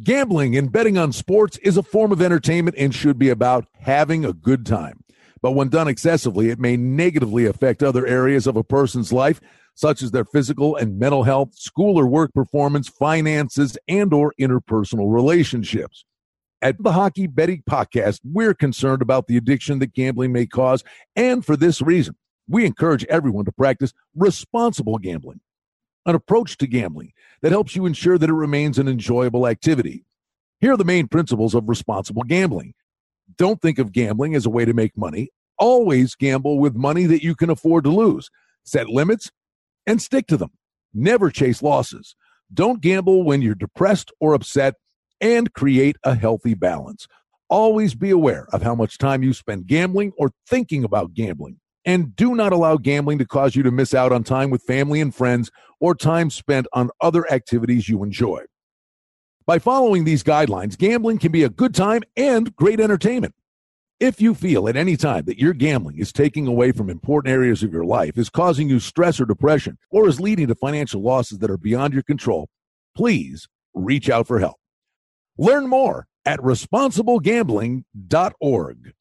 Gambling 0.00 0.56
and 0.56 0.70
betting 0.70 0.96
on 0.96 1.10
sports 1.10 1.56
is 1.58 1.76
a 1.76 1.82
form 1.82 2.12
of 2.12 2.22
entertainment 2.22 2.76
and 2.78 2.94
should 2.94 3.18
be 3.18 3.30
about 3.30 3.66
having 3.80 4.24
a 4.24 4.32
good 4.32 4.64
time. 4.64 5.02
But 5.42 5.52
when 5.52 5.70
done 5.70 5.88
excessively, 5.88 6.50
it 6.50 6.58
may 6.60 6.76
negatively 6.76 7.46
affect 7.46 7.82
other 7.82 8.06
areas 8.06 8.46
of 8.46 8.56
a 8.56 8.62
person's 8.62 9.12
life, 9.12 9.40
such 9.74 10.02
as 10.02 10.10
their 10.10 10.24
physical 10.24 10.76
and 10.76 10.98
mental 10.98 11.22
health, 11.22 11.54
school 11.54 11.98
or 11.98 12.06
work 12.06 12.32
performance, 12.34 12.88
finances, 12.88 13.78
and 13.88 14.12
or 14.12 14.34
interpersonal 14.40 15.12
relationships. 15.12 16.04
At 16.62 16.82
the 16.82 16.92
Hockey 16.92 17.26
Betting 17.26 17.62
Podcast, 17.68 18.20
we're 18.22 18.52
concerned 18.52 19.00
about 19.00 19.26
the 19.26 19.36
addiction 19.36 19.78
that 19.78 19.94
gambling 19.94 20.32
may 20.32 20.46
cause, 20.46 20.84
and 21.16 21.44
for 21.44 21.56
this 21.56 21.80
reason, 21.80 22.16
we 22.48 22.66
encourage 22.66 23.04
everyone 23.06 23.46
to 23.46 23.52
practice 23.52 23.94
responsible 24.14 24.98
gambling, 24.98 25.40
an 26.04 26.14
approach 26.14 26.58
to 26.58 26.66
gambling 26.66 27.12
that 27.40 27.52
helps 27.52 27.74
you 27.74 27.86
ensure 27.86 28.18
that 28.18 28.28
it 28.28 28.34
remains 28.34 28.78
an 28.78 28.88
enjoyable 28.88 29.46
activity. 29.46 30.04
Here 30.60 30.72
are 30.72 30.76
the 30.76 30.84
main 30.84 31.08
principles 31.08 31.54
of 31.54 31.68
responsible 31.68 32.24
gambling. 32.24 32.74
Don't 33.38 33.62
think 33.62 33.78
of 33.78 33.92
gambling 33.92 34.34
as 34.34 34.44
a 34.44 34.50
way 34.50 34.66
to 34.66 34.74
make 34.74 34.96
money. 34.96 35.30
Always 35.56 36.14
gamble 36.14 36.58
with 36.58 36.74
money 36.74 37.06
that 37.06 37.22
you 37.22 37.34
can 37.34 37.48
afford 37.48 37.84
to 37.84 37.90
lose. 37.90 38.30
Set 38.64 38.88
limits 38.88 39.30
and 39.90 40.00
stick 40.00 40.28
to 40.28 40.36
them. 40.36 40.50
Never 40.94 41.30
chase 41.30 41.62
losses. 41.62 42.14
Don't 42.54 42.80
gamble 42.80 43.24
when 43.24 43.42
you're 43.42 43.56
depressed 43.56 44.12
or 44.20 44.34
upset 44.34 44.74
and 45.20 45.52
create 45.52 45.96
a 46.04 46.14
healthy 46.14 46.54
balance. 46.54 47.08
Always 47.48 47.96
be 47.96 48.10
aware 48.10 48.46
of 48.52 48.62
how 48.62 48.76
much 48.76 48.98
time 48.98 49.24
you 49.24 49.32
spend 49.32 49.66
gambling 49.66 50.12
or 50.16 50.30
thinking 50.48 50.84
about 50.84 51.14
gambling. 51.14 51.58
And 51.84 52.14
do 52.14 52.36
not 52.36 52.52
allow 52.52 52.76
gambling 52.76 53.18
to 53.18 53.26
cause 53.26 53.56
you 53.56 53.64
to 53.64 53.72
miss 53.72 53.92
out 53.92 54.12
on 54.12 54.22
time 54.22 54.50
with 54.50 54.62
family 54.62 55.00
and 55.00 55.12
friends 55.12 55.50
or 55.80 55.96
time 55.96 56.30
spent 56.30 56.68
on 56.72 56.90
other 57.00 57.30
activities 57.32 57.88
you 57.88 58.04
enjoy. 58.04 58.44
By 59.44 59.58
following 59.58 60.04
these 60.04 60.22
guidelines, 60.22 60.78
gambling 60.78 61.18
can 61.18 61.32
be 61.32 61.42
a 61.42 61.48
good 61.48 61.74
time 61.74 62.02
and 62.16 62.54
great 62.54 62.78
entertainment. 62.78 63.34
If 64.00 64.18
you 64.18 64.34
feel 64.34 64.66
at 64.66 64.76
any 64.76 64.96
time 64.96 65.26
that 65.26 65.38
your 65.38 65.52
gambling 65.52 65.98
is 65.98 66.10
taking 66.10 66.46
away 66.46 66.72
from 66.72 66.88
important 66.88 67.30
areas 67.30 67.62
of 67.62 67.70
your 67.70 67.84
life, 67.84 68.16
is 68.16 68.30
causing 68.30 68.66
you 68.66 68.80
stress 68.80 69.20
or 69.20 69.26
depression, 69.26 69.76
or 69.90 70.08
is 70.08 70.18
leading 70.18 70.46
to 70.46 70.54
financial 70.54 71.02
losses 71.02 71.40
that 71.40 71.50
are 71.50 71.58
beyond 71.58 71.92
your 71.92 72.02
control, 72.02 72.48
please 72.96 73.46
reach 73.74 74.08
out 74.08 74.26
for 74.26 74.38
help. 74.38 74.56
Learn 75.36 75.68
more 75.68 76.06
at 76.24 76.40
responsiblegambling.org. 76.40 78.92